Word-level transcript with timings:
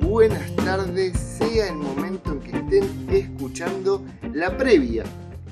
buenas 0.00 0.56
tardes, 0.56 1.16
sea 1.16 1.68
el 1.68 1.76
momento 1.76 2.32
en 2.32 2.40
que 2.40 2.56
estén 2.56 3.08
escuchando 3.08 4.04
la 4.32 4.56
previa 4.56 5.04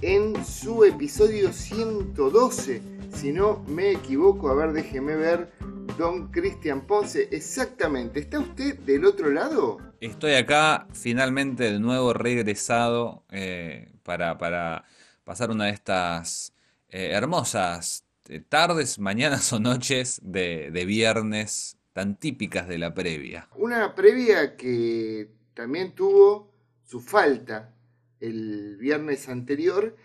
en 0.02 0.44
su 0.44 0.82
episodio 0.82 1.52
112. 1.52 2.82
Si 3.14 3.30
no 3.32 3.62
me 3.68 3.92
equivoco, 3.92 4.48
a 4.48 4.54
ver, 4.54 4.72
déjeme 4.72 5.14
ver, 5.14 5.52
don 5.96 6.32
Cristian 6.32 6.84
Ponce, 6.84 7.28
exactamente, 7.30 8.18
¿está 8.18 8.40
usted 8.40 8.76
del 8.80 9.04
otro 9.04 9.30
lado? 9.30 9.78
Estoy 10.00 10.32
acá, 10.32 10.88
finalmente 10.92 11.70
de 11.70 11.78
nuevo 11.78 12.12
regresado 12.12 13.22
eh, 13.30 13.92
para, 14.02 14.36
para 14.36 14.84
pasar 15.22 15.52
una 15.52 15.66
de 15.66 15.70
estas 15.70 16.52
eh, 16.88 17.10
hermosas 17.12 18.04
eh, 18.28 18.40
tardes, 18.40 18.98
mañanas 18.98 19.52
o 19.52 19.60
noches 19.60 20.20
de, 20.24 20.72
de 20.72 20.84
viernes 20.84 21.75
tan 21.96 22.16
típicas 22.16 22.68
de 22.68 22.76
la 22.76 22.92
previa. 22.92 23.48
Una 23.56 23.94
previa 23.94 24.54
que 24.54 25.30
también 25.54 25.94
tuvo 25.94 26.52
su 26.84 27.00
falta 27.00 27.74
el 28.20 28.76
viernes 28.76 29.30
anterior 29.30 29.96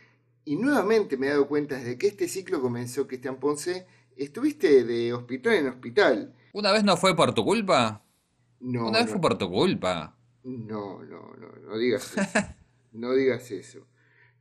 y 0.45 0.55
nuevamente 0.55 1.17
me 1.17 1.27
he 1.27 1.31
dado 1.31 1.49
cuenta 1.49 1.75
desde 1.75 1.97
que 1.97 2.07
este 2.07 2.29
ciclo 2.29 2.61
comenzó, 2.61 3.07
Cristian 3.07 3.41
Ponce, 3.41 3.87
estuviste 4.15 4.85
de 4.85 5.11
hospital 5.11 5.55
en 5.55 5.67
hospital. 5.67 6.33
¿Una 6.53 6.71
vez 6.71 6.85
no 6.85 6.95
fue 6.95 7.13
por 7.13 7.33
tu 7.33 7.43
culpa? 7.43 8.01
No, 8.61 8.87
Una 8.87 8.99
vez 8.99 9.07
no, 9.07 9.11
fue 9.11 9.19
por 9.19 9.37
tu 9.37 9.51
culpa. 9.51 10.15
no, 10.43 11.03
no, 11.03 11.35
no, 11.35 11.51
no 11.67 11.77
digas 11.77 12.15
eso. 12.15 12.21
no 12.93 13.13
digas 13.13 13.51
eso. 13.51 13.85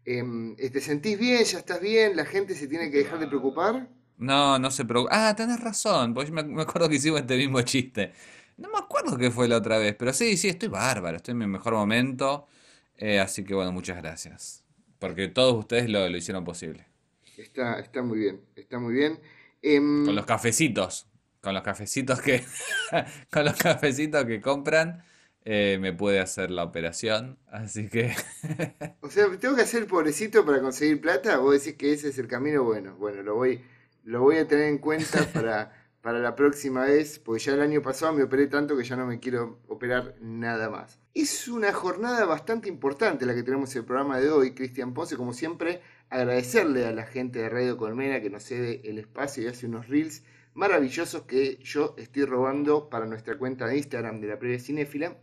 Em, 0.04 0.54
¿Te 0.54 0.80
sentís 0.80 1.18
bien? 1.18 1.42
¿Ya 1.42 1.58
estás 1.58 1.80
bien? 1.80 2.14
¿La 2.14 2.26
gente 2.26 2.54
se 2.54 2.68
tiene 2.68 2.92
que 2.92 2.98
dejar 2.98 3.18
de 3.18 3.26
preocupar? 3.26 3.88
No, 4.20 4.58
no 4.58 4.70
se 4.70 4.84
preocupe. 4.84 5.14
Ah, 5.14 5.34
tenés 5.36 5.60
razón, 5.60 6.14
porque 6.14 6.28
yo 6.30 6.34
me, 6.34 6.42
me 6.44 6.62
acuerdo 6.62 6.88
que 6.88 6.96
hicimos 6.96 7.20
este 7.20 7.36
mismo 7.36 7.60
chiste. 7.62 8.12
No 8.58 8.68
me 8.70 8.78
acuerdo 8.78 9.16
qué 9.16 9.30
fue 9.30 9.48
la 9.48 9.56
otra 9.58 9.78
vez, 9.78 9.96
pero 9.98 10.12
sí, 10.12 10.36
sí, 10.36 10.48
estoy 10.48 10.68
bárbaro, 10.68 11.16
estoy 11.16 11.32
en 11.32 11.38
mi 11.38 11.46
mejor 11.46 11.74
momento. 11.74 12.46
Eh, 12.96 13.18
así 13.20 13.44
que 13.44 13.54
bueno, 13.54 13.72
muchas 13.72 13.96
gracias. 13.98 14.64
Porque 14.98 15.28
todos 15.28 15.54
ustedes 15.58 15.88
lo, 15.90 16.08
lo 16.08 16.16
hicieron 16.16 16.44
posible. 16.44 16.86
Está, 17.36 17.80
está 17.80 18.02
muy 18.02 18.18
bien, 18.18 18.40
está 18.54 18.78
muy 18.78 18.94
bien. 18.94 19.18
Em, 19.62 20.04
Con 20.04 20.16
los 20.16 20.24
cafecitos, 20.26 21.06
con 21.40 21.54
los 21.54 21.62
cafecitos 21.62 22.20
que, 22.20 22.44
con 23.30 23.44
los 23.44 23.54
cafecitos 23.56 24.24
que 24.24 24.40
compran, 24.40 25.04
eh, 25.44 25.78
me 25.80 25.92
puede 25.92 26.20
hacer 26.20 26.50
la 26.50 26.64
operación. 26.64 27.38
Así 27.48 27.88
que 27.88 28.14
O 29.00 29.10
sea, 29.10 29.26
tengo 29.38 29.56
que 29.56 29.62
hacer 29.62 29.86
pobrecito 29.86 30.44
para 30.44 30.60
conseguir 30.60 31.00
plata. 31.00 31.38
Vos 31.38 31.52
decís 31.54 31.76
que 31.78 31.92
ese 31.92 32.08
es 32.08 32.18
el 32.18 32.28
camino 32.28 32.64
bueno. 32.64 32.96
Bueno, 32.96 33.22
lo 33.22 33.34
voy, 33.36 33.62
lo 34.10 34.22
voy 34.22 34.38
a 34.38 34.46
tener 34.46 34.66
en 34.66 34.78
cuenta 34.78 35.24
para, 35.32 35.72
para 36.02 36.18
la 36.18 36.34
próxima 36.34 36.82
vez, 36.82 37.20
porque 37.20 37.44
ya 37.44 37.54
el 37.54 37.60
año 37.60 37.80
pasado 37.80 38.12
me 38.12 38.24
operé 38.24 38.48
tanto 38.48 38.76
que 38.76 38.84
ya 38.84 38.96
no 38.96 39.06
me 39.06 39.20
quiero 39.20 39.60
operar 39.68 40.16
nada 40.20 40.68
más. 40.68 40.98
Es 41.14 41.46
una 41.46 41.72
jornada 41.72 42.24
bastante 42.26 42.68
importante 42.68 43.24
la 43.24 43.34
que 43.34 43.44
tenemos 43.44 43.74
en 43.74 43.80
el 43.80 43.86
programa 43.86 44.18
de 44.18 44.30
hoy, 44.30 44.52
Cristian 44.52 44.94
Ponce. 44.94 45.16
Como 45.16 45.32
siempre, 45.32 45.80
agradecerle 46.08 46.86
a 46.86 46.92
la 46.92 47.06
gente 47.06 47.38
de 47.38 47.48
Radio 47.48 47.76
Colmena 47.76 48.20
que 48.20 48.30
nos 48.30 48.42
cede 48.42 48.80
el 48.84 48.98
espacio 48.98 49.44
y 49.44 49.46
hace 49.46 49.66
unos 49.66 49.88
reels 49.88 50.24
maravillosos 50.54 51.22
que 51.22 51.58
yo 51.62 51.94
estoy 51.96 52.24
robando 52.24 52.90
para 52.90 53.06
nuestra 53.06 53.38
cuenta 53.38 53.66
de 53.66 53.78
Instagram 53.78 54.20
de 54.20 54.26
la 54.26 54.38
Previa 54.40 54.58
Cinéfila. 54.58 55.16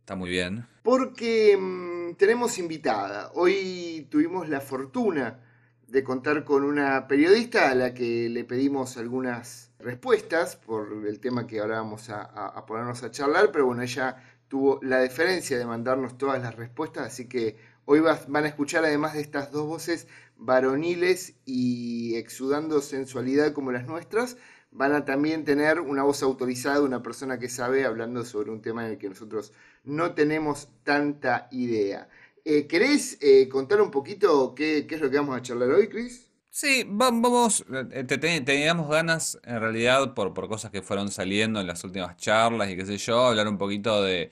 está 0.00 0.16
muy 0.16 0.28
bien. 0.28 0.66
Porque 0.82 1.56
mm, 1.58 2.16
tenemos 2.16 2.58
invitada. 2.58 3.30
Hoy 3.32 4.06
tuvimos 4.10 4.50
la 4.50 4.60
fortuna 4.60 5.40
de 5.88 6.02
contar 6.04 6.44
con 6.44 6.64
una 6.64 7.06
periodista 7.08 7.70
a 7.70 7.74
la 7.74 7.94
que 7.94 8.28
le 8.28 8.44
pedimos 8.44 8.96
algunas 8.96 9.70
respuestas 9.78 10.56
por 10.56 11.06
el 11.06 11.20
tema 11.20 11.46
que 11.46 11.60
ahora 11.60 11.76
vamos 11.80 12.10
a, 12.10 12.22
a- 12.22 12.66
ponernos 12.66 13.02
a 13.02 13.10
charlar, 13.10 13.50
pero 13.52 13.66
bueno, 13.66 13.82
ella 13.82 14.16
tuvo 14.48 14.80
la 14.82 14.98
deferencia 14.98 15.58
de 15.58 15.66
mandarnos 15.66 16.16
todas 16.18 16.40
las 16.42 16.54
respuestas, 16.56 17.06
así 17.06 17.28
que 17.28 17.56
hoy 17.84 18.00
vas- 18.00 18.28
van 18.28 18.44
a 18.44 18.48
escuchar 18.48 18.84
además 18.84 19.14
de 19.14 19.20
estas 19.20 19.50
dos 19.52 19.66
voces 19.66 20.06
varoniles 20.36 21.34
y 21.44 22.16
exudando 22.16 22.80
sensualidad 22.80 23.52
como 23.52 23.72
las 23.72 23.86
nuestras, 23.86 24.36
van 24.70 24.92
a 24.92 25.04
también 25.04 25.44
tener 25.44 25.80
una 25.80 26.02
voz 26.02 26.22
autorizada 26.22 26.80
una 26.82 27.02
persona 27.02 27.38
que 27.38 27.48
sabe 27.48 27.84
hablando 27.84 28.24
sobre 28.24 28.50
un 28.50 28.60
tema 28.60 28.84
en 28.84 28.92
el 28.92 28.98
que 28.98 29.08
nosotros 29.08 29.52
no 29.84 30.14
tenemos 30.14 30.68
tanta 30.82 31.48
idea. 31.52 32.08
Eh, 32.44 32.66
¿Querés 32.66 33.18
eh, 33.20 33.48
contar 33.48 33.80
un 33.82 33.90
poquito 33.90 34.54
qué, 34.54 34.86
es 34.88 35.00
lo 35.00 35.10
que 35.10 35.16
vamos 35.18 35.36
a 35.36 35.42
charlar 35.42 35.70
hoy, 35.70 35.88
Chris? 35.88 36.30
Sí, 36.50 36.84
va- 36.84 37.10
vamos, 37.10 37.64
eh, 37.92 38.04
te- 38.04 38.16
te- 38.18 38.40
teníamos 38.42 38.88
ganas 38.88 39.38
en 39.42 39.58
realidad 39.60 40.14
por, 40.14 40.32
por 40.34 40.48
cosas 40.48 40.70
que 40.70 40.82
fueron 40.82 41.10
saliendo 41.10 41.60
en 41.60 41.66
las 41.66 41.82
últimas 41.82 42.16
charlas 42.16 42.70
y 42.70 42.76
qué 42.76 42.86
sé 42.86 42.96
yo, 42.98 43.26
hablar 43.26 43.48
un 43.48 43.58
poquito 43.58 44.02
de, 44.02 44.30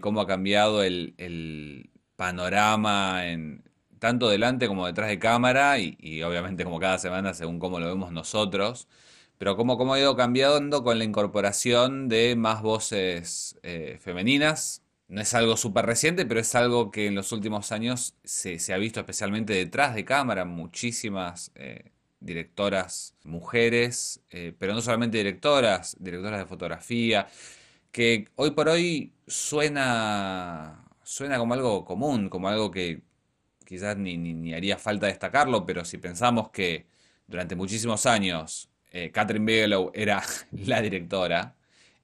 cómo 0.00 0.20
ha 0.20 0.26
cambiado 0.28 0.82
el, 0.84 1.14
panorama 2.16 3.26
en 3.26 3.64
tanto 3.98 4.28
delante 4.30 4.68
como 4.68 4.86
detrás 4.86 5.08
de 5.08 5.18
cámara 5.18 5.78
y, 5.78 5.96
y 6.00 6.22
obviamente 6.22 6.64
como 6.64 6.78
cada 6.80 6.98
semana 6.98 7.34
según 7.34 7.58
cómo 7.58 7.80
lo 7.80 7.86
vemos 7.88 8.12
nosotros, 8.12 8.88
pero 9.38 9.56
cómo, 9.56 9.76
cómo 9.78 9.94
ha 9.94 9.98
ido 10.00 10.16
cambiando 10.16 10.84
con 10.84 10.98
la 10.98 11.04
incorporación 11.04 12.08
de 12.08 12.36
más 12.36 12.62
voces 12.62 13.58
eh, 13.62 13.98
femeninas. 14.00 14.82
No 15.08 15.20
es 15.20 15.34
algo 15.34 15.56
súper 15.56 15.86
reciente, 15.86 16.26
pero 16.26 16.40
es 16.40 16.54
algo 16.56 16.90
que 16.90 17.06
en 17.06 17.14
los 17.14 17.30
últimos 17.32 17.70
años 17.72 18.16
se, 18.24 18.58
se 18.58 18.74
ha 18.74 18.76
visto 18.78 18.98
especialmente 19.00 19.52
detrás 19.52 19.94
de 19.94 20.04
cámara, 20.04 20.44
muchísimas 20.44 21.52
eh, 21.54 21.92
directoras 22.18 23.14
mujeres, 23.22 24.20
eh, 24.30 24.52
pero 24.58 24.74
no 24.74 24.80
solamente 24.82 25.18
directoras, 25.18 25.96
directoras 26.00 26.40
de 26.40 26.46
fotografía, 26.46 27.28
que 27.92 28.28
hoy 28.36 28.52
por 28.52 28.68
hoy 28.68 29.14
suena, 29.28 30.84
suena 31.04 31.38
como 31.38 31.54
algo 31.54 31.84
común, 31.84 32.28
como 32.28 32.48
algo 32.48 32.70
que 32.72 33.02
quizás 33.66 33.96
ni, 33.96 34.16
ni, 34.18 34.34
ni 34.34 34.54
haría 34.54 34.78
falta 34.78 35.06
destacarlo, 35.06 35.66
pero 35.66 35.84
si 35.84 35.98
pensamos 35.98 36.50
que 36.50 36.86
durante 37.26 37.56
muchísimos 37.56 38.06
años 38.06 38.70
eh, 38.92 39.10
Catherine 39.12 39.46
Bigelow 39.46 39.90
era 39.94 40.22
la 40.52 40.82
directora, 40.82 41.55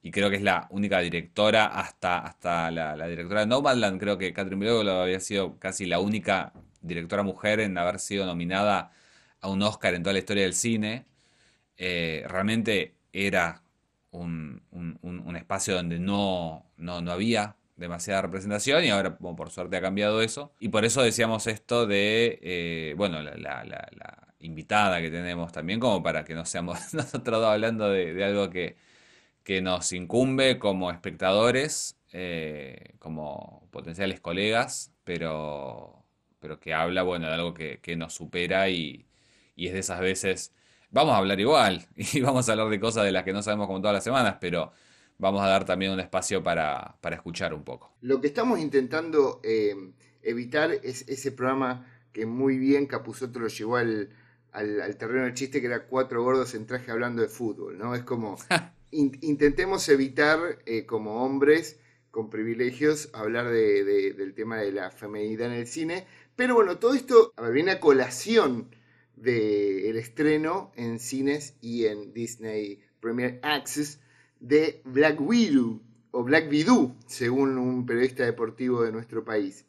y 0.02 0.10
creo 0.10 0.30
que 0.30 0.36
es 0.36 0.42
la 0.42 0.66
única 0.70 0.98
directora 1.00 1.66
hasta, 1.66 2.18
hasta 2.18 2.70
la, 2.70 2.96
la 2.96 3.06
directora 3.08 3.40
de 3.40 3.46
Nomadland, 3.46 4.00
creo 4.00 4.18
que 4.18 4.32
Catherine 4.32 4.64
Bigelow 4.64 5.00
había 5.02 5.20
sido 5.20 5.58
casi 5.58 5.86
la 5.86 6.00
única 6.00 6.52
directora 6.80 7.22
mujer 7.22 7.60
en 7.60 7.78
haber 7.78 7.98
sido 8.00 8.26
nominada 8.26 8.92
a 9.40 9.48
un 9.48 9.62
Oscar 9.62 9.94
en 9.94 10.02
toda 10.02 10.12
la 10.14 10.18
historia 10.20 10.42
del 10.44 10.54
cine. 10.54 11.06
Eh, 11.76 12.24
realmente 12.28 12.94
era 13.12 13.62
un, 14.10 14.62
un- 14.70 15.36
espacio 15.36 15.74
donde 15.74 15.98
no, 15.98 16.66
no, 16.76 17.00
no 17.00 17.12
había 17.12 17.56
demasiada 17.76 18.22
representación 18.22 18.84
y 18.84 18.90
ahora, 18.90 19.16
bueno, 19.18 19.34
por 19.36 19.50
suerte 19.50 19.76
ha 19.76 19.80
cambiado 19.80 20.20
eso. 20.22 20.52
Y 20.60 20.68
por 20.68 20.84
eso 20.84 21.02
decíamos 21.02 21.46
esto 21.46 21.86
de, 21.86 22.38
eh, 22.42 22.94
bueno, 22.96 23.22
la, 23.22 23.34
la- 23.36 23.64
la- 23.64 24.18
invitada 24.40 25.00
que 25.00 25.08
tenemos 25.10 25.52
también, 25.52 25.78
como 25.78 26.02
para 26.02 26.24
que 26.24 26.34
no 26.34 26.44
seamos 26.44 26.92
nosotros 26.94 27.44
hablando 27.44 27.88
de, 27.90 28.12
de 28.12 28.24
algo 28.24 28.50
que, 28.50 28.76
que 29.44 29.60
nos 29.62 29.92
incumbe 29.92 30.58
como 30.58 30.90
espectadores, 30.90 31.98
eh, 32.12 32.94
como 32.98 33.68
potenciales 33.70 34.20
colegas, 34.20 34.92
pero, 35.04 36.04
pero 36.40 36.60
que 36.60 36.74
habla, 36.74 37.02
bueno, 37.02 37.26
de 37.28 37.34
algo 37.34 37.54
que, 37.54 37.80
que 37.80 37.96
nos 37.96 38.14
supera 38.14 38.68
y, 38.70 39.06
y 39.56 39.66
es 39.68 39.72
de 39.74 39.80
esas 39.80 40.00
veces, 40.00 40.52
vamos 40.90 41.14
a 41.14 41.18
hablar 41.18 41.40
igual 41.40 41.86
y 41.96 42.20
vamos 42.20 42.48
a 42.48 42.52
hablar 42.52 42.68
de 42.68 42.80
cosas 42.80 43.04
de 43.04 43.12
las 43.12 43.24
que 43.24 43.32
no 43.32 43.42
sabemos 43.42 43.66
como 43.66 43.80
todas 43.80 43.94
las 43.94 44.04
semanas, 44.04 44.36
pero 44.40 44.72
vamos 45.18 45.42
a 45.42 45.48
dar 45.48 45.64
también 45.64 45.92
un 45.92 46.00
espacio 46.00 46.42
para, 46.42 46.96
para 47.00 47.16
escuchar 47.16 47.54
un 47.54 47.64
poco. 47.64 47.92
Lo 48.00 48.20
que 48.20 48.26
estamos 48.26 48.58
intentando 48.58 49.40
eh, 49.44 49.74
evitar 50.22 50.72
es 50.72 51.08
ese 51.08 51.32
programa 51.32 51.86
que 52.12 52.26
muy 52.26 52.58
bien 52.58 52.86
Capusotto 52.86 53.38
lo 53.38 53.48
llevó 53.48 53.76
al, 53.76 54.10
al- 54.52 54.80
al 54.80 54.96
terreno 54.96 55.24
del 55.24 55.34
chiste, 55.34 55.60
que 55.60 55.66
era 55.68 55.86
cuatro 55.86 56.22
gordos 56.22 56.54
en 56.54 56.66
traje 56.66 56.90
hablando 56.90 57.22
de 57.22 57.28
fútbol, 57.28 57.78
¿no? 57.78 57.94
Es 57.94 58.02
como, 58.02 58.36
in- 58.92 59.18
intentemos 59.22 59.88
evitar 59.88 60.58
eh, 60.66 60.86
como 60.86 61.24
hombres 61.24 61.78
con 62.10 62.30
privilegios 62.30 63.10
hablar 63.14 63.50
de- 63.50 63.84
de- 63.84 64.12
del 64.12 64.34
tema 64.34 64.58
de 64.58 64.72
la 64.72 64.90
feminidad 64.90 65.48
en 65.48 65.54
el 65.60 65.66
cine, 65.66 66.06
pero 66.36 66.54
bueno, 66.54 66.78
todo 66.78 66.94
esto 66.94 67.32
viene 67.52 67.72
a 67.72 67.80
colación 67.80 68.68
del 69.16 69.96
estreno 69.96 70.72
en 70.76 70.98
cines 70.98 71.54
y 71.60 71.86
en 71.86 72.12
Disney 72.12 72.80
Premier 73.00 73.38
Access 73.42 74.00
de 74.40 74.80
Black 74.84 75.20
Widow 75.20 75.80
o 76.10 76.22
Black 76.24 76.50
Widow, 76.50 76.94
según 77.06 77.58
un 77.58 77.86
periodista 77.86 78.24
deportivo 78.24 78.82
de 78.82 78.92
nuestro 78.92 79.24
país. 79.24 79.64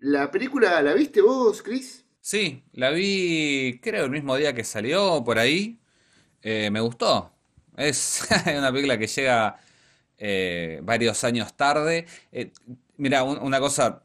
¿La 0.00 0.30
película 0.30 0.82
la 0.82 0.94
viste 0.94 1.20
vos, 1.22 1.62
Chris? 1.62 2.04
Sí, 2.20 2.62
la 2.72 2.90
vi 2.90 3.80
creo 3.82 4.04
el 4.04 4.10
mismo 4.10 4.36
día 4.36 4.54
que 4.54 4.64
salió 4.64 5.22
por 5.24 5.38
ahí. 5.38 5.80
Eh, 6.42 6.70
me 6.70 6.80
gustó. 6.80 7.32
Es 7.78 8.26
una 8.46 8.70
película 8.72 8.98
que 8.98 9.06
llega 9.06 9.56
eh, 10.18 10.80
varios 10.82 11.24
años 11.24 11.54
tarde. 11.56 12.06
Eh, 12.32 12.52
mira, 12.96 13.22
un- 13.24 13.38
una 13.38 13.60
cosa, 13.60 14.04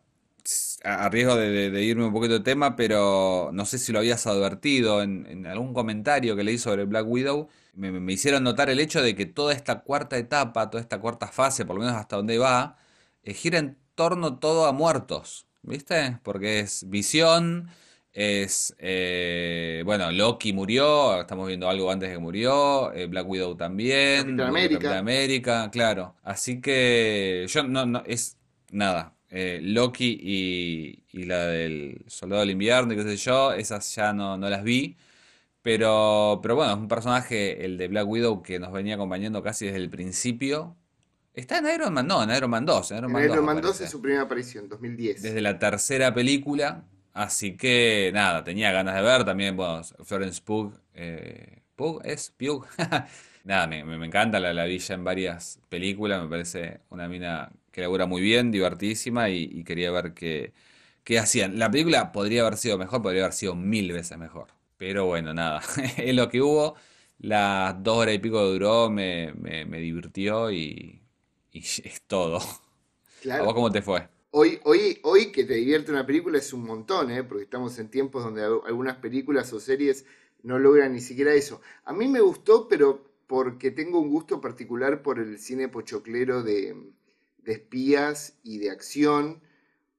a 0.84 1.10
riesgo 1.10 1.36
de, 1.36 1.82
irme 1.84 2.06
un 2.06 2.14
poquito 2.14 2.34
de 2.36 2.40
tema, 2.42 2.76
pero 2.76 3.52
no 3.54 3.66
sé 3.66 3.80
si 3.80 3.92
lo 3.94 4.00
habías 4.00 4.28
advertido 4.28 5.02
en, 5.02 5.46
algún 5.48 5.74
comentario 5.74 6.36
que 6.36 6.44
leí 6.44 6.58
sobre 6.58 6.86
Black 6.86 7.08
Widow. 7.08 7.50
me, 7.74 7.92
me 7.92 8.14
hicieron 8.14 8.44
notar 8.44 8.70
el 8.70 8.80
hecho 8.80 9.02
de 9.02 9.16
que 9.16 9.26
toda 9.26 9.54
esta 9.54 9.82
cuarta 9.82 10.18
etapa, 10.18 10.70
toda 10.70 10.82
esta 10.82 11.00
cuarta 11.00 11.28
fase, 11.28 11.66
por 11.66 11.76
lo 11.76 11.82
menos 11.82 11.96
hasta 11.98 12.18
donde 12.18 12.38
va, 12.38 12.78
eh, 13.24 13.34
gira 13.34 13.58
en 13.60 13.78
torno 13.96 14.40
todo 14.40 14.66
a 14.68 14.74
muertos, 14.74 15.48
¿viste? 15.64 16.20
Porque 16.24 16.60
es 16.60 16.90
visión, 16.90 17.70
es, 18.14 18.76
eh, 18.80 19.82
bueno, 19.86 20.12
Loki 20.12 20.54
murió, 20.54 21.20
estamos 21.22 21.48
viendo 21.48 21.68
algo 21.70 21.92
antes 21.92 22.10
de 22.10 22.16
que 22.16 22.22
murió, 22.22 22.94
eh, 22.94 23.08
Black 23.08 23.28
Widow 23.28 23.56
también, 23.58 24.38
Capitán 24.38 24.48
América. 24.50 24.74
Capitán 24.80 24.98
América, 25.00 25.70
claro. 25.72 26.16
Así 26.24 26.62
que 26.62 27.46
yo 27.50 27.64
no, 27.64 27.86
no, 27.86 28.04
es 28.06 28.38
nada. 28.72 29.16
eh, 29.30 29.60
Loki 29.64 30.20
y, 30.22 31.04
y 31.12 31.26
la 31.26 31.48
del 31.48 32.04
Soldado 32.08 32.42
del 32.42 32.52
Invierno 32.52 32.94
y 32.94 32.98
qué 32.98 33.04
sé 33.04 33.18
yo, 33.18 33.52
esas 33.54 33.94
ya 33.96 34.14
no, 34.14 34.38
no 34.38 34.50
las 34.50 34.64
vi. 34.64 34.96
Pero, 35.62 36.40
pero 36.42 36.56
bueno, 36.56 36.74
es 36.74 36.78
un 36.80 36.88
personaje, 36.90 37.66
el 37.66 37.78
de 37.78 37.88
Black 37.88 38.08
Widow, 38.08 38.42
que 38.44 38.60
nos 38.60 38.72
venía 38.74 38.96
acompañando 38.96 39.42
casi 39.44 39.66
desde 39.66 39.80
el 39.80 39.90
principio. 39.90 40.76
Está 41.34 41.58
en 41.60 41.66
Iron 41.74 41.94
Man, 41.94 42.08
no, 42.08 42.24
en 42.24 42.30
Iron 42.32 42.50
Man 42.52 42.66
2. 42.66 42.92
En 42.92 42.98
Iron 43.00 43.12
En 43.12 43.12
Man 43.12 43.24
Iron 43.24 43.38
2 43.38 43.46
Man 43.46 43.62
2 43.62 43.82
aparece 43.82 43.84
es 43.84 43.90
su 43.90 44.02
primera 44.02 44.24
aparición, 44.24 44.68
2010. 44.70 45.22
desde 45.22 45.42
la 45.42 45.58
tercera 45.60 46.14
película. 46.14 46.86
Así 47.14 47.56
que 47.58 48.10
nada, 48.14 48.44
tenía 48.44 48.72
ganas 48.72 48.96
de 48.96 49.02
ver 49.04 49.24
también, 49.24 49.56
bueno, 49.56 49.82
Florence 50.04 50.42
Pugh. 50.42 50.74
Eh, 50.96 51.62
¿Pugh 51.76 52.02
es? 52.04 52.32
Pugh. 52.32 52.66
nada, 53.44 53.68
me, 53.68 53.84
me- 53.84 54.06
encanta 54.06 54.40
la, 54.40 54.52
la 54.54 54.66
villa 54.66 54.96
en 54.96 55.04
varias 55.04 55.60
películas. 55.70 56.24
Me 56.24 56.30
parece 56.30 56.82
una 56.90 57.08
mina 57.08 57.52
que 57.72 57.82
labura 57.82 58.06
muy 58.08 58.22
bien, 58.22 58.52
divertidísima 58.52 59.30
y, 59.30 59.44
y 59.52 59.64
quería 59.64 59.92
ver 59.92 60.14
qué, 60.14 60.54
qué 61.04 61.20
hacían. 61.20 61.60
La 61.60 61.70
película 61.70 62.12
podría 62.12 62.42
haber 62.42 62.58
sido 62.58 62.78
mejor, 62.80 63.02
podría 63.04 63.24
haber 63.24 63.34
sido 63.34 63.56
mil 63.56 63.92
veces 63.92 64.18
mejor. 64.18 64.48
Pero 64.78 65.06
bueno, 65.06 65.34
nada, 65.36 65.62
es 65.98 66.16
lo 66.16 66.30
que 66.30 66.42
hubo. 66.42 66.76
Las 67.20 67.82
dos 67.84 67.98
horas 68.00 68.16
y 68.16 68.20
pico 68.20 68.38
que 68.40 68.44
duró 68.54 68.90
me, 68.90 69.34
me, 69.34 69.66
me 69.66 69.80
divirtió 69.80 70.52
y, 70.52 71.02
y 71.52 71.60
es 71.84 72.02
todo. 72.08 72.40
¿A 73.38 73.44
Claro. 73.44 73.44
vos 73.44 73.54
cómo 73.54 73.72
te 73.72 73.82
fue? 73.82 74.08
Hoy, 74.36 74.60
hoy, 74.64 75.00
hoy 75.04 75.32
que 75.32 75.44
te 75.44 75.54
divierte 75.54 75.92
una 75.92 76.06
película 76.08 76.40
es 76.40 76.54
un 76.54 76.64
montón, 76.64 77.12
¿eh? 77.12 77.24
porque 77.24 77.44
estamos 77.44 77.78
en 77.78 77.90
tiempos 77.90 78.24
donde 78.24 78.44
al- 78.44 78.62
algunas 78.66 78.98
películas 78.98 79.54
o 79.54 79.60
series 79.60 80.06
no 80.42 80.58
logran 80.58 80.94
ni 80.94 81.02
siquiera 81.02 81.34
eso. 81.34 81.62
A 81.86 81.94
mí 81.94 82.08
me 82.08 82.20
gustó, 82.20 82.68
pero 82.68 83.06
porque 83.28 83.70
tengo 83.72 84.00
un 84.00 84.10
gusto 84.10 84.42
particular 84.42 85.04
por 85.04 85.20
el 85.20 85.38
cine 85.38 85.70
pochoclero 85.70 86.42
de, 86.42 86.76
espías 87.46 88.40
y 88.44 88.58
de 88.58 88.72
acción 88.72 89.42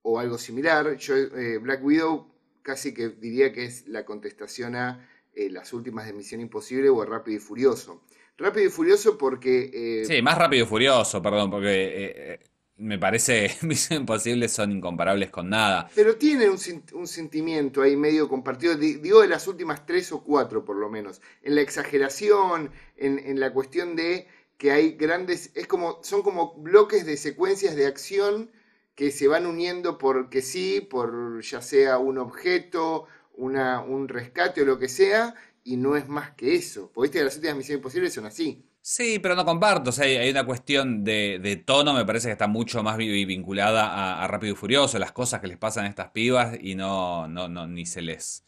o 0.03 0.19
algo 0.19 0.37
similar. 0.39 0.97
Yo, 0.97 1.15
eh, 1.17 1.59
Black 1.59 1.85
Widow 1.85 2.35
casi 2.63 2.93
que 2.93 3.11
diría 3.11 3.53
que 3.53 3.65
es 3.67 3.87
la 3.87 4.05
contestación 4.05 4.75
a 4.75 5.09
eh, 5.35 5.49
las 5.51 5.73
últimas 5.73 6.07
de 6.07 6.13
Misión 6.13 6.41
Imposible 6.41 6.89
o 6.89 7.03
a 7.03 7.07
Rápido 7.07 7.37
y 7.37 7.41
Furioso. 7.41 8.03
Rápido 8.37 8.67
y 8.67 8.71
Furioso 8.71 9.17
porque... 9.17 9.71
eh, 9.73 10.05
Sí, 10.05 10.21
más 10.23 10.37
rápido 10.39 10.65
y 10.65 10.69
furioso, 10.69 11.23
perdón, 11.23 11.51
porque 11.51 12.41
me 12.77 12.99
parece 12.99 13.57
Misión 13.63 14.01
Imposible 14.03 14.49
son 14.49 14.73
incomparables 14.73 15.31
con 15.31 15.49
nada. 15.51 15.91
Pero 15.95 16.17
tiene 16.17 16.51
un, 16.51 16.57
sen- 16.59 16.93
un 16.95 17.07
sentimiento 17.07 17.83
ahí 17.83 17.97
medio 17.97 18.29
compartido, 18.29 18.75
di- 18.77 18.97
digo 18.97 19.21
de 19.23 19.29
las 19.29 19.47
últimas 19.47 19.87
tres 19.87 20.11
o 20.13 20.23
cuatro 20.25 20.65
por 20.65 20.77
lo 20.77 20.91
menos, 20.91 21.21
en 21.43 21.55
la 21.55 21.61
exageración, 21.63 22.71
en, 22.97 23.39
la 23.41 23.53
cuestión 23.53 23.95
de 23.97 24.27
que 24.59 24.73
hay 24.73 24.93
grandes, 24.93 25.51
es 25.55 25.67
como, 25.67 26.01
son 26.03 26.23
como 26.23 26.55
bloques 26.55 27.07
de 27.07 27.17
secuencias 27.17 27.77
de 27.77 27.87
acción 27.87 28.51
que 28.95 29.11
se 29.11 29.29
van 29.29 29.47
uniendo 29.47 29.99
porque 29.99 30.43
sí, 30.43 30.81
por 30.81 31.41
ya 31.43 31.61
sea 31.63 31.99
un 31.99 32.19
objeto, 32.19 33.07
un 33.35 34.09
rescate 34.09 34.63
o 34.63 34.65
lo 34.65 34.79
que 34.79 34.89
sea, 34.89 35.35
y 35.65 35.77
no 35.77 35.97
es 35.97 36.09
más 36.09 36.33
que 36.33 36.55
eso. 36.55 36.91
Porque 36.93 37.23
las 37.25 37.35
últimas 37.37 37.57
misiones 37.57 37.79
imposibles 37.81 38.15
son 38.15 38.27
así. 38.27 38.65
Sí, 38.87 39.19
pero 39.19 39.35
no 39.35 39.47
comparto, 39.47 39.89
o 39.91 39.93
sea, 39.95 40.05
hay, 40.05 40.29
una 40.31 40.45
cuestión 40.45 41.05
de, 41.05 41.39
de 41.43 41.57
tono, 41.57 41.95
me 41.95 42.05
parece 42.05 42.29
que 42.29 42.33
está 42.33 42.47
mucho 42.49 42.83
más 42.83 42.99
vi- 42.99 43.25
vinculada 43.25 44.23
a, 44.23 44.29
Rápido 44.29 44.53
y 44.53 44.57
Furioso, 44.57 44.99
las 44.99 45.11
cosas 45.13 45.41
que 45.41 45.47
les 45.47 45.57
pasan 45.57 45.87
a 45.87 45.89
estas 45.89 46.11
pibas 46.11 46.59
y 46.61 46.75
no, 46.75 47.27
no, 47.27 47.49
no, 47.49 47.67
ni 47.67 47.87
se 47.87 48.03
les, 48.03 48.45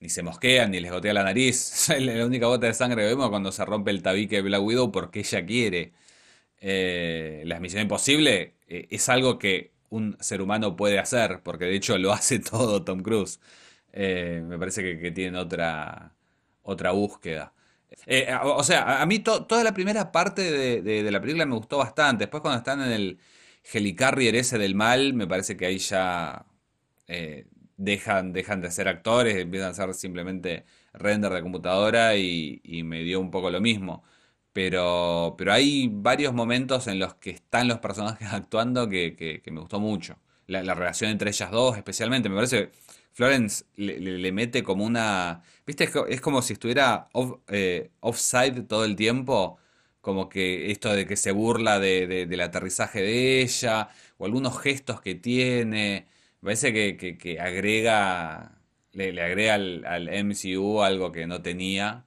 ni 0.00 0.08
se 0.08 0.22
mosquean, 0.22 0.70
ni 0.70 0.78
les 0.80 0.92
gotea 0.92 1.12
la 1.14 1.24
nariz. 1.24 1.88
La 1.98 2.24
única 2.26 2.46
gota 2.46 2.66
de 2.68 2.74
sangre 2.74 3.02
que 3.02 3.08
vemos 3.08 3.28
cuando 3.30 3.50
se 3.52 3.64
rompe 3.64 3.90
el 3.90 4.02
tabique 4.02 4.36
de 4.36 4.42
Black 4.42 4.62
Widow 4.62 4.92
porque 4.92 5.20
ella 5.20 5.44
quiere. 5.46 5.92
Eh, 6.60 7.42
la 7.46 7.60
misión 7.60 7.82
imposible 7.82 8.54
eh, 8.68 8.88
es 8.90 9.08
algo 9.10 9.38
que 9.38 9.72
un 9.90 10.16
ser 10.20 10.42
humano 10.42 10.76
puede 10.76 10.98
hacer, 11.00 11.42
porque 11.44 11.66
de 11.66 11.76
hecho 11.76 11.98
lo 11.98 12.12
hace 12.12 12.40
todo 12.40 12.84
Tom 12.84 13.02
Cruise. 13.02 13.40
Eh, 13.92 14.42
me 14.46 14.58
parece 14.58 14.82
que, 14.82 14.98
que 15.00 15.10
tienen 15.12 15.36
otra 16.62 16.92
búsqueda. 16.92 17.52
Eh, 18.06 18.30
a- 18.30 18.44
o 18.44 18.62
sea, 18.64 19.00
a, 19.02 19.06
mí 19.06 19.18
to- 19.20 19.44
toda 19.46 19.64
la 19.64 19.74
primera 19.74 20.12
parte 20.12 20.42
de, 20.82 21.10
la 21.10 21.20
película 21.20 21.46
me 21.46 21.54
gustó 21.54 21.78
bastante. 21.78 22.24
Después 22.24 22.40
cuando 22.40 22.58
están 22.58 22.80
en 22.82 22.92
el 22.92 23.18
helicarrier 23.72 24.34
ese 24.36 24.58
del 24.58 24.74
mal, 24.74 25.14
me 25.14 25.26
parece 25.26 25.56
que 25.56 25.66
ahí 25.66 25.78
ya 25.78 26.46
eh, 27.08 27.46
dejan, 27.76 28.32
de 28.32 28.70
ser 28.70 28.88
actores, 28.88 29.36
empiezan 29.36 29.70
a 29.70 29.74
ser 29.74 29.94
simplemente 29.94 30.64
render 30.94 31.32
de 31.32 31.42
computadora 31.42 32.16
y, 32.16 32.60
me 32.84 33.02
dio 33.02 33.20
un 33.20 33.30
poco 33.30 33.50
lo 33.50 33.60
mismo. 33.60 34.04
Pero, 34.52 35.34
pero 35.38 35.52
hay 35.52 35.88
varios 35.90 36.34
momentos 36.34 36.86
en 36.86 36.98
los 36.98 37.14
que 37.14 37.30
están 37.30 37.68
los 37.68 37.78
personajes 37.78 38.28
actuando 38.32 38.88
que, 38.88 39.42
me 39.50 39.60
gustó 39.60 39.80
mucho. 39.80 40.18
La, 40.46 40.62
la 40.62 40.74
relación 40.74 41.10
entre 41.10 41.30
ellas 41.30 41.50
dos, 41.50 41.76
especialmente, 41.76 42.28
me 42.28 42.34
parece 42.36 42.70
Florence 43.12 43.64
le, 43.76 43.98
le- 44.00 44.18
le 44.18 44.32
mete 44.32 44.62
como 44.62 44.84
una... 44.84 45.42
¿Viste? 45.66 45.84
Es, 45.84 45.90
co- 45.90 46.06
es 46.06 46.20
como 46.20 46.42
si 46.42 46.54
estuviera 46.54 47.08
off- 47.12 47.40
eh, 47.48 47.90
offside 48.00 48.62
todo 48.62 48.84
el 48.84 48.96
tiempo. 48.96 49.58
Como 50.00 50.28
que 50.28 50.70
esto 50.70 50.92
de 50.92 51.06
que 51.06 51.16
se 51.16 51.30
burla 51.32 51.78
de- 51.78 52.06
de- 52.06 52.26
del 52.26 52.40
aterrizaje 52.40 53.00
de 53.02 53.42
ella, 53.42 53.88
o 54.18 54.24
algunos 54.26 54.58
gestos 54.60 55.00
que 55.00 55.14
tiene. 55.14 56.06
Me 56.40 56.46
parece 56.46 56.72
que, 56.72 56.96
que- 57.18 57.40
agrega, 57.40 58.58
le, 58.92 59.12
le 59.12 59.22
agrega 59.22 59.54
al, 59.54 59.84
al 59.86 60.08
MCU 60.08 60.82
algo 60.82 61.12
que 61.12 61.26
no 61.26 61.40
tenía 61.42 62.04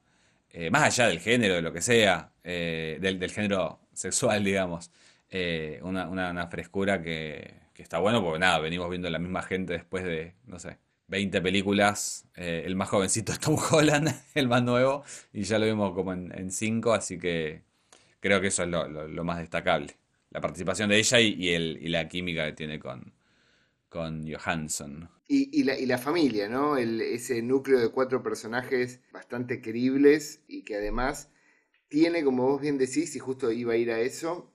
eh, 0.50 0.70
más 0.72 0.84
allá 0.84 1.08
del 1.08 1.20
género, 1.20 1.56
de 1.56 1.62
lo 1.62 1.74
que 1.74 1.82
sea, 1.82 2.34
eh, 2.44 2.98
del, 3.02 3.20
del 3.20 3.32
género 3.32 3.80
sexual, 3.94 4.44
digamos, 4.44 4.92
eh, 5.30 5.80
una, 5.84 6.08
una- 6.08 6.32
una 6.32 6.48
frescura 6.48 7.02
que, 7.02 7.54
que 7.74 7.82
está 7.84 8.00
bueno, 8.00 8.24
porque 8.24 8.40
nada, 8.40 8.60
venimos 8.60 8.90
viendo 8.90 9.10
la 9.10 9.20
misma 9.20 9.42
gente 9.44 9.74
después 9.74 10.04
de, 10.04 10.36
no 10.46 10.60
sé, 10.60 10.78
20 11.08 11.42
películas, 11.42 12.26
eh, 12.36 12.64
el 12.66 12.76
más 12.76 12.90
jovencito 12.90 13.32
es 13.32 13.40
Tom 13.40 13.58
Holland, 13.72 14.10
el 14.36 14.48
más 14.48 14.64
nuevo, 14.64 15.04
y 15.34 15.44
ya 15.44 15.60
lo 15.60 15.66
vimos 15.66 15.94
como 15.94 16.14
en 16.14 16.52
5, 16.52 16.94
así 16.94 17.20
que 17.20 17.64
creo 18.20 18.42
que 18.42 18.48
eso 18.48 18.64
es 18.64 18.70
lo, 18.70 18.88
lo- 18.88 19.24
más 19.26 19.40
destacable. 19.40 19.96
La 20.32 20.42
participación 20.42 20.90
de 20.90 20.98
ella 21.00 21.20
y, 21.22 21.34
y 21.36 21.50
el, 21.52 21.80
y 21.82 21.90
la 21.90 22.08
química 22.10 22.46
que 22.48 22.54
tiene 22.54 22.80
con, 22.80 23.14
con 23.90 24.26
Johansson. 24.32 25.10
Y, 25.28 25.60
y 25.60 25.64
la, 25.64 25.78
y 25.80 25.86
la 25.88 25.98
familia, 25.98 26.48
¿no? 26.50 26.78
El- 26.78 27.02
ese 27.02 27.42
núcleo 27.42 27.80
de 27.80 27.90
cuatro 27.90 28.22
personajes 28.24 29.02
bastante 29.12 29.62
queribles 29.62 30.42
y 30.48 30.64
que 30.64 30.76
además 30.76 31.32
tiene, 31.90 32.24
como 32.24 32.48
vos 32.48 32.62
bien 32.62 32.78
decís, 32.78 33.16
y 33.16 33.20
justo 33.20 33.52
iba 33.52 33.74
a 33.74 33.78
ir 33.78 33.92
a 33.92 34.00
eso, 34.02 34.52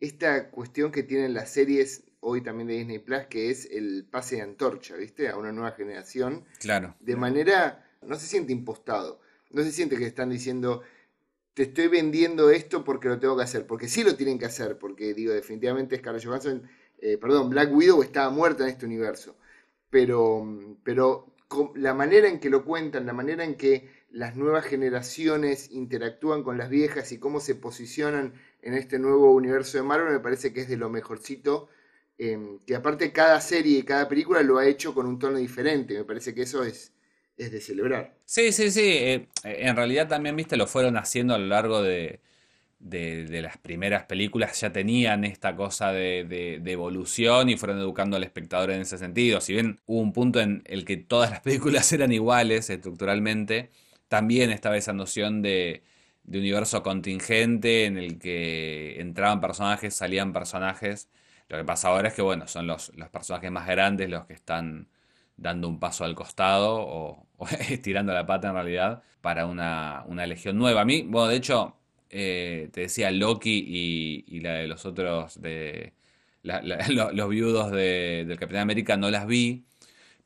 esta 0.00 0.50
cuestión 0.50 0.92
que 0.92 1.02
tienen 1.04 1.34
las 1.34 1.50
series 1.52 2.04
hoy 2.20 2.42
también 2.42 2.68
de 2.68 2.74
Disney 2.76 2.98
Plus, 2.98 3.26
que 3.28 3.50
es 3.50 3.66
el 3.70 4.06
pase 4.10 4.36
de 4.36 4.42
antorcha, 4.42 4.96
¿viste? 4.96 5.28
A 5.28 5.36
una 5.36 5.52
nueva 5.52 5.72
generación, 5.72 6.44
Claro. 6.58 6.94
de 7.00 7.16
manera, 7.16 7.84
no 8.02 8.14
se 8.16 8.26
siente 8.26 8.52
impostado, 8.52 9.20
no 9.50 9.62
se 9.62 9.72
siente 9.72 9.96
que 9.96 10.06
están 10.06 10.30
diciendo, 10.30 10.82
te 11.54 11.64
estoy 11.64 11.88
vendiendo 11.88 12.50
esto 12.50 12.84
porque 12.84 13.08
lo 13.08 13.18
tengo 13.18 13.36
que 13.36 13.42
hacer, 13.42 13.66
porque 13.66 13.88
sí 13.88 14.04
lo 14.04 14.14
tienen 14.16 14.38
que 14.38 14.46
hacer, 14.46 14.78
porque 14.78 15.14
digo, 15.14 15.32
definitivamente 15.32 15.96
Scarlett 15.98 16.24
Johansson, 16.24 16.62
eh, 16.98 17.18
perdón, 17.18 17.50
Black 17.50 17.74
Widow 17.74 18.02
estaba 18.02 18.30
muerta 18.30 18.64
en 18.64 18.70
este 18.70 18.86
universo, 18.86 19.36
pero, 19.88 20.46
pero 20.84 21.34
con 21.48 21.72
la 21.74 21.94
manera 21.94 22.28
en 22.28 22.38
que 22.38 22.50
lo 22.50 22.64
cuentan, 22.64 23.06
la 23.06 23.12
manera 23.12 23.42
en 23.44 23.56
que 23.56 23.88
las 24.10 24.36
nuevas 24.36 24.64
generaciones 24.64 25.70
interactúan 25.70 26.42
con 26.42 26.58
las 26.58 26.68
viejas 26.68 27.10
y 27.12 27.18
cómo 27.18 27.40
se 27.40 27.54
posicionan 27.54 28.34
en 28.62 28.74
este 28.74 28.98
nuevo 28.98 29.32
universo 29.32 29.78
de 29.78 29.84
Marvel, 29.84 30.12
me 30.12 30.20
parece 30.20 30.52
que 30.52 30.60
es 30.60 30.68
de 30.68 30.76
lo 30.76 30.90
mejorcito. 30.90 31.68
Eh, 32.20 32.58
que 32.66 32.74
aparte 32.76 33.12
cada 33.12 33.40
serie 33.40 33.78
y 33.80 33.84
cada 33.84 34.08
película 34.08 34.42
lo 34.42 34.58
ha 34.58 34.66
hecho 34.68 34.94
con 34.94 35.06
un 35.06 35.18
tono 35.18 35.38
diferente. 35.38 35.94
Me 35.98 36.04
parece 36.04 36.34
que 36.34 36.42
eso 36.42 36.64
es, 36.64 36.92
es 37.36 37.52
de 37.52 37.60
celebrar. 37.60 38.16
Sí, 38.24 38.52
sí, 38.52 38.70
sí. 38.70 38.80
eh, 38.84 39.28
en 39.44 39.74
realidad 39.76 40.06
también, 40.08 40.36
viste, 40.36 40.56
lo 40.56 40.66
fueron 40.68 40.96
haciendo 40.96 41.34
a 41.34 41.38
lo 41.38 41.46
largo 41.46 41.82
de, 41.82 42.20
de- 43.26 43.42
las 43.42 43.58
primeras 43.58 44.04
películas. 44.06 44.60
Ya 44.60 44.72
tenían 44.72 45.24
esta 45.24 45.56
cosa 45.56 45.92
de, 45.92 46.24
de- 46.28 46.72
evolución 46.72 47.48
y 47.50 47.56
fueron 47.56 47.78
educando 47.80 48.16
al 48.16 48.24
espectador 48.24 48.70
en 48.72 48.82
ese 48.82 48.98
sentido. 48.98 49.40
Si 49.40 49.54
bien 49.54 49.80
hubo 49.86 50.00
un 50.00 50.12
punto 50.12 50.40
en 50.40 50.62
el 50.66 50.84
que 50.84 50.96
todas 50.98 51.30
las 51.30 51.40
películas 51.40 51.92
eran 51.94 52.12
iguales 52.12 52.70
estructuralmente, 52.70 53.70
también 54.08 54.50
estaba 54.52 54.76
esa 54.76 54.92
noción 54.92 55.42
de 55.42 56.38
universo 56.40 56.82
contingente 56.82 57.86
en 57.86 57.98
el 57.98 58.18
que 58.18 59.00
entraban 59.00 59.40
personajes, 59.40 59.94
salían 59.94 60.32
personajes. 60.32 61.08
Lo 61.50 61.58
que 61.58 61.64
pasa 61.64 61.88
ahora 61.88 62.08
es 62.08 62.14
que, 62.14 62.22
bueno, 62.22 62.46
son 62.46 62.66
los, 62.66 62.92
los 62.96 63.08
personajes 63.10 63.50
más 63.50 63.66
grandes 63.66 64.08
los 64.08 64.24
que 64.26 64.34
están 64.34 64.88
dando 65.36 65.68
un 65.68 65.80
paso 65.80 66.04
al 66.04 66.14
costado 66.14 66.76
o, 66.80 67.26
estirando 67.68 68.12
la 68.14 68.26
pata 68.26 68.48
en 68.48 68.54
realidad 68.54 69.02
para 69.20 69.46
una, 69.46 70.04
legión 70.26 70.56
nueva. 70.58 70.82
A 70.82 70.84
mí, 70.84 71.02
bueno, 71.02 71.28
de 71.28 71.36
hecho, 71.36 71.76
eh, 72.10 72.68
te 72.72 72.82
decía 72.82 73.10
Loki 73.10 74.24
y, 74.28 74.40
la 74.40 74.54
de 74.54 74.68
los 74.68 74.86
otros, 74.86 75.40
de 75.40 75.94
los 76.42 77.28
viudos 77.28 77.72
del 77.72 78.38
Capitán 78.38 78.62
América 78.62 78.96
no 78.96 79.10
las 79.10 79.26
vi, 79.26 79.64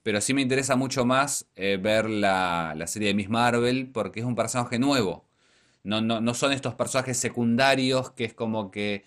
pero 0.03 0.21
sí 0.21 0.35
me 0.35 0.43
interesa 0.43 0.77
mucho 0.77 1.07
más 1.07 1.49
eh, 1.57 1.79
ver 1.81 2.11
la, 2.11 2.75
serie 2.87 3.09
de 3.09 3.15
Miss 3.15 3.31
Marvel 3.31 3.89
porque 3.93 4.21
es 4.21 4.27
un 4.27 4.35
personaje 4.37 4.79
nuevo. 4.79 5.25
No, 5.85 6.01
no, 6.01 6.21
no 6.21 6.35
son 6.35 6.53
estos 6.53 6.75
personajes 6.75 7.19
secundarios 7.19 8.11
que 8.13 8.25
es 8.25 8.35
como 8.35 8.71
que 8.71 9.05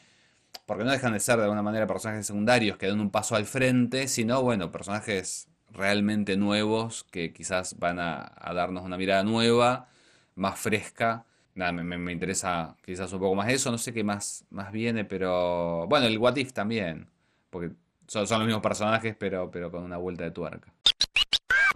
porque 0.66 0.84
no 0.84 0.92
dejan 0.92 1.14
de 1.14 1.20
ser 1.20 1.38
de 1.38 1.44
alguna 1.44 1.62
manera 1.62 1.88
personajes 1.88 2.28
secundarios 2.28 2.78
que 2.78 2.88
dan 2.88 3.00
un 3.00 3.10
paso 3.10 3.36
al 3.36 3.46
frente, 3.46 4.08
sino, 4.08 4.42
bueno, 4.42 4.72
personajes 4.72 5.48
realmente 5.72 6.38
nuevos 6.38 7.06
que 7.12 7.34
quizás 7.34 7.78
van 7.80 8.00
a, 8.00 8.32
darnos 8.54 8.84
una 8.84 8.98
mirada 8.98 9.24
nueva, 9.24 9.90
más 10.36 10.60
fresca. 10.60 11.26
Nada, 11.56 11.72
me, 11.72 12.12
interesa 12.12 12.76
quizás 12.86 13.12
un 13.14 13.20
poco 13.20 13.36
más 13.36 13.50
eso, 13.50 13.72
no 13.72 13.78
sé 13.78 13.94
qué 13.94 14.04
más, 14.04 14.46
más 14.50 14.72
viene, 14.72 15.06
pero 15.06 15.88
bueno, 15.88 16.06
el 16.06 16.18
What 16.18 16.36
If 16.36 16.54
también, 16.54 17.08
porque 17.50 17.72
son, 18.08 18.28
son 18.28 18.40
los 18.40 18.48
mismos 18.48 18.62
personajes, 18.62 19.16
pero, 19.18 19.50
pero 19.50 19.72
con 19.72 19.84
una 19.84 19.98
vuelta 19.98 20.24
de 20.24 20.32
tuerca. 20.32 20.72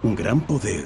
Un 0.04 0.16
gran 0.16 0.42
poder 0.42 0.86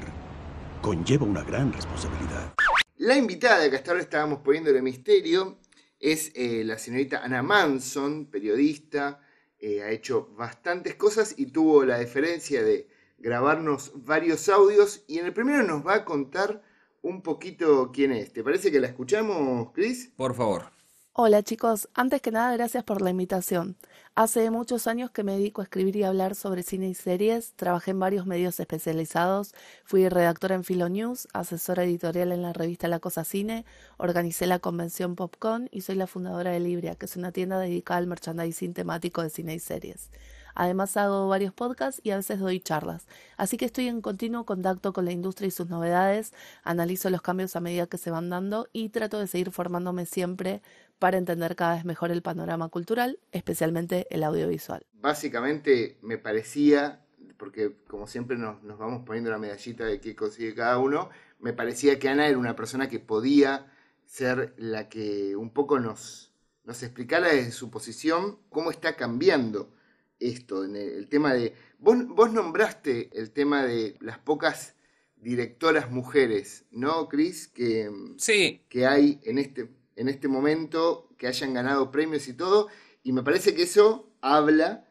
conlleva 0.80 1.26
una 1.26 1.42
gran 1.42 1.72
responsabilidad. 1.72 2.54
La 2.98 3.16
invitada 3.16 3.68
que 3.68 3.76
hasta 3.76 3.90
ahora 3.90 4.02
estábamos 4.02 4.38
poniendo 4.38 4.70
el 4.70 4.82
misterio 4.82 5.58
es 6.06 6.30
eh, 6.36 6.62
la 6.64 6.78
señorita 6.78 7.24
Ana 7.24 7.42
Manson, 7.42 8.26
periodista, 8.26 9.20
eh, 9.58 9.82
ha 9.82 9.90
hecho 9.90 10.28
bastantes 10.36 10.94
cosas 10.94 11.34
y 11.36 11.46
tuvo 11.46 11.84
la 11.84 11.98
deferencia 11.98 12.62
de 12.62 12.88
grabarnos 13.18 13.90
varios 14.04 14.48
audios 14.48 15.02
y 15.08 15.18
en 15.18 15.26
el 15.26 15.32
primero 15.32 15.64
nos 15.64 15.84
va 15.84 15.94
a 15.94 16.04
contar 16.04 16.62
un 17.02 17.22
poquito 17.22 17.90
quién 17.92 18.12
es. 18.12 18.32
¿Te 18.32 18.44
parece 18.44 18.70
que 18.70 18.78
la 18.78 18.86
escuchamos, 18.86 19.72
Chris? 19.72 20.12
Por 20.16 20.36
favor. 20.36 20.70
Hola 21.12 21.42
chicos, 21.42 21.88
antes 21.92 22.22
que 22.22 22.30
nada 22.30 22.52
gracias 22.52 22.84
por 22.84 23.02
la 23.02 23.10
invitación. 23.10 23.76
Hace 24.18 24.50
muchos 24.50 24.86
años 24.86 25.10
que 25.10 25.24
me 25.24 25.32
dedico 25.32 25.60
a 25.60 25.64
escribir 25.64 25.94
y 25.96 26.02
hablar 26.02 26.34
sobre 26.34 26.62
cine 26.62 26.88
y 26.88 26.94
series, 26.94 27.52
trabajé 27.54 27.90
en 27.90 28.00
varios 28.00 28.24
medios 28.24 28.58
especializados, 28.58 29.54
fui 29.84 30.08
redactora 30.08 30.54
en 30.54 30.64
Filonews, 30.64 31.28
asesora 31.34 31.84
editorial 31.84 32.32
en 32.32 32.40
la 32.40 32.54
revista 32.54 32.88
La 32.88 32.98
Cosa 32.98 33.24
Cine, 33.24 33.66
organicé 33.98 34.46
la 34.46 34.58
convención 34.58 35.16
Popcon 35.16 35.68
y 35.70 35.82
soy 35.82 35.96
la 35.96 36.06
fundadora 36.06 36.50
de 36.52 36.60
Libria, 36.60 36.94
que 36.94 37.04
es 37.04 37.16
una 37.16 37.30
tienda 37.30 37.58
dedicada 37.58 37.98
al 37.98 38.06
merchandising 38.06 38.72
temático 38.72 39.20
de 39.22 39.28
cine 39.28 39.54
y 39.54 39.58
series. 39.58 40.08
Además 40.56 40.96
hago 40.96 41.28
varios 41.28 41.52
podcasts 41.52 42.00
y 42.02 42.10
a 42.10 42.16
veces 42.16 42.40
doy 42.40 42.60
charlas. 42.60 43.06
Así 43.36 43.58
que 43.58 43.66
estoy 43.66 43.88
en 43.88 44.00
continuo 44.00 44.44
contacto 44.46 44.94
con 44.94 45.04
la 45.04 45.12
industria 45.12 45.48
y 45.48 45.50
sus 45.50 45.68
novedades, 45.68 46.32
analizo 46.64 47.10
los 47.10 47.20
cambios 47.20 47.54
a 47.56 47.60
medida 47.60 47.86
que 47.86 47.98
se 47.98 48.10
van 48.10 48.30
dando 48.30 48.66
y 48.72 48.88
trato 48.88 49.20
de 49.20 49.26
seguir 49.26 49.50
formándome 49.50 50.06
siempre 50.06 50.62
para 50.98 51.18
entender 51.18 51.56
cada 51.56 51.74
vez 51.74 51.84
mejor 51.84 52.10
el 52.10 52.22
panorama 52.22 52.70
cultural, 52.70 53.18
especialmente 53.32 54.06
el 54.08 54.24
audiovisual. 54.24 54.86
Básicamente 54.94 55.98
me 56.00 56.16
parecía, 56.16 57.04
porque 57.36 57.76
como 57.86 58.06
siempre 58.06 58.38
nos, 58.38 58.62
vamos 58.78 59.04
poniendo 59.04 59.30
la 59.30 59.38
medallita 59.38 59.84
de 59.84 60.00
qué 60.00 60.16
consigue 60.16 60.54
cada 60.54 60.78
uno, 60.78 61.10
me 61.38 61.52
parecía 61.52 61.98
que 61.98 62.08
Ana 62.08 62.26
era 62.26 62.38
una 62.38 62.56
persona 62.56 62.88
que 62.88 62.98
podía 62.98 63.70
ser 64.06 64.54
la 64.56 64.88
que 64.88 65.36
un 65.36 65.50
poco 65.50 65.78
nos, 65.78 66.32
nos 66.64 66.82
explicara 66.82 67.28
desde 67.28 67.50
su 67.50 67.70
posición 67.70 68.38
cómo 68.48 68.70
está 68.70 68.96
cambiando 68.96 69.75
esto, 70.20 70.64
en 70.64 70.76
el, 70.76 71.08
tema 71.08 71.34
de... 71.34 71.54
Vos, 71.78 72.06
vos, 72.06 72.32
nombraste 72.32 73.10
el 73.12 73.30
tema 73.30 73.64
de 73.64 73.96
las 74.00 74.18
pocas 74.18 74.74
directoras 75.16 75.90
mujeres, 75.90 76.64
¿no, 76.70 77.08
Cris? 77.08 77.48
Que, 77.48 77.90
sí. 78.16 78.62
que 78.68 78.86
hay 78.86 79.20
en 79.24 79.38
este, 79.38 79.68
en 79.96 80.08
este 80.08 80.28
momento, 80.28 81.08
que 81.18 81.26
hayan 81.26 81.54
ganado 81.54 81.90
premios 81.90 82.28
y 82.28 82.34
todo, 82.34 82.68
y 83.02 83.12
me 83.12 83.22
parece 83.22 83.54
que 83.54 83.62
eso 83.62 84.10
habla 84.20 84.84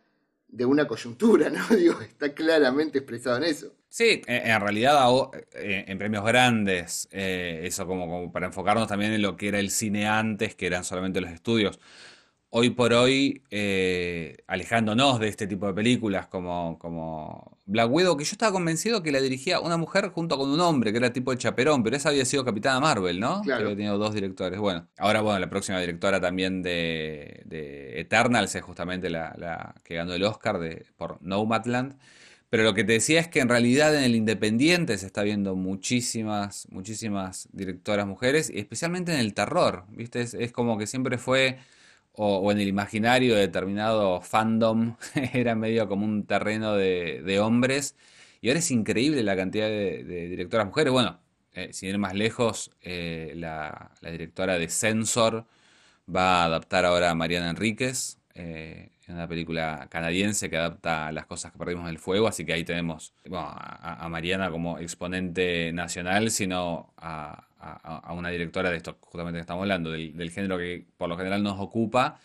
de 0.47 0.65
una 0.65 0.87
coyuntura, 0.87 1.49
¿no? 1.69 1.75
Digo, 1.75 2.01
está 2.01 2.33
claramente 2.33 2.99
expresado 2.99 3.37
en 3.37 3.43
eso. 3.43 3.73
Sí, 3.87 4.21
en 4.27 4.59
realidad 4.59 5.09
eh, 5.53 5.85
en 5.87 5.97
premios 5.97 6.25
grandes, 6.25 7.07
eh, 7.11 7.61
eso 7.63 7.87
como, 7.87 8.09
como 8.09 8.29
para 8.29 8.47
enfocarnos 8.47 8.89
también 8.89 9.13
en 9.13 9.21
lo 9.21 9.37
que 9.37 9.47
era 9.47 9.59
el 9.59 9.71
cine 9.71 10.05
antes, 10.05 10.53
que 10.53 10.67
eran 10.67 10.83
solamente 10.83 11.21
los 11.21 11.31
estudios 11.31 11.79
hoy 12.57 12.69
por 12.69 12.93
hoy, 12.93 13.41
eh, 13.51 14.37
alejándonos 14.47 15.19
de 15.19 15.27
este 15.27 15.45
tipo 15.45 15.67
de 15.67 15.73
películas 15.73 16.27
como, 16.27 16.79
como 16.79 17.57
Black 17.65 17.91
Widow, 17.91 18.15
que 18.15 18.23
yo 18.23 18.31
estaba 18.31 18.53
convencido 18.53 19.03
que 19.03 19.11
la 19.11 19.19
dirigía 19.19 19.59
una 19.59 19.75
mujer 19.75 20.07
junto 20.11 20.37
con 20.37 20.49
un 20.49 20.61
hombre, 20.61 20.93
que 20.93 20.99
era 20.99 21.11
tipo 21.11 21.31
de 21.31 21.37
chaperón, 21.37 21.83
pero 21.83 21.97
esa 21.97 22.09
había 22.09 22.23
sido 22.23 22.45
Capitana 22.45 22.79
Marvel, 22.79 23.19
¿no? 23.19 23.41
Claro. 23.41 23.59
Que 23.59 23.63
había 23.65 23.75
tenido 23.75 23.97
dos 23.97 24.13
directores. 24.13 24.57
Bueno, 24.57 24.87
ahora, 24.97 25.19
bueno, 25.19 25.37
la 25.37 25.49
próxima 25.49 25.81
directora 25.81 26.21
también 26.21 26.63
de, 26.63 27.41
de 27.43 27.99
Eternals 27.99 28.55
es 28.55 28.63
justamente 28.63 29.09
la, 29.09 29.75
que 29.83 29.95
ganó 29.95 30.13
el 30.13 30.23
Oscar 30.23 30.57
de, 30.57 30.85
por 30.95 31.21
Nomadland. 31.21 31.97
Pero 32.49 32.63
lo 32.63 32.73
que 32.73 32.85
te 32.85 32.93
decía 32.93 33.19
es 33.19 33.27
que 33.27 33.41
en 33.41 33.49
realidad 33.49 33.93
en 33.97 34.05
el 34.05 34.15
Independiente 34.15 34.97
se 34.97 35.07
está 35.07 35.23
viendo 35.23 35.57
muchísimas, 35.57 36.69
muchísimas 36.71 37.49
directoras 37.51 38.07
mujeres, 38.07 38.49
y 38.49 38.59
especialmente 38.59 39.13
en 39.13 39.19
el 39.19 39.33
terror, 39.33 39.83
¿viste? 39.89 40.21
es 40.21 40.51
como 40.53 40.77
que 40.77 40.87
siempre 40.87 41.17
fue 41.17 41.57
o, 42.17 42.51
en 42.51 42.59
el 42.59 42.67
imaginario 42.67 43.35
de 43.35 43.41
determinado 43.41 44.21
fandom 44.21 44.95
era 45.33 45.55
medio 45.55 45.87
como 45.87 46.05
un 46.05 46.25
terreno 46.25 46.75
de, 46.75 47.39
hombres. 47.39 47.95
Y 48.41 48.49
ahora 48.49 48.59
es 48.59 48.71
increíble 48.71 49.23
la 49.23 49.35
cantidad 49.35 49.67
de, 49.67 50.03
directoras 50.29 50.67
mujeres. 50.67 50.93
Bueno, 50.93 51.19
eh, 51.53 51.73
sin 51.73 51.89
ir 51.89 51.97
más 51.97 52.13
lejos, 52.13 52.71
eh, 52.81 53.33
la, 53.35 53.91
directora 54.01 54.57
de 54.59 54.69
Censor 54.69 55.45
va 56.13 56.43
a 56.43 56.45
adaptar 56.45 56.85
ahora 56.85 57.11
a 57.11 57.15
Mariana 57.15 57.49
Enríquez, 57.49 58.19
eh, 58.35 58.91
en 59.07 59.15
una 59.15 59.27
película 59.27 59.87
canadiense 59.89 60.49
que 60.49 60.57
adapta 60.57 61.11
las 61.11 61.25
cosas 61.25 61.51
que 61.51 61.57
perdimos 61.57 61.83
en 61.83 61.89
el 61.89 61.99
fuego. 61.99 62.27
Así 62.27 62.45
que 62.45 62.53
ahí 62.53 62.63
tenemos 62.63 63.13
a, 63.31 64.07
Mariana 64.09 64.49
como 64.51 64.79
exponente 64.79 65.71
nacional, 65.73 66.31
sino 66.31 66.93
a, 66.97 67.47
una 68.11 68.29
directora 68.29 68.69
de 68.69 68.77
esto 68.77 68.97
justamente 69.01 69.37
que 69.37 69.41
estamos 69.41 69.63
hablando, 69.63 69.91
del, 69.91 70.31
género 70.31 70.57
que 70.57 70.85
por 70.97 71.09
lo 71.09 71.17
general 71.17 71.43
nos 71.43 71.59
ocupa, 71.59 72.19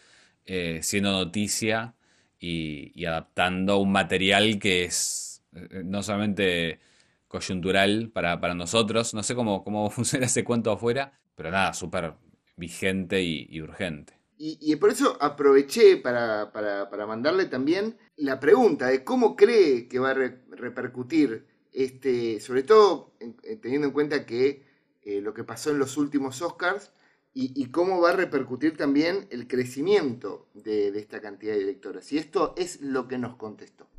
eh, 0.44 0.80
siendo 0.82 1.12
noticia 1.12 1.94
y, 2.38 3.04
adaptando 3.04 3.78
un 3.78 3.92
material 3.92 4.58
que 4.58 4.84
es 4.84 5.42
eh, 5.54 5.82
no 5.84 6.02
solamente 6.02 6.80
coyuntural 7.28 8.10
para, 8.12 8.54
nosotros, 8.54 9.14
no 9.14 9.22
sé 9.22 9.34
cómo, 9.34 9.62
cómo 9.64 9.90
funciona 9.90 10.26
ese 10.26 10.44
cuento 10.44 10.72
afuera, 10.72 11.12
pero 11.36 11.50
nada, 11.50 11.72
súper 11.72 12.14
vigente 12.56 13.22
y, 13.22 13.60
urgente. 13.60 14.19
Y, 14.42 14.74
por 14.76 14.88
eso 14.88 15.18
aproveché 15.20 15.98
para, 15.98 16.50
mandarle 17.06 17.44
también 17.44 17.98
la 18.16 18.40
pregunta 18.40 18.86
de 18.86 19.04
cómo 19.04 19.36
cree 19.36 19.86
que 19.86 19.98
va 19.98 20.12
a 20.12 20.14
repercutir 20.14 21.46
este, 21.72 22.40
sobre 22.40 22.62
todo 22.62 23.12
teniendo 23.60 23.88
en 23.88 23.92
cuenta 23.92 24.24
que 24.24 24.64
eh, 25.02 25.20
lo 25.20 25.34
que 25.34 25.44
pasó 25.44 25.72
en 25.72 25.78
los 25.78 25.98
últimos 25.98 26.40
Oscars 26.40 26.90
y, 27.34 27.66
cómo 27.66 28.00
va 28.00 28.10
a 28.10 28.16
repercutir 28.16 28.78
también 28.78 29.28
el 29.30 29.46
crecimiento 29.46 30.48
de, 30.54 30.88
esta 30.98 31.20
cantidad 31.20 31.52
de 31.52 31.58
directoras. 31.58 32.10
Y 32.10 32.16
esto 32.16 32.54
es 32.56 32.80
lo 32.80 33.08
que 33.08 33.18
nos 33.18 33.36
contestó. 33.36 33.89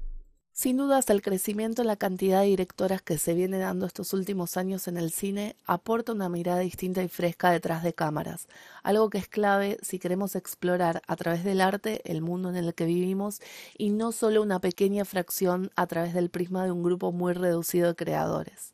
Sin 0.54 0.76
dudas, 0.78 1.10
el 1.10 1.22
crecimiento 1.22 1.82
en 1.82 1.88
la 1.88 1.96
cantidad 1.96 2.42
de 2.42 2.48
directoras 2.48 3.02
que 3.02 3.18
se 3.18 3.34
viene 3.34 3.58
dando 3.58 3.86
estos 3.86 4.14
últimos 4.14 4.58
años 4.58 4.88
en 4.90 4.98
el 4.98 5.12
cine 5.12 5.56
aporta 5.66 6.12
una 6.12 6.28
mirada 6.28 6.60
distinta 6.60 7.02
y 7.02 7.08
fresca 7.08 7.52
detrás 7.52 7.84
de 7.84 7.94
cámaras, 7.94 8.48
algo 8.84 9.10
que 9.10 9.18
es 9.18 9.30
clave 9.30 9.78
si 9.82 9.98
queremos 9.98 10.36
explorar 10.36 11.02
a 11.08 11.16
través 11.16 11.46
del 11.46 11.62
arte 11.62 12.02
el 12.04 12.22
mundo 12.22 12.50
en 12.50 12.58
el 12.58 12.76
que 12.76 12.86
vivimos 12.86 13.42
y 13.78 13.92
no 13.92 14.12
solo 14.12 14.42
una 14.42 14.60
pequeña 14.60 15.06
fracción 15.06 15.72
a 15.78 15.88
través 15.88 16.14
del 16.14 16.30
prisma 16.30 16.66
de 16.66 16.72
un 16.72 16.84
grupo 16.84 17.14
muy 17.14 17.34
reducido 17.34 17.88
de 17.88 17.96
creadores. 17.96 18.74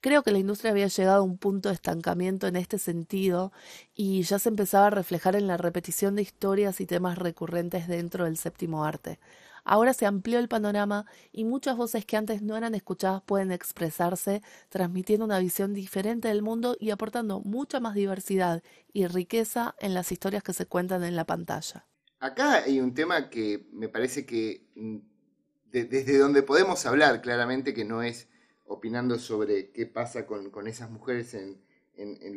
Creo 0.00 0.22
que 0.22 0.32
la 0.32 0.38
industria 0.38 0.70
había 0.72 0.86
llegado 0.88 1.20
a 1.20 1.24
un 1.24 1.36
punto 1.36 1.68
de 1.68 1.74
estancamiento 1.74 2.46
en 2.46 2.56
este 2.56 2.78
sentido 2.78 3.52
y 3.94 4.22
ya 4.22 4.38
se 4.38 4.48
empezaba 4.48 4.86
a 4.86 4.90
reflejar 4.90 5.36
en 5.36 5.46
la 5.46 5.58
repetición 5.58 6.14
de 6.16 6.22
historias 6.22 6.80
y 6.80 6.86
temas 6.86 7.18
recurrentes 7.18 7.86
dentro 7.88 8.24
del 8.24 8.38
séptimo 8.38 8.84
arte. 8.84 9.18
Ahora 9.64 9.94
se 9.94 10.06
amplió 10.06 10.38
el 10.38 10.48
panorama 10.48 11.06
y 11.32 11.44
muchas 11.44 11.76
voces 11.76 12.04
que 12.04 12.16
antes 12.16 12.42
no 12.42 12.56
eran 12.56 12.74
escuchadas 12.74 13.22
pueden 13.22 13.52
expresarse, 13.52 14.42
transmitiendo 14.68 15.24
una 15.24 15.38
visión 15.38 15.74
diferente 15.74 16.28
del 16.28 16.42
mundo 16.42 16.76
y 16.78 16.90
aportando 16.90 17.40
mucha 17.40 17.80
más 17.80 17.94
diversidad 17.94 18.62
y 18.92 19.06
riqueza 19.06 19.74
en 19.78 19.94
las 19.94 20.12
historias 20.12 20.42
que 20.42 20.52
se 20.52 20.66
cuentan 20.66 21.04
en 21.04 21.16
la 21.16 21.24
pantalla. 21.24 21.86
Acá 22.18 22.64
hay 22.64 22.80
un 22.80 22.94
tema 22.94 23.30
que 23.30 23.66
me 23.72 23.88
parece 23.88 24.26
que 24.26 24.68
mm, 24.74 24.98
desde 25.72 26.18
donde 26.18 26.42
podemos 26.42 26.84
hablar 26.86 27.22
claramente 27.22 27.72
que 27.72 27.84
no 27.84 28.02
es 28.02 28.28
opinando 28.66 29.18
sobre 29.18 29.70
qué 29.70 29.86
pasa 29.86 30.26
con, 30.26 30.66
esas 30.66 30.90
mujeres 30.90 31.34
en, 31.34 31.58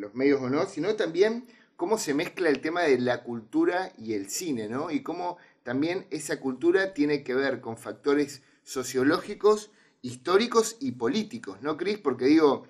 los 0.02 0.14
medios 0.14 0.42
o 0.42 0.50
no, 0.50 0.66
sino 0.66 0.96
también 0.96 1.46
cómo 1.76 1.98
se 1.98 2.14
mezcla 2.14 2.50
el 2.50 2.60
tema 2.60 2.82
de 2.82 3.00
la 3.00 3.24
cultura 3.24 3.94
y 3.98 4.14
el 4.14 4.30
cine, 4.30 4.68
¿no? 4.68 4.92
Y 4.92 5.04
cómo 5.04 5.38
también 5.64 6.08
esa 6.12 6.40
cultura 6.40 6.94
tiene 6.94 7.24
que 7.24 7.36
ver 7.36 7.62
con 7.62 7.78
factores 7.78 8.44
sociológicos 8.64 9.72
históricos 10.02 10.78
y 10.80 10.92
políticos, 10.92 11.60
¿no, 11.62 11.78
Cris? 11.78 11.98
Porque 11.98 12.26
digo, 12.26 12.68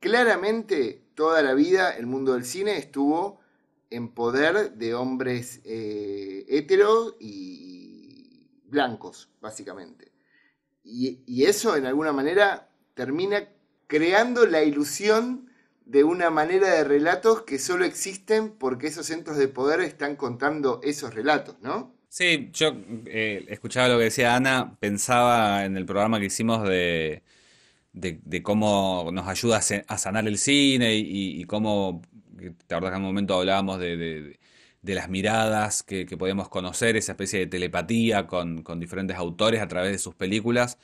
claramente 0.00 1.02
toda 1.14 1.42
la 1.42 1.54
vida 1.54 1.90
el 1.90 2.06
mundo 2.06 2.32
del 2.32 2.44
cine 2.44 2.78
estuvo 2.78 3.40
en 3.90 4.08
poder 4.08 4.72
de 4.72 4.94
hombres 4.94 5.60
eh, 5.64 6.46
heteros 6.48 7.14
y 7.20 8.48
blancos, 8.64 9.28
básicamente. 9.40 10.10
Y, 10.82 11.44
eso, 11.44 11.76
en 11.76 11.86
alguna 11.86 12.12
manera, 12.12 12.70
termina 12.94 13.48
creando 13.86 14.46
la 14.46 14.64
ilusión 14.64 15.50
de 15.84 16.04
una 16.04 16.30
manera 16.30 16.70
de 16.70 16.84
relatos 16.84 17.42
que 17.42 17.58
solo 17.58 17.84
existen 17.84 18.50
porque 18.50 18.88
esos 18.88 19.06
centros 19.06 19.36
de 19.36 19.48
poder 19.48 19.80
están 19.80 20.16
contando 20.16 20.80
esos 20.82 21.14
relatos, 21.14 21.56
¿no? 21.60 21.94
Sí, 22.14 22.50
yo 22.52 22.74
eh, 23.06 23.46
escuchaba 23.48 23.88
lo 23.88 23.96
que 23.96 24.04
decía 24.04 24.36
Ana, 24.36 24.76
pensaba 24.78 25.64
en 25.64 25.78
el 25.78 25.86
programa 25.86 26.20
que 26.20 26.26
hicimos 26.26 26.62
de, 26.68 27.22
de, 27.94 28.42
cómo 28.42 29.10
nos 29.12 29.28
ayuda 29.28 29.58
a, 29.88 29.98
sanar 29.98 30.28
el 30.28 30.38
cine 30.38 30.94
y, 30.94 31.44
cómo, 31.44 32.02
te 32.66 32.74
acuerdas 32.74 32.92
que 32.92 32.96
en 32.96 33.02
un 33.02 33.08
momento 33.08 33.34
hablábamos 33.34 33.80
de, 33.80 34.38
las 34.82 35.08
miradas 35.08 35.82
que, 35.82 36.06
podemos 36.18 36.48
conocer, 36.50 36.96
esa 36.96 37.12
especie 37.12 37.40
de 37.40 37.46
telepatía 37.46 38.26
con, 38.26 38.62
diferentes 38.80 39.16
autores 39.16 39.62
a 39.62 39.68
través 39.68 39.92
de 39.92 39.98
sus 39.98 40.14
películas 40.14 40.78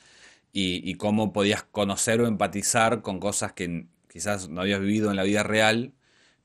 y, 0.53 0.95
cómo 0.95 1.33
podías 1.33 1.63
conocer 1.63 2.21
o 2.21 2.27
empatizar 2.27 3.01
con 3.03 3.19
cosas 3.19 3.53
que 3.53 3.87
quizás 4.09 4.49
no 4.49 4.61
habías 4.61 4.81
vivido 4.81 5.11
en 5.11 5.17
la 5.17 5.23
vida 5.23 5.43
real, 5.43 5.93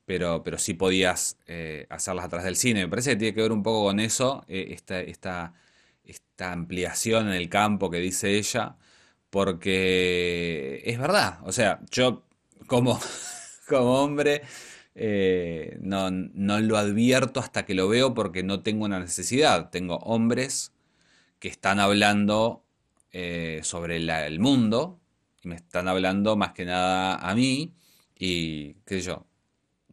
pero, 0.05 0.43
pero 0.43 0.57
sí 0.57 0.73
podías 0.75 1.37
eh, 1.47 1.87
hacerlas 1.89 2.25
a 2.25 2.29
través 2.29 2.45
del 2.45 2.55
cine. 2.55 2.81
Me 2.81 2.89
parece 2.89 3.11
que 3.11 3.15
tiene 3.17 3.33
que 3.35 3.41
ver 3.41 3.51
un 3.51 3.63
poco 3.63 3.85
con 3.85 3.99
eso, 3.99 4.43
eh, 4.47 4.67
esta, 4.71 5.01
esta, 5.01 5.53
esta 6.03 6.51
ampliación 6.51 7.27
en 7.27 7.33
el 7.33 7.49
campo 7.49 7.89
que 7.89 7.99
dice 7.99 8.37
ella 8.37 8.77
porque 9.29 10.81
es 10.85 10.99
verdad, 10.99 11.39
o 11.43 11.51
sea, 11.51 11.81
yo 11.91 12.23
como, 12.67 12.99
como 13.67 14.01
hombre 14.03 14.43
eh, 14.95 15.77
no, 15.81 16.09
lo 16.09 16.77
advierto 16.77 17.39
hasta 17.39 17.65
que 17.65 17.73
lo 17.75 17.89
veo 17.89 18.13
porque 18.13 18.43
no 18.43 18.61
tengo 18.63 18.85
una 18.85 18.99
necesidad. 18.99 19.69
Tengo 19.71 19.97
hombres 19.97 20.73
que 21.39 21.49
están 21.49 21.79
hablando 21.79 22.63
sobre 23.61 23.97
el 23.97 24.39
mundo 24.39 24.99
y 25.41 25.47
me 25.49 25.55
están 25.55 25.87
hablando 25.87 26.35
más 26.35 26.51
que 26.53 26.65
nada 26.65 27.15
a 27.17 27.35
mí 27.35 27.73
y 28.17 28.73
qué 28.85 28.95
sé 28.95 29.01
yo. 29.01 29.25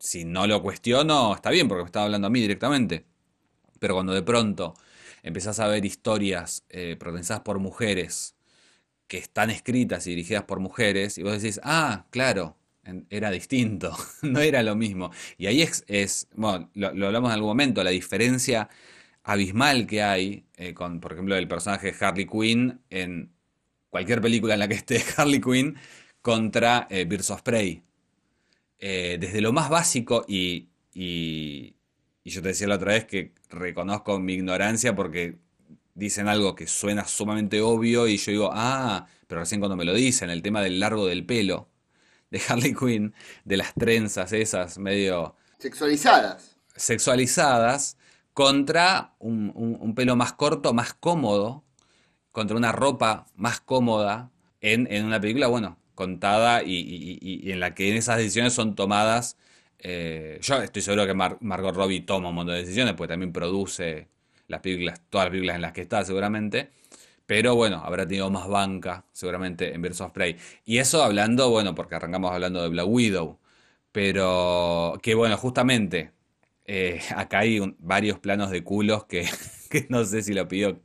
Si 0.03 0.25
no 0.25 0.49
lo 0.49 0.63
cuestiono, 0.63 1.33
está 1.33 1.51
bien 1.51 1.69
porque 1.69 1.85
me 1.85 1.87
están 1.87 2.03
hablando 2.05 2.27
a 2.27 2.31
mí 2.31 2.41
directamente. 2.41 3.07
Pero 3.79 3.95
cuando 3.95 4.13
de 4.13 4.23
pronto 4.23 4.75
empezás 5.23 5.61
a 5.61 5.69
ver 5.69 5.85
historias 5.85 6.65
eh, 6.71 6.97
protagonizadas 6.99 7.43
por 7.45 7.61
mujeres, 7.61 8.35
que 9.07 9.19
están 9.19 9.51
escritas 9.51 10.07
y 10.09 10.11
dirigidas 10.11 10.43
por 10.45 10.59
mujeres, 10.59 11.19
y 11.19 11.23
vos 11.23 11.41
decís, 11.41 11.61
ah, 11.63 12.07
claro, 12.11 12.57
era 13.11 13.31
distinto, 13.31 13.97
no 14.23 14.41
era 14.41 14.65
lo 14.65 14.75
mismo. 14.75 15.13
Y 15.39 15.47
ahí 15.47 15.63
es, 15.63 15.85
es 15.87 16.29
bueno, 16.35 16.69
lo, 16.75 16.89
hablamos 16.89 17.31
en 17.31 17.35
algún 17.35 17.51
momento, 17.51 17.85
la 17.85 17.91
diferencia 17.91 18.69
abismal 19.23 19.87
que 19.87 20.03
hay 20.03 20.47
eh, 20.57 20.75
con, 20.75 20.99
por 21.01 21.13
ejemplo, 21.13 21.37
el 21.37 21.47
personaje 21.47 21.93
de 21.93 22.05
Harley 22.05 22.27
Quinn 22.27 22.81
en 22.91 23.33
cualquier 23.89 24.21
película 24.21 24.55
en 24.55 24.61
la 24.61 24.69
que 24.69 24.75
esté 24.75 25.01
Harley 25.17 25.41
Quinn 25.41 25.77
contra 26.23 26.89
eh, 26.91 27.05
Birds 27.05 27.31
of 27.31 27.43
Prey. 27.43 27.85
Eh, 28.85 29.17
desde 29.21 29.41
lo 29.41 29.53
más 29.53 29.71
básico 29.71 30.25
y, 30.27 30.71
y, 30.93 31.77
y 32.25 32.31
yo 32.31 32.43
te 32.43 32.49
decía 32.49 32.67
la 32.67 32.75
otra 32.75 32.95
vez 32.95 33.05
que 33.05 33.33
reconozco 33.49 34.19
mi 34.19 34.35
ignorancia 34.35 34.97
porque 34.97 35.39
dicen 35.95 36.27
algo 36.27 36.57
que 36.57 36.67
suena 36.67 37.07
sumamente 37.07 37.61
obvio 37.61 38.09
y 38.09 38.17
yo 38.17 38.33
digo, 38.33 38.51
ah, 38.53 39.07
pero 39.29 39.41
recién 39.41 39.61
cuando 39.61 39.77
me 39.77 39.85
lo 39.85 39.95
dicen, 39.95 40.31
el 40.31 40.43
tema 40.43 40.63
del 40.63 40.81
largo 40.81 41.07
del 41.07 41.25
pelo 41.25 41.69
de 42.31 42.43
Harley 42.49 42.75
Quinn, 42.75 43.15
de 43.45 43.57
las 43.57 43.73
trenzas 43.75 44.33
esas 44.33 44.79
medio... 44.79 45.37
Sexualizadas. 45.59 46.57
Sexualizadas 46.75 47.99
contra 48.33 49.15
un, 49.21 49.93
pelo 49.95 50.17
más 50.17 50.33
corto, 50.33 50.73
más 50.73 50.95
cómodo, 50.95 51.63
contra 52.33 52.57
una 52.57 52.73
ropa 52.73 53.27
más 53.37 53.61
cómoda 53.61 54.33
en, 54.61 55.05
una 55.05 55.21
película, 55.21 55.47
bueno, 55.47 55.79
contada 55.95 56.63
y, 56.65 57.51
en 57.51 57.61
la 57.61 57.75
que 57.75 57.97
esas 57.97 58.19
decisiones 58.19 58.53
son 58.55 58.75
tomadas... 58.75 59.37
Eh, 59.79 60.39
yo 60.43 60.63
estoy 60.63 60.83
seguro 60.83 61.07
que 61.07 61.15
Margot 61.15 61.75
Robbie 61.75 62.01
toma 62.03 62.29
un 62.31 62.37
montón 62.37 62.55
de 62.55 62.63
decisiones, 62.63 62.95
porque 62.95 63.13
también 63.13 63.33
produce 63.33 64.09
las 64.49 64.61
películas, 64.61 65.01
todas 65.11 65.27
las 65.27 65.31
películas 65.31 65.57
en 65.57 65.63
las 65.63 65.73
que 65.73 65.83
está 65.83 66.05
seguramente. 66.05 66.71
Pero 67.27 67.55
bueno, 67.57 67.83
habrá 67.85 68.07
tenido 68.07 68.31
más 68.31 68.49
banca 68.49 69.07
seguramente 69.13 69.75
en 69.75 69.85
of 69.85 70.13
Prey. 70.13 70.37
Y 70.65 70.79
eso 70.79 71.03
hablando, 71.03 71.51
bueno, 71.51 71.75
porque 71.75 71.95
arrancamos 71.95 72.33
hablando 72.33 72.63
de 72.63 72.69
Black 72.69 72.87
Widow. 72.87 73.39
Pero 73.93 74.99
que 75.03 75.15
bueno, 75.15 75.37
justamente 75.37 76.13
eh, 76.67 77.01
acá 77.17 77.41
hay 77.41 77.61
varios 77.79 78.19
planos 78.19 78.51
de 78.51 78.63
culos 78.65 79.05
que, 79.07 79.27
no 79.89 80.05
sé 80.05 80.23
si 80.23 80.35
lo 80.35 80.49
pidió 80.49 80.81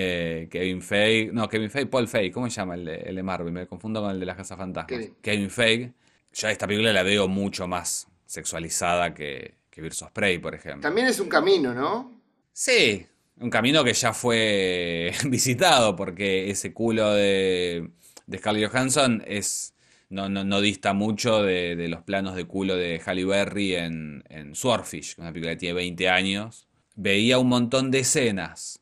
eh, 0.00 0.48
Kevin 0.48 0.80
Feige. 0.80 1.32
No, 1.32 1.48
Kevin 1.48 1.70
Feige, 1.70 1.86
Paul 1.88 2.06
Feige, 2.06 2.30
¿cómo 2.30 2.48
se 2.48 2.54
llama 2.54 2.76
el 2.76 2.84
de, 2.84 3.22
Marvel? 3.22 3.52
Me 3.52 3.66
confundo 3.66 4.00
con 4.00 4.12
el 4.12 4.20
de 4.20 4.26
las 4.26 4.36
Casas 4.36 4.56
Fantasmas. 4.56 5.08
Kevin 5.20 5.50
Feige. 5.50 5.92
Ya 6.32 6.52
esta 6.52 6.68
película 6.68 6.92
la 6.92 7.02
veo 7.02 7.26
mucho 7.26 7.66
más 7.66 8.06
sexualizada 8.24 9.12
que, 9.12 9.54
que 9.70 9.84
of 9.84 10.12
Prey, 10.12 10.38
por 10.38 10.54
ejemplo. 10.54 10.82
También 10.82 11.08
es 11.08 11.18
un 11.18 11.28
camino, 11.28 11.74
¿no? 11.74 12.12
Sí, 12.52 13.06
un 13.40 13.50
camino 13.50 13.82
que 13.82 13.92
ya 13.92 14.12
fue 14.12 15.12
visitado, 15.26 15.96
porque 15.96 16.48
ese 16.48 16.72
culo 16.72 17.12
de, 17.14 17.90
de 18.26 18.38
Scarlett 18.38 18.70
Johansson 18.70 19.24
es, 19.26 19.74
no, 20.10 20.28
no, 20.28 20.60
dista 20.60 20.92
mucho 20.92 21.42
de, 21.42 21.88
los 21.88 22.02
planos 22.02 22.36
de 22.36 22.44
culo 22.44 22.76
de 22.76 23.00
Halle 23.04 23.24
Berry 23.24 23.74
en, 23.74 24.22
en 24.28 24.54
Swordfish, 24.54 25.16
una 25.18 25.32
película 25.32 25.54
que 25.54 25.58
tiene 25.58 25.74
20 25.74 26.08
años. 26.08 26.68
Veía 26.94 27.38
un 27.38 27.48
montón 27.48 27.90
de 27.90 28.00
escenas 28.00 28.77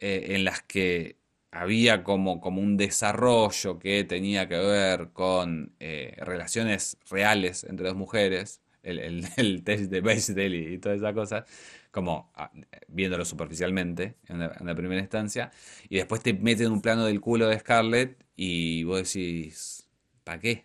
eh, 0.00 0.34
en 0.36 0.44
las 0.44 0.62
que 0.62 1.16
había 1.50 2.04
como, 2.04 2.40
como 2.40 2.60
un 2.60 2.76
desarrollo 2.76 3.78
que 3.78 4.04
tenía 4.04 4.48
que 4.48 4.56
ver 4.58 5.10
con 5.12 5.74
eh, 5.80 6.14
relaciones 6.18 6.98
reales 7.10 7.64
entre 7.64 7.88
dos 7.88 7.96
mujeres, 7.96 8.60
el, 8.82 8.98
el, 9.36 9.62
test 9.64 9.90
de 9.90 10.00
Bechdel 10.00 10.54
y, 10.54 10.74
y 10.74 10.78
toda 10.78 10.94
esa 10.94 11.12
cosa 11.14 11.44
como 11.90 12.30
ah, 12.34 12.50
viéndolo 12.88 13.24
superficialmente 13.24 14.16
en 14.28 14.38
la, 14.40 14.74
primera 14.74 15.00
instancia, 15.00 15.50
y 15.88 15.96
después 15.96 16.22
te 16.22 16.32
meten 16.34 16.70
un 16.72 16.80
plano 16.82 17.04
del 17.06 17.20
culo 17.20 17.48
de 17.48 17.58
Scarlett 17.58 18.24
y 18.36 18.84
vos 18.84 18.98
decís, 19.12 19.88
¿para 20.24 20.38
qué? 20.40 20.64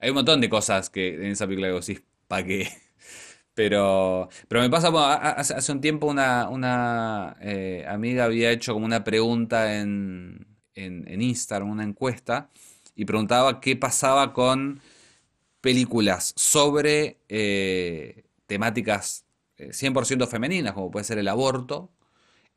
Hay 0.00 0.10
un 0.10 0.16
montón 0.16 0.40
de 0.40 0.48
cosas 0.50 0.90
que 0.90 1.14
en 1.14 1.26
esa 1.26 1.46
película 1.46 1.72
vos 1.72 1.86
decís, 1.86 2.04
¿para 2.28 2.44
qué? 2.46 2.68
Pero, 3.54 4.28
pero 4.48 4.62
me 4.62 4.70
pasa, 4.70 4.88
hace, 5.36 5.72
un 5.72 5.80
tiempo 5.80 6.06
una, 6.06 6.48
una 6.48 7.36
eh, 7.40 7.84
amiga 7.86 8.24
había 8.24 8.50
hecho 8.50 8.72
como 8.72 8.86
una 8.86 9.04
pregunta 9.04 9.78
en, 9.78 10.46
en, 10.74 11.20
Instagram, 11.22 11.70
una 11.70 11.84
encuesta, 11.84 12.50
y 12.94 13.04
preguntaba 13.04 13.60
qué 13.60 13.76
pasaba 13.76 14.32
con 14.32 14.80
películas 15.60 16.32
sobre 16.36 17.18
eh, 17.28 18.24
temáticas 18.46 19.24
100% 19.58 20.26
femeninas, 20.28 20.72
como 20.72 20.90
puede 20.90 21.04
ser 21.04 21.18
el 21.18 21.28
aborto, 21.28 21.92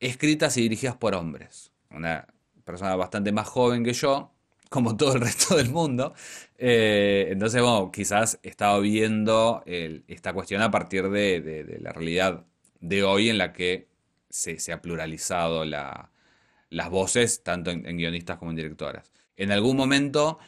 escritas 0.00 0.56
y 0.56 0.62
dirigidas 0.62 0.96
por 0.96 1.14
hombres. 1.14 1.72
Una 1.90 2.26
persona 2.64 2.96
bastante 2.96 3.32
más 3.32 3.46
joven 3.48 3.84
que 3.84 3.92
yo, 3.92 4.32
como 4.70 4.96
todo 4.96 5.14
el 5.14 5.20
resto 5.22 5.56
del 5.56 5.70
mundo. 5.70 6.14
Eh, 6.58 7.28
entonces, 7.30 7.62
bueno, 7.62 7.90
quizás 7.92 8.38
estaba 8.42 8.78
viendo 8.80 9.62
esta 9.66 10.32
cuestión 10.32 10.62
a 10.62 10.70
partir 10.70 11.08
de, 11.10 11.78
la 11.80 11.92
realidad 11.92 12.44
de 12.80 13.04
hoy 13.04 13.28
en 13.30 13.38
la 13.38 13.52
que 13.52 13.88
se, 14.28 14.72
ha 14.72 14.82
pluralizado 14.82 15.64
las 15.64 16.90
voces, 16.90 17.42
tanto 17.42 17.70
en, 17.70 17.96
guionistas 17.96 18.38
como 18.38 18.50
en 18.50 18.56
directoras. 18.56 19.12
En 19.36 19.52
algún 19.52 19.76
momento 19.76 20.38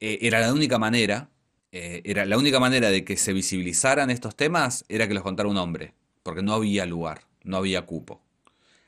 eh, 0.00 0.18
era 0.22 0.40
la 0.40 0.52
única 0.52 0.78
manera 0.78 1.28
eh, 1.72 2.02
era 2.04 2.26
la 2.26 2.36
única 2.36 2.60
manera 2.60 2.90
de 2.90 3.02
que 3.02 3.16
se 3.16 3.32
visibilizaran 3.32 4.10
estos 4.10 4.36
temas 4.36 4.84
era 4.90 5.08
que 5.08 5.14
los 5.14 5.22
contara 5.22 5.48
un 5.48 5.56
hombre, 5.56 5.94
porque 6.22 6.42
no 6.42 6.52
había 6.52 6.84
lugar, 6.84 7.22
no 7.44 7.56
había 7.56 7.86
cupo. 7.86 8.20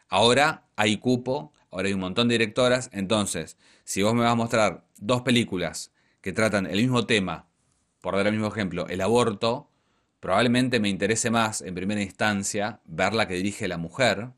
Ahora 0.08 0.66
hay 0.76 0.98
cupo, 0.98 1.52
ahora 1.74 1.88
hay 1.88 1.94
un 1.94 2.00
montón 2.00 2.28
de 2.28 2.34
directoras, 2.34 2.88
entonces, 2.92 3.58
si 3.84 4.02
vos 4.02 4.14
me 4.14 4.22
vas 4.22 4.32
a 4.32 4.36
mostrar 4.36 4.84
dos 4.96 5.22
películas 5.22 5.92
que 6.20 6.32
tratan 6.32 6.66
el 6.66 6.76
mismo 6.76 7.04
tema, 7.06 7.48
por 8.00 8.16
dar 8.16 8.26
el 8.26 8.32
mismo 8.32 8.48
ejemplo, 8.48 8.86
el 8.88 9.00
aborto, 9.00 9.70
probablemente 10.20 10.80
me 10.80 10.88
interese 10.88 11.30
más 11.30 11.60
en 11.62 11.74
primera 11.74 12.00
instancia 12.00 12.80
ver 12.84 13.12
la 13.12 13.28
que 13.28 13.34
dirige 13.34 13.68
la 13.68 13.76
mujer, 13.76 14.30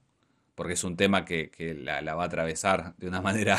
porque 0.55 0.73
es 0.73 0.85
un 0.85 0.97
tema 0.97 1.25
que, 1.25 1.51
la, 1.81 2.15
va 2.15 2.25
a 2.25 2.27
atravesar 2.27 2.97
de 2.97 3.09
una 3.09 3.21
manera 3.29 3.59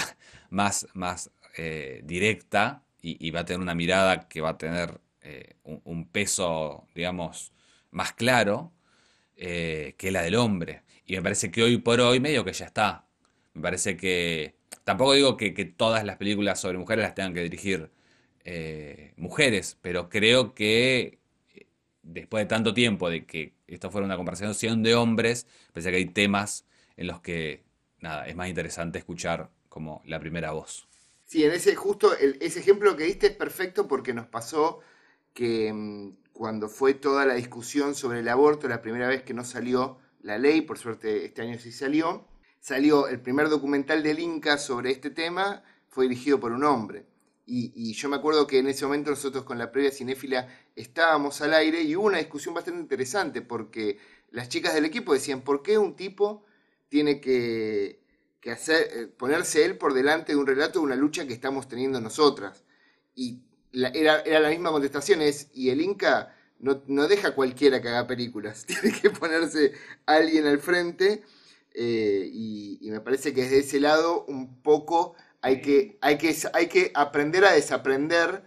más, 0.50 0.88
más 0.94 1.32
eh, 1.58 2.02
directa 2.04 2.84
y, 3.02 3.32
va 3.32 3.42
a 3.42 3.46
tener 3.46 3.62
una 3.62 3.76
mirada 3.76 4.28
que 4.28 4.42
va 4.42 4.50
a 4.50 4.58
tener 4.58 5.00
eh, 5.22 5.56
un, 5.64 6.08
peso, 6.10 6.88
digamos, 6.96 7.54
más 7.92 8.14
claro 8.14 8.74
eh, 9.36 9.96
que 9.98 10.12
la 10.12 10.22
del 10.24 10.36
hombre. 10.36 10.84
Y 11.06 11.16
me 11.16 11.22
parece 11.22 11.52
que 11.52 11.64
hoy 11.64 11.78
por 11.78 12.02
hoy 12.02 12.20
medio 12.20 12.44
que 12.44 12.54
ya 12.54 12.66
está. 12.66 13.07
Me 13.58 13.64
parece 13.64 13.98
que 13.98 14.54
tampoco 14.84 15.14
digo 15.14 15.36
que, 15.36 15.52
todas 15.66 16.04
las 16.04 16.18
películas 16.18 16.62
sobre 16.62 16.78
mujeres 16.78 17.02
las 17.02 17.16
tengan 17.16 17.34
que 17.34 17.42
dirigir 17.42 17.90
eh, 18.46 19.14
mujeres, 19.18 19.80
pero 19.82 20.10
creo 20.10 20.54
que 20.54 21.18
eh, 21.56 21.66
después 22.04 22.44
de 22.44 22.46
tanto 22.46 22.76
tiempo 22.76 23.10
de 23.10 23.26
que 23.26 23.54
esto 23.66 23.90
fuera 23.90 24.06
una 24.06 24.16
conversación 24.16 24.84
de 24.84 24.94
hombres, 24.94 25.48
pensé 25.74 25.90
que 25.90 25.98
hay 25.98 26.06
temas 26.06 26.66
en 26.98 27.08
los 27.08 27.20
que, 27.20 27.64
nada, 28.00 28.28
es 28.28 28.36
más 28.36 28.48
interesante 28.48 29.00
escuchar 29.00 29.50
como 29.70 30.04
la 30.06 30.20
primera 30.20 30.52
voz. 30.52 30.88
Sí, 31.26 31.44
en 31.44 31.52
ese 31.52 31.76
justo 31.76 32.14
ese 32.16 32.60
ejemplo 32.60 32.96
que 32.96 33.06
diste 33.06 33.26
es 33.26 33.36
perfecto 33.36 33.88
porque 33.88 34.14
nos 34.14 34.28
pasó 34.28 34.82
que 35.34 35.74
mm, 35.74 36.12
cuando 36.32 36.70
fue 36.70 36.94
toda 36.94 37.26
la 37.26 37.34
discusión 37.34 37.96
sobre 37.96 38.20
el 38.20 38.30
aborto, 38.30 38.68
la 38.68 38.84
primera 38.84 39.08
vez 39.08 39.24
que 39.24 39.34
no 39.34 39.44
salió 39.44 39.98
la 40.22 40.38
ley, 40.38 40.62
por 40.62 40.78
suerte 40.78 41.26
este 41.26 41.42
año 41.42 41.58
sí 41.58 41.72
salió, 41.72 42.24
salió 42.60 43.08
el 43.08 43.20
primer 43.20 43.50
documental 43.50 44.04
del 44.04 44.20
Inca 44.20 44.58
sobre 44.58 44.92
este 44.92 45.10
tema, 45.10 45.64
fue 45.90 46.06
dirigido 46.06 46.40
por 46.40 46.52
un 46.52 46.64
hombre. 46.64 47.06
Y, 47.50 47.94
yo 47.94 48.10
me 48.10 48.18
acuerdo 48.18 48.46
que 48.46 48.60
en 48.60 48.68
ese 48.68 48.86
momento 48.86 49.10
nosotros 49.10 49.46
con 49.46 49.58
la 49.58 49.72
previa 49.72 49.90
cinéfila 49.90 50.50
estábamos 50.76 51.40
al 51.42 51.54
aire 51.54 51.82
y 51.82 51.96
hubo 51.96 52.08
una 52.08 52.18
discusión 52.18 52.54
bastante 52.54 52.82
interesante 52.82 53.42
porque 53.42 53.98
las 54.32 54.50
chicas 54.50 54.74
del 54.74 54.84
equipo 54.84 55.14
decían, 55.14 55.42
¿por 55.42 55.64
qué 55.64 55.78
un 55.78 55.96
tipo 55.96 56.44
tiene 56.90 57.22
que, 57.22 58.02
eh, 58.44 59.08
ponerse 59.18 59.64
él 59.64 59.78
por 59.78 59.94
delante 59.94 60.34
de 60.34 60.38
un 60.38 60.46
relato 60.46 60.80
de 60.80 60.86
una 60.86 60.96
lucha 60.98 61.26
que 61.26 61.34
estamos 61.34 61.70
teniendo 61.70 62.02
nosotras? 62.02 62.66
Y 63.16 63.40
era, 63.72 64.24
la 64.26 64.50
misma 64.50 64.72
contestación, 64.72 65.22
es, 65.22 65.48
y 65.54 65.70
el 65.70 65.80
Inca 65.80 66.36
no, 66.60 67.08
deja 67.08 67.34
cualquiera 67.34 67.82
que 67.82 67.88
haga 67.88 68.08
películas, 68.08 68.66
tiene 68.68 68.92
que 68.92 69.10
ponerse 69.10 69.72
alguien 70.06 70.48
al 70.48 70.60
frente. 70.60 71.24
Eh, 71.80 72.28
y, 72.34 72.80
y 72.82 72.90
me 72.90 73.02
parece 73.02 73.34
que 73.36 73.44
desde 73.44 73.60
ese 73.60 73.80
lado 73.80 74.26
un 74.26 74.64
poco 74.64 75.16
hay 75.42 75.62
que, 75.62 75.98
hay, 76.02 76.18
que, 76.18 76.36
hay 76.54 76.68
que 76.68 76.92
aprender 76.94 77.46
a 77.46 77.52
desaprender 77.52 78.44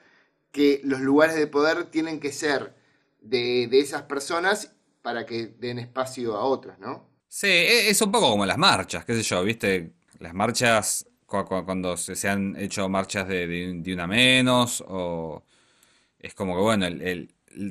que 0.53 0.81
los 0.85 1.01
lugares 1.01 1.37
de 1.37 1.47
poder 1.47 1.85
tienen 1.85 2.21
que 2.21 2.33
ser 2.33 2.75
de, 3.21 3.69
esas 3.73 4.03
personas 4.03 4.75
para 5.03 5.25
que 5.27 5.47
den 5.47 5.79
espacio 5.79 6.37
a 6.37 6.45
otras, 6.45 6.79
¿no? 6.79 7.09
Sí, 7.29 7.47
e, 7.47 7.89
es 7.89 8.03
un 8.03 8.11
poco 8.11 8.31
como 8.31 8.45
las 8.45 8.59
marchas, 8.59 9.05
qué 9.05 9.15
sé 9.15 9.23
yo, 9.23 9.43
viste, 9.45 9.93
las 10.19 10.35
marchas 10.35 11.07
cuando 11.27 11.97
se, 11.97 12.29
han 12.29 12.57
hecho 12.57 12.89
marchas 12.89 13.29
de, 13.29 13.81
una 13.95 14.09
menos, 14.09 14.83
o 14.89 15.45
es 16.19 16.35
como 16.35 16.57
que, 16.57 16.63
bueno, 16.63 16.87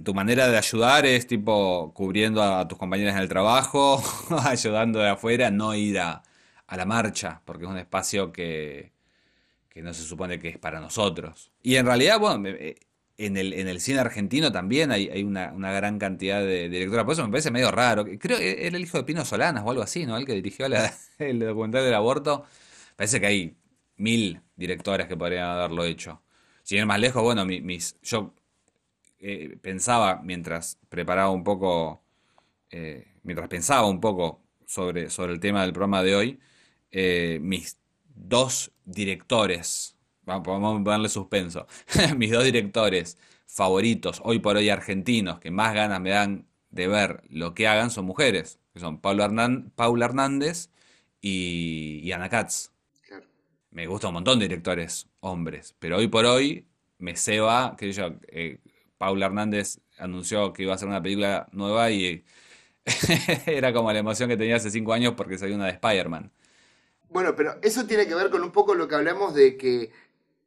tu 0.04 0.14
manera 0.14 0.48
de 0.48 0.58
ayudar 0.58 1.06
es 1.06 1.28
tipo 1.28 1.94
cubriendo 1.94 2.44
a, 2.44 2.68
tus 2.68 2.78
compañeras 2.78 3.16
en 3.16 3.22
el 3.22 3.30
trabajo, 3.30 4.04
ayudando 4.44 5.00
de 5.00 5.10
afuera, 5.10 5.52
no 5.52 5.76
ir 5.76 6.00
a 6.00 6.24
la 6.70 6.86
marcha, 6.86 7.42
porque 7.46 7.66
es 7.66 7.70
un 7.70 7.78
espacio 7.78 8.32
que, 8.32 8.92
que 9.70 9.84
no 9.84 9.94
se 9.94 10.04
supone 10.04 10.40
que 10.40 10.50
es 10.50 10.58
para 10.58 10.80
nosotros. 10.82 11.52
Y 11.64 11.76
en 11.76 11.86
realidad, 11.86 12.20
bueno, 12.20 12.50
eh, 12.50 12.76
en 13.18 13.38
el, 13.38 13.54
en 13.54 13.68
el 13.68 13.80
cine 13.80 14.00
argentino 14.00 14.52
también 14.52 14.92
hay, 14.92 15.10
hay 15.10 15.24
una, 15.24 15.52
gran 15.52 16.00
cantidad 16.00 16.42
de 16.42 16.70
directoras. 16.70 17.06
Por 17.06 17.14
eso 17.14 17.24
me 17.24 17.32
parece 17.32 17.52
medio 17.52 17.72
raro. 17.72 18.06
Creo 18.20 18.38
que 18.38 18.66
era 18.68 18.78
el 18.78 18.84
hijo 18.84 18.98
de 18.98 19.04
Pino 19.04 19.24
Solanas 19.26 19.64
o 19.66 19.70
algo 19.70 19.84
así, 19.84 20.06
¿no? 20.06 20.18
El 20.18 20.26
que 20.26 20.34
dirigió 20.34 20.66
el 21.20 21.40
documental 21.40 21.84
del 21.84 21.94
aborto. 21.94 22.46
Parece 22.96 23.20
que 23.20 23.28
hay 23.28 23.58
mil 23.98 24.42
directores 24.56 25.08
que 25.08 25.18
podrían 25.18 25.46
haberlo 25.50 25.84
hecho. 25.84 26.22
Si 26.64 26.76
ir 26.76 26.86
más 26.86 27.00
lejos, 27.00 27.24
bueno, 27.24 27.46
mis, 27.46 28.00
yo 28.02 28.34
eh, 29.20 29.58
pensaba 29.62 30.22
mientras 30.24 30.80
preparaba 30.90 31.30
un 31.30 31.44
poco, 31.44 32.02
eh, 32.72 33.08
mientras 33.24 33.48
pensaba 33.50 33.88
un 33.88 34.00
poco 34.00 34.42
sobre, 34.66 35.10
sobre 35.10 35.34
el 35.34 35.40
tema 35.40 35.62
del 35.64 35.74
programa 35.74 36.04
de 36.04 36.16
hoy, 36.16 36.40
mis 37.42 37.78
dos 38.06 38.72
directores, 38.86 39.96
vamos 40.24 40.88
a 40.88 40.90
darle 40.90 41.10
suspenso, 41.10 41.68
mis 42.18 42.32
dos 42.32 42.44
directores 42.44 43.18
favoritos 43.50 44.22
hoy 44.24 44.40
por 44.40 44.58
hoy 44.58 44.70
argentinos 44.70 45.40
que 45.40 45.52
más 45.52 45.74
ganas 45.74 46.00
me 46.00 46.12
dan 46.12 46.48
de 46.70 46.88
ver 46.88 47.24
lo 47.30 47.54
que 47.56 47.68
hagan 47.68 47.90
son 47.90 48.06
mujeres, 48.06 48.60
que 48.74 48.80
son 48.80 49.00
Paula, 49.02 49.26
Hernández 49.26 50.70
y, 51.22 52.12
Ana 52.12 52.30
Katz. 52.30 52.72
Me 53.72 53.88
gusta 53.88 54.08
un 54.08 54.16
montón 54.16 54.40
de 54.40 54.48
directores 54.48 55.08
hombres, 55.20 55.76
pero 55.80 55.98
hoy 55.98 56.08
por 56.08 56.26
hoy 56.26 56.68
me 56.98 57.16
ceba, 57.16 57.76
que 57.78 57.92
yo, 57.92 58.14
eh, 58.28 58.60
Paula 59.00 59.28
Hernández 59.28 59.80
anunció 59.98 60.54
que 60.54 60.64
iba 60.64 60.74
a 60.74 60.76
hacer 60.76 60.90
una 60.90 61.02
película 61.02 61.48
nueva 61.54 61.90
y 61.90 62.26
era 63.48 63.74
como 63.74 63.92
la 63.92 64.00
emoción 64.00 64.30
que 64.30 64.38
tenía 64.38 64.58
hace 64.58 64.70
cinco 64.70 64.94
años 64.94 65.14
porque 65.16 65.38
salió 65.38 65.56
una 65.56 65.66
de 65.66 65.72
Spider-Man. 65.72 66.32
Bueno, 67.10 67.34
pero 67.36 67.56
eso 67.64 67.88
tiene 67.88 68.06
que 68.08 68.14
ver 68.14 68.30
con 68.30 68.44
un 68.44 68.52
poco 68.52 68.76
lo 68.76 68.88
que 68.88 68.96
hablamos 68.96 69.34
de 69.34 69.58
que 69.58 69.92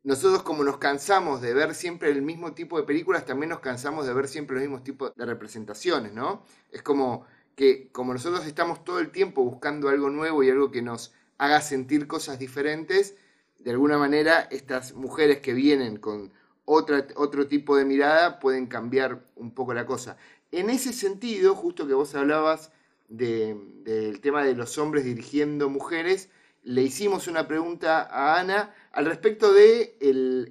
nosotros 0.05 0.43
como 0.43 0.65
nos 0.65 0.77
cansamos 0.77 1.41
de 1.41 1.55
ver 1.55 1.75
siempre 1.75 2.11
el 2.11 2.21
mismo 2.21 2.53
tipo 2.53 2.79
de 2.79 2.85
películas, 2.85 3.25
también 3.25 3.49
nos 3.49 3.61
cansamos 3.61 4.07
de 4.07 4.13
ver 4.13 4.29
siempre 4.29 4.57
los 4.57 4.63
mismos 4.63 4.85
tipos 4.85 5.15
de 5.17 5.25
representaciones, 5.25 6.13
¿no? 6.13 6.45
Es 6.71 6.83
como 6.83 7.25
que 7.57 7.89
como 7.91 8.13
nosotros 8.13 8.47
estamos 8.47 8.85
todo 8.85 8.99
el 8.99 9.11
tiempo 9.11 9.43
buscando 9.43 9.89
algo 9.89 10.11
nuevo 10.11 10.43
y 10.43 10.51
algo 10.51 10.71
que 10.71 10.83
nos 10.83 11.15
haga 11.39 11.63
sentir 11.63 12.07
cosas 12.07 12.39
diferentes, 12.39 13.17
de 13.59 13.71
alguna 13.71 13.97
manera 13.97 14.43
estas 14.51 14.93
mujeres 14.93 15.39
que 15.41 15.55
vienen 15.55 15.97
con 15.97 16.33
otra, 16.65 17.07
otro 17.17 17.47
tipo 17.49 17.77
de 17.77 17.85
mirada 17.85 18.39
pueden 18.39 18.67
cambiar 18.67 19.25
un 19.37 19.53
poco 19.55 19.75
la 19.75 19.87
cosa. 19.87 20.17
En 20.51 20.71
ese 20.71 20.93
sentido, 20.93 21.55
justo 21.55 21.87
que 21.87 21.95
vos 21.95 22.15
hablabas 22.15 22.73
del 23.09 24.21
tema 24.21 24.45
de 24.45 24.55
los 24.55 24.79
hombres 24.79 25.05
dirigiendo 25.05 25.69
mujeres, 25.69 26.31
le 26.63 26.83
hicimos 26.83 27.27
una 27.27 27.49
pregunta 27.49 28.03
a 28.03 28.39
Ana 28.39 28.75
al 28.93 29.07
respecto 29.07 29.53
de 29.53 29.97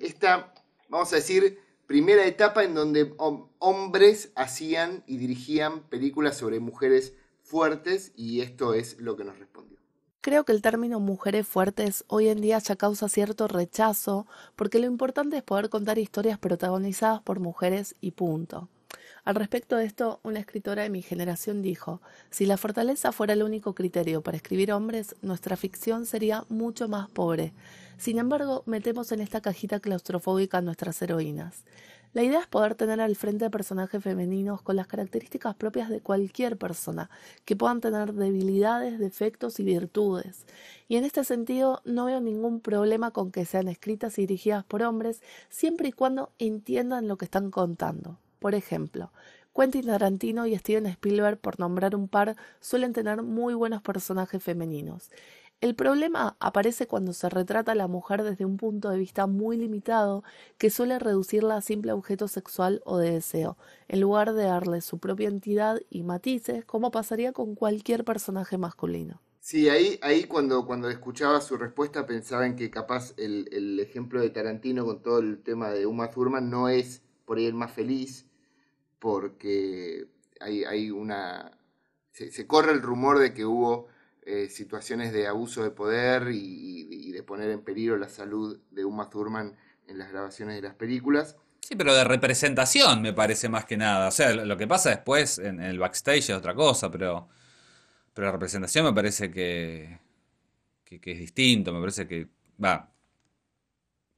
esta, 0.02 0.54
vamos 0.90 1.12
a 1.14 1.18
decir, 1.18 1.60
primera 1.88 2.26
etapa 2.26 2.64
en 2.64 2.74
donde 2.74 3.14
hombres 3.18 4.32
hacían 4.36 5.04
y 5.08 5.18
dirigían 5.18 5.84
películas 5.90 6.38
sobre 6.38 6.60
mujeres 6.60 7.14
fuertes 7.44 8.12
y 8.16 8.42
esto 8.42 8.74
es 8.74 9.00
lo 9.00 9.16
que 9.18 9.24
nos 9.24 9.40
respondió. 9.40 9.81
Creo 10.24 10.46
que 10.46 10.52
el 10.52 10.62
término 10.62 11.00
mujeres 11.00 11.48
fuertes 11.48 12.06
hoy 12.08 12.28
en 12.28 12.42
día 12.42 12.60
ya 12.60 12.76
causa 12.76 13.10
cierto 13.10 13.48
rechazo 13.48 14.28
porque 14.56 14.78
lo 14.78 14.86
importante 14.86 15.38
es 15.38 15.42
poder 15.42 15.70
contar 15.70 15.98
historias 15.98 16.38
protagonizadas 16.38 17.24
por 17.24 17.40
mujeres 17.40 17.96
y 18.02 18.12
punto. 18.12 18.70
Al 19.26 19.34
respecto 19.34 19.78
de 19.78 19.86
esto, 19.86 20.20
una 20.22 20.40
escritora 20.40 20.84
de 20.84 20.92
mi 20.92 21.02
generación 21.02 21.64
dijo, 21.64 22.02
si 22.30 22.46
la 22.46 22.58
fortaleza 22.58 23.12
fuera 23.12 23.34
el 23.34 23.42
único 23.42 23.74
criterio 23.74 24.22
para 24.22 24.38
escribir 24.38 24.72
hombres, 24.74 25.16
nuestra 25.24 25.56
ficción 25.56 26.06
sería 26.06 26.46
mucho 26.50 26.88
más 26.88 27.10
pobre. 27.10 27.52
Sin 27.98 28.20
embargo, 28.20 28.62
metemos 28.68 29.12
en 29.12 29.22
esta 29.22 29.42
cajita 29.42 29.80
claustrofóbica 29.80 30.60
a 30.60 30.62
nuestras 30.62 31.02
heroínas. 31.02 31.64
La 32.14 32.24
idea 32.24 32.42
es 32.42 32.48
poder 32.48 32.76
tener 32.76 33.00
al 33.00 33.16
frente 33.16 33.50
personajes 33.50 34.04
femeninos 34.04 34.62
con 34.62 34.76
las 34.76 34.88
características 34.88 35.56
propias 35.56 35.90
de 35.90 36.02
cualquier 36.02 36.58
persona, 36.58 37.10
que 37.46 37.56
puedan 37.56 37.80
tener 37.80 38.14
debilidades, 38.14 39.00
defectos 39.00 39.62
y 39.62 39.64
virtudes. 39.64 40.46
Y 40.90 40.98
en 40.98 41.06
este 41.06 41.24
sentido 41.24 41.82
no 41.86 42.06
veo 42.06 42.20
ningún 42.20 42.60
problema 42.60 43.12
con 43.12 43.32
que 43.32 43.46
sean 43.46 43.70
escritas 43.70 44.18
y 44.18 44.24
dirigidas 44.24 44.66
por 44.66 44.84
hombres, 44.84 45.22
siempre 45.48 45.88
y 45.88 45.92
cuando 45.94 46.32
entiendan 46.38 47.08
lo 47.08 47.18
que 47.18 47.26
están 47.26 47.50
contando. 47.50 48.18
Por 48.40 48.56
ejemplo, 48.56 49.14
Quentin 49.56 49.86
Tarantino 49.86 50.48
y 50.48 50.58
Steven 50.58 50.88
Spielberg, 50.88 51.38
por 51.38 51.62
nombrar 51.62 51.96
un 51.96 52.10
par, 52.10 52.36
suelen 52.60 52.92
tener 52.92 53.22
muy 53.22 53.54
buenos 53.54 53.82
personajes 53.82 54.44
femeninos. 54.44 55.12
El 55.62 55.76
problema 55.76 56.36
aparece 56.40 56.88
cuando 56.88 57.14
se 57.14 57.30
retrata 57.30 57.74
a 57.74 57.76
la 57.76 57.88
mujer 57.88 58.24
desde 58.24 58.46
un 58.46 58.58
punto 58.58 58.90
de 58.90 58.98
vista 58.98 59.28
muy 59.28 59.58
limitado 59.58 60.24
que 60.58 60.72
suele 60.72 60.98
reducirla 60.98 61.58
a 61.58 61.62
simple 61.62 61.92
objeto 61.92 62.28
sexual 62.28 62.82
o 62.84 62.98
de 62.98 63.12
deseo, 63.12 63.60
en 63.88 64.02
lugar 64.02 64.34
de 64.34 64.46
darle 64.46 64.82
su 64.82 64.98
propia 64.98 65.28
entidad 65.28 65.80
y 65.92 66.02
matices 66.02 66.66
como 66.66 66.90
pasaría 66.90 67.32
con 67.32 67.54
cualquier 67.54 68.04
personaje 68.04 68.58
masculino. 68.58 69.22
Sí, 69.40 69.70
ahí, 69.70 70.00
ahí 70.02 70.24
cuando, 70.24 70.66
cuando 70.66 70.90
escuchaba 70.90 71.40
su 71.42 71.56
respuesta 71.58 72.08
pensaba 72.08 72.48
en 72.48 72.56
que 72.56 72.72
capaz 72.72 73.14
el, 73.18 73.80
ejemplo 73.80 74.20
de 74.20 74.32
Tarantino 74.32 74.84
con 74.84 75.04
todo 75.04 75.20
el 75.20 75.44
tema 75.44 75.70
de 75.70 75.86
Uma 75.86 76.10
Thurman 76.10 76.50
no 76.50 76.70
es 76.70 77.04
por 77.24 77.38
ahí 77.38 77.46
el 77.46 77.54
más 77.54 77.72
feliz, 77.72 78.26
porque 78.98 80.08
hay 80.40 80.90
una... 80.90 81.56
Se, 82.14 82.48
corre 82.48 82.72
el 82.72 82.82
rumor 82.82 83.20
de 83.20 83.36
que 83.36 83.46
hubo 83.46 83.91
eh, 84.24 84.50
situaciones 84.50 85.12
de 85.14 85.28
abuso 85.28 85.64
de 85.64 85.72
poder 85.72 86.30
y, 86.32 87.12
de 87.12 87.24
poner 87.24 87.50
en 87.50 87.62
peligro 87.62 87.98
la 87.98 88.10
salud 88.10 88.60
de 88.72 88.86
Uma 88.86 89.10
Thurman 89.10 89.58
en 89.88 89.98
las 89.98 90.12
grabaciones 90.12 90.56
de 90.56 90.62
las 90.62 90.76
películas. 90.76 91.36
Sí, 91.60 91.76
pero 91.76 91.94
de 91.94 92.04
representación 92.04 93.02
me 93.02 93.14
parece 93.14 93.50
más 93.50 93.66
que 93.66 93.78
nada. 93.78 94.08
O 94.08 94.12
sea, 94.12 94.34
lo 94.34 94.58
que 94.58 94.68
pasa 94.68 94.90
después 94.90 95.40
en, 95.40 95.60
el 95.60 95.80
backstage 95.80 96.30
es 96.30 96.36
otra 96.36 96.56
cosa, 96.56 96.90
pero, 96.92 97.30
pero 98.14 98.28
la 98.28 98.32
representación 98.32 98.86
me 98.86 98.94
parece 98.94 99.32
que, 99.32 100.00
que, 100.84 101.00
que 101.02 101.12
es 101.12 101.20
distinto, 101.20 101.74
me 101.74 101.80
parece 101.80 102.08
que... 102.08 102.28
Va, 102.64 102.92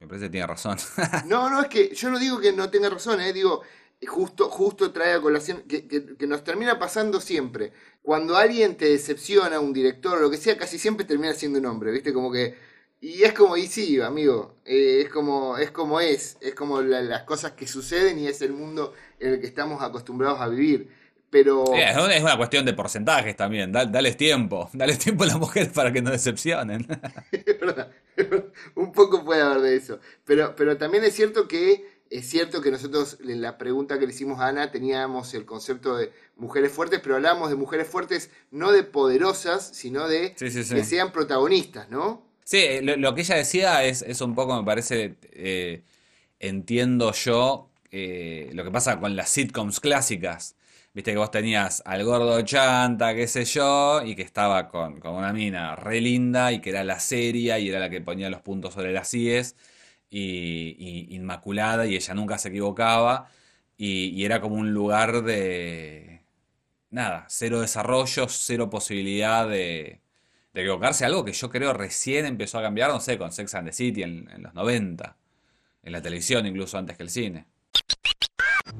me 0.00 0.08
parece 0.08 0.26
que 0.26 0.30
tiene 0.30 0.46
razón. 0.46 0.76
no, 1.26 1.48
no, 1.48 1.62
es 1.62 1.68
que 1.68 1.94
yo 1.94 2.10
no 2.10 2.18
digo 2.18 2.40
que 2.40 2.52
no 2.52 2.68
tenga 2.68 2.90
razón, 2.90 3.20
eh, 3.20 3.32
digo, 3.32 3.62
justo, 4.06 4.48
justo 4.48 4.92
trae 4.92 5.14
a 5.14 5.20
colación, 5.20 5.62
que, 5.62 5.86
que, 5.86 6.26
nos 6.26 6.44
termina 6.44 6.78
pasando 6.78 7.20
siempre. 7.20 7.72
Cuando 8.02 8.36
alguien 8.36 8.76
te 8.76 8.86
decepciona, 8.86 9.60
un 9.60 9.72
director 9.72 10.18
o 10.18 10.20
lo 10.20 10.30
que 10.30 10.36
sea, 10.36 10.56
casi 10.56 10.78
siempre 10.78 11.04
termina 11.06 11.32
siendo 11.34 11.58
un 11.58 11.66
hombre, 11.66 11.92
¿viste? 11.92 12.12
Como 12.12 12.32
que. 12.32 12.54
Y 13.00 13.22
es 13.22 13.34
como, 13.34 13.56
y 13.56 13.66
sí, 13.66 14.00
amigo, 14.00 14.56
eh, 14.64 15.02
es 15.04 15.10
como 15.10 15.58
es, 15.58 15.70
como 15.70 16.00
es, 16.00 16.38
es 16.40 16.54
como 16.54 16.80
las 16.80 17.22
cosas 17.24 17.52
que 17.52 17.66
suceden 17.66 18.18
y 18.18 18.28
es 18.28 18.40
el 18.40 18.54
mundo 18.54 18.94
en 19.20 19.34
el 19.34 19.40
que 19.40 19.46
estamos 19.46 19.82
acostumbrados 19.82 20.40
a 20.40 20.48
vivir. 20.48 20.88
Pero... 21.34 21.64
es 21.74 22.22
una 22.22 22.36
cuestión 22.36 22.64
de 22.64 22.74
porcentajes 22.74 23.34
también, 23.36 23.72
dales 23.72 24.16
tiempo, 24.16 24.70
dale 24.72 24.96
tiempo 24.96 25.24
a 25.24 25.26
las 25.26 25.36
mujeres 25.36 25.70
para 25.70 25.92
que 25.92 26.00
no 26.00 26.12
decepcionen. 26.12 26.86
es 27.32 27.58
verdad, 27.58 27.90
un 28.76 28.92
poco 28.92 29.24
puede 29.24 29.42
haber 29.42 29.62
de 29.62 29.74
eso. 29.74 29.98
Pero, 30.24 30.54
pero 30.56 30.78
también 30.78 31.02
es 31.02 31.12
cierto 31.12 31.48
que 31.48 31.93
es 32.14 32.28
cierto 32.28 32.62
que 32.62 32.70
nosotros 32.70 33.18
en 33.26 33.42
la 33.42 33.58
pregunta 33.58 33.98
que 33.98 34.06
le 34.06 34.12
hicimos 34.12 34.38
a 34.38 34.46
Ana 34.46 34.70
teníamos 34.70 35.34
el 35.34 35.44
concepto 35.44 35.96
de 35.96 36.12
mujeres 36.36 36.70
fuertes, 36.70 37.00
pero 37.02 37.16
hablábamos 37.16 37.50
de 37.50 37.56
mujeres 37.56 37.88
fuertes 37.88 38.30
no 38.52 38.70
de 38.70 38.84
poderosas, 38.84 39.70
sino 39.74 40.06
de 40.06 40.32
que 40.34 40.84
sean 40.84 41.10
protagonistas, 41.10 41.90
¿no? 41.90 42.22
Sí, 42.44 42.58
eh, 42.58 42.82
lo, 42.82 43.14
que 43.16 43.22
ella 43.22 43.34
decía 43.34 43.82
es, 43.84 44.02
es, 44.02 44.20
un 44.20 44.36
poco, 44.36 44.56
me 44.56 44.64
parece, 44.64 45.16
eh, 45.32 45.82
entiendo 46.38 47.12
yo, 47.12 47.68
eh, 47.90 48.50
lo 48.52 48.62
que 48.62 48.70
pasa 48.70 49.00
con 49.00 49.16
las 49.16 49.30
sitcoms 49.30 49.80
clásicas. 49.80 50.54
Viste 50.92 51.10
que 51.10 51.18
vos 51.18 51.32
tenías 51.32 51.82
al 51.84 52.04
gordo 52.04 52.40
chanta, 52.42 53.14
qué 53.16 53.26
sé 53.26 53.44
yo, 53.44 54.02
y 54.04 54.14
que 54.14 54.22
estaba 54.22 54.68
con, 54.68 55.00
con, 55.00 55.14
una 55.14 55.32
mina 55.32 55.74
re 55.74 56.00
linda 56.00 56.52
y 56.52 56.60
que 56.60 56.70
era 56.70 56.84
la 56.84 57.00
seria 57.00 57.58
y 57.58 57.68
era 57.68 57.80
la 57.80 57.90
que 57.90 58.00
ponía 58.00 58.30
los 58.30 58.42
puntos 58.42 58.74
sobre 58.74 58.92
las 58.92 59.12
IES 59.12 59.56
y, 60.16 61.14
inmaculada 61.14 61.86
y 61.86 61.96
ella 61.96 62.14
nunca 62.14 62.38
se 62.38 62.48
equivocaba 62.48 63.28
y, 63.76 64.24
era 64.24 64.40
como 64.40 64.56
un 64.56 64.72
lugar 64.72 65.22
de 65.22 66.22
nada, 66.90 67.26
cero 67.28 67.60
desarrollo, 67.60 68.28
cero 68.28 68.70
posibilidad 68.70 69.48
de, 69.48 70.00
equivocarse, 70.54 71.04
algo 71.04 71.24
que 71.24 71.32
yo 71.32 71.50
creo 71.50 71.72
recién 71.72 72.26
empezó 72.26 72.58
a 72.58 72.62
cambiar, 72.62 72.90
no 72.90 73.00
sé, 73.00 73.18
con 73.18 73.32
Sex 73.32 73.54
and 73.56 73.68
the 73.68 73.72
City 73.72 74.04
en, 74.04 74.30
en 74.30 74.42
los 74.42 74.54
90, 74.54 75.16
en 75.82 75.92
la 75.92 76.00
televisión 76.00 76.46
incluso 76.46 76.78
antes 76.78 76.96
que 76.96 77.02
el 77.02 77.10
cine. 77.10 77.46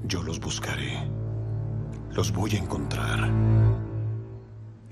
Yo 0.05 0.23
los 0.23 0.39
buscaré, 0.39 1.03
los 2.11 2.33
voy 2.33 2.55
a 2.55 2.59
encontrar 2.59 3.29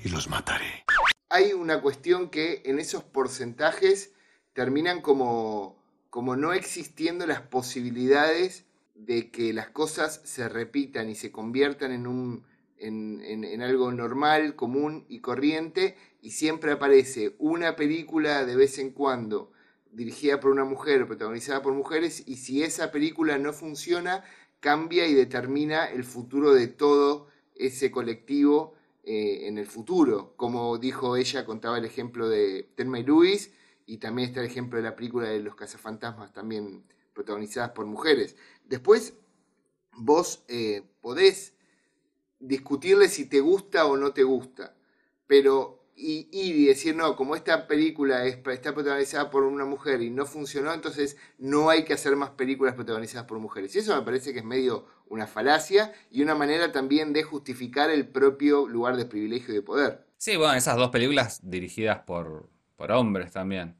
y 0.03 0.09
los 0.09 0.29
mataré. 0.29 0.85
Hay 1.29 1.53
una 1.53 1.81
cuestión 1.81 2.31
que 2.31 2.63
en 2.65 2.81
esos 2.81 3.05
porcentajes 3.05 4.13
terminan 4.53 5.01
como 5.01 5.82
como 6.13 6.37
no 6.37 6.53
existiendo 6.53 7.27
las 7.27 7.41
posibilidades 7.41 8.67
de 8.95 9.31
que 9.31 9.55
las 9.55 9.71
cosas 9.71 10.21
se 10.25 10.47
repitan 10.47 11.09
y 11.09 11.15
se 11.15 11.33
conviertan 11.33 11.91
en, 11.91 12.07
un, 12.07 12.45
en, 12.77 13.63
algo 13.63 13.91
normal, 13.93 14.55
común 14.55 15.07
y 15.09 15.21
corriente, 15.21 15.97
y 16.21 16.33
siempre 16.33 16.73
aparece 16.73 17.35
una 17.39 17.77
película 17.77 18.45
de 18.45 18.57
vez 18.57 18.79
en 18.79 18.91
cuando 18.91 19.53
dirigida 19.91 20.39
por 20.39 20.51
una 20.51 20.67
mujer 20.67 21.07
protagonizada 21.07 21.63
por 21.63 21.73
mujeres, 21.73 22.25
y 22.27 22.37
si 22.37 22.63
esa 22.63 22.93
película 22.93 23.39
no 23.39 23.55
funciona, 23.55 24.23
cambia 24.61 25.07
y 25.07 25.15
determina 25.15 25.87
el 25.87 26.05
futuro 26.05 26.53
de 26.53 26.67
todo 26.67 27.29
ese 27.55 27.91
colectivo 27.91 28.75
eh, 29.03 29.47
en 29.47 29.57
el 29.57 29.67
futuro. 29.67 30.35
Como 30.37 30.77
dijo 30.77 31.17
ella, 31.17 31.47
contaba 31.47 31.79
el 31.79 31.87
ejemplo 31.87 32.29
de 32.29 32.69
Telma 32.75 32.99
y 32.99 33.05
Luis, 33.05 33.51
y 33.87 33.99
también 33.99 34.29
está 34.29 34.41
el 34.41 34.47
ejemplo 34.47 34.79
de 34.79 34.85
la 34.85 34.97
película 34.97 35.29
de 35.29 35.41
Los 35.41 35.55
cazafantasmas, 35.55 36.33
también 36.33 36.85
protagonizadas 37.13 37.71
por 37.71 37.87
mujeres. 37.87 38.37
Después, 38.65 39.15
vos 39.97 40.45
eh, 40.49 40.83
podés 41.01 41.55
discutirle 42.39 43.09
si 43.09 43.27
te 43.27 43.41
gusta 43.41 43.87
o 43.87 43.97
no 43.97 44.13
te 44.13 44.23
gusta, 44.23 44.75
pero 45.27 45.83
y, 45.95 46.29
y, 46.33 46.67
decir, 46.67 46.97
no, 46.97 47.15
como 47.17 47.37
esta 47.37 47.67
película 47.67 48.25
es, 48.25 48.39
está 48.47 48.75
protagonizada 48.75 49.31
por 49.31 49.45
una 49.45 49.65
mujer 49.65 50.03
y 50.03 50.11
no 50.11 50.27
funcionó, 50.27 50.73
entonces 50.73 51.17
no 51.39 51.71
hay 51.71 51.85
que 51.85 51.93
hacer 51.93 52.17
más 52.17 52.31
películas 52.31 52.75
protagonizadas 52.75 53.27
por 53.27 53.39
mujeres. 53.39 53.75
Y 53.77 53.81
eso 53.81 53.95
me 53.95 54.03
parece 54.03 54.33
que 54.33 54.41
es 54.41 54.45
medio 54.45 54.87
una 55.09 55.27
falacia 55.27 55.93
y 56.11 56.23
una 56.23 56.35
manera 56.35 56.73
también 56.73 57.13
de 57.13 57.23
justificar 57.23 57.91
el 57.91 58.09
propio 58.09 58.67
lugar 58.67 58.97
de 58.97 59.05
privilegio 59.05 59.53
y 59.53 59.59
de 59.59 59.63
poder. 59.63 60.07
Sí, 60.17 60.37
bueno, 60.37 60.55
esas 60.55 60.77
dos 60.77 60.91
películas 60.91 61.41
dirigidas 61.43 62.01
por, 62.01 62.49
por 62.83 62.93
hombres 62.93 63.31
también. 63.33 63.77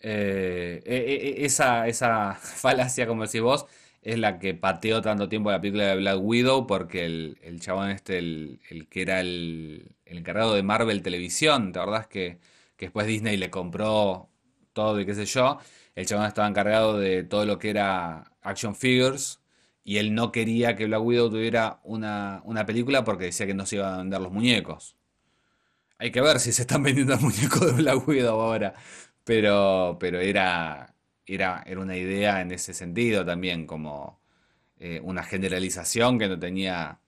Eh, 0.00 0.82
e, 0.86 0.96
e, 0.96 1.42
e, 1.42 1.46
esa, 1.46 1.88
esa 1.88 2.34
falacia, 2.64 3.06
como 3.06 3.24
decís 3.24 3.42
vos, 3.42 3.66
es 4.02 4.18
la 4.18 4.38
que 4.38 4.54
pateó 4.54 5.02
tanto 5.02 5.28
tiempo 5.28 5.50
la 5.50 5.60
película 5.60 5.88
de 5.88 5.96
Black 5.96 6.18
Widow 6.20 6.66
porque 6.66 7.04
el, 7.04 7.38
el 7.42 7.60
chabón 7.60 7.90
este, 7.90 8.18
el, 8.18 8.60
que 8.90 9.02
era 9.02 9.20
el, 9.20 9.94
encargado 10.06 10.54
de 10.54 10.62
Marvel 10.62 11.02
Televisión, 11.02 11.72
¿te 11.72 11.80
acordás 11.80 12.06
que, 12.08 12.38
que 12.76 12.86
después 12.86 13.06
Disney 13.06 13.36
le 13.36 13.50
compró 13.50 14.30
todo 14.72 15.00
y 15.00 15.06
qué 15.06 15.14
sé 15.14 15.26
yo? 15.26 15.58
El 15.94 16.06
chabón 16.06 16.26
estaba 16.26 16.48
encargado 16.48 16.98
de 16.98 17.24
todo 17.24 17.44
lo 17.46 17.58
que 17.58 17.70
era 17.70 18.32
action 18.42 18.74
figures 18.74 19.40
y 19.84 19.98
él 19.98 20.14
no 20.14 20.32
quería 20.32 20.76
que 20.76 20.86
Black 20.86 21.02
Widow 21.02 21.30
tuviera 21.30 21.80
una, 21.84 22.42
una 22.44 22.66
película 22.66 23.04
porque 23.04 23.26
decía 23.26 23.46
que 23.46 23.54
no 23.54 23.66
se 23.66 23.76
iban 23.76 23.94
a 23.94 23.98
vender 23.98 24.20
los 24.22 24.32
muñecos. 24.32 24.96
Hay 26.00 26.10
que 26.10 26.22
ver 26.22 26.40
si 26.40 26.50
se 26.50 26.62
están 26.62 26.82
vendiendo 26.82 27.12
el 27.12 27.20
muñeco 27.20 27.66
de 27.66 27.72
Black 27.72 28.08
Widow 28.08 28.40
ahora. 28.40 28.74
Pero, 29.22 29.98
pero 30.00 30.18
era, 30.18 30.94
era, 31.26 31.62
era 31.66 31.80
una 31.80 31.94
idea 31.94 32.40
en 32.40 32.52
ese 32.52 32.72
sentido 32.72 33.22
también, 33.26 33.66
como 33.66 34.18
eh, 34.78 34.98
una 35.04 35.22
generalización 35.22 36.18
que 36.18 36.26
no 36.26 36.38
tenía 36.38 37.00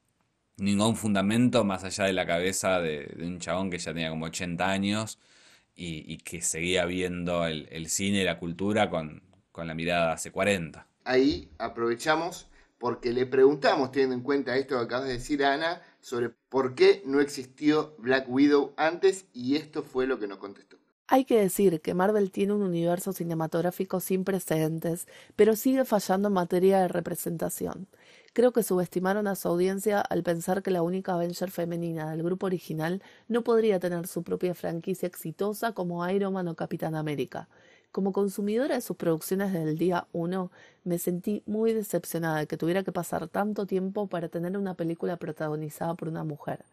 ningún 0.58 0.94
fundamento 0.94 1.64
más 1.64 1.84
allá 1.84 2.04
de 2.04 2.12
la 2.12 2.26
cabeza 2.26 2.80
de, 2.80 3.16
un 3.18 3.38
chabón 3.38 3.70
que 3.70 3.78
ya 3.78 3.94
tenía 3.94 4.10
como 4.10 4.26
80 4.26 4.70
años 4.70 5.18
y, 5.74 6.18
que 6.18 6.42
seguía 6.42 6.84
viendo 6.84 7.46
el, 7.46 7.88
cine 7.88 8.18
y 8.18 8.24
la 8.24 8.38
cultura 8.38 8.90
con, 8.90 9.22
con 9.52 9.66
la 9.66 9.74
mirada 9.74 10.12
hace 10.12 10.30
40. 10.30 10.86
Ahí 11.04 11.48
aprovechamos 11.56 12.46
porque 12.78 13.10
le 13.10 13.24
preguntamos, 13.24 13.90
teniendo 13.90 14.16
en 14.16 14.22
cuenta 14.22 14.54
esto 14.54 14.76
que 14.76 14.84
acabas 14.84 15.06
de 15.06 15.14
decir, 15.14 15.42
Ana, 15.46 15.80
sobre 16.02 16.28
por 16.28 16.74
qué 16.74 17.02
no 17.06 17.20
existió 17.20 17.94
Black 17.96 18.26
Widow 18.28 18.74
antes 18.76 19.24
y 19.32 19.56
esto 19.56 19.82
fue 19.82 20.06
lo 20.06 20.18
que 20.18 20.26
nos 20.26 20.36
contestó. 20.38 20.76
Hay 21.06 21.24
que 21.24 21.38
decir 21.38 21.80
que 21.80 21.94
Marvel 21.94 22.30
tiene 22.30 22.54
un 22.54 22.62
universo 22.62 23.12
cinematográfico 23.12 24.00
sin 24.00 24.24
precedentes, 24.24 25.06
pero 25.36 25.56
sigue 25.56 25.84
fallando 25.84 26.28
en 26.28 26.34
materia 26.34 26.80
de 26.80 26.88
representación. 26.88 27.86
Creo 28.32 28.52
que 28.52 28.62
subestimaron 28.62 29.26
a 29.26 29.36
su 29.36 29.48
audiencia 29.48 30.00
al 30.00 30.22
pensar 30.22 30.62
que 30.62 30.70
la 30.70 30.82
única 30.82 31.12
Avenger 31.12 31.50
femenina 31.50 32.10
del 32.10 32.22
grupo 32.22 32.46
original 32.46 33.02
no 33.28 33.44
podría 33.44 33.78
tener 33.78 34.06
su 34.06 34.22
propia 34.22 34.54
franquicia 34.54 35.06
exitosa 35.06 35.72
como 35.72 36.08
Iron 36.08 36.32
Man 36.32 36.48
o 36.48 36.56
Capitán 36.56 36.94
América. 36.94 37.48
Como 37.92 38.14
consumidora 38.14 38.76
de 38.76 38.80
sus 38.80 38.96
producciones 38.96 39.52
del 39.52 39.76
día 39.76 40.06
1, 40.12 40.50
me 40.84 40.98
sentí 40.98 41.42
muy 41.44 41.74
decepcionada 41.74 42.38
de 42.38 42.46
que 42.46 42.56
tuviera 42.56 42.82
que 42.84 42.90
pasar 42.90 43.28
tanto 43.28 43.66
tiempo 43.66 44.06
para 44.06 44.30
tener 44.30 44.56
una 44.56 44.72
película 44.74 45.18
protagonizada 45.18 45.94
por 45.94 46.08
una 46.08 46.24
mujer. 46.24 46.64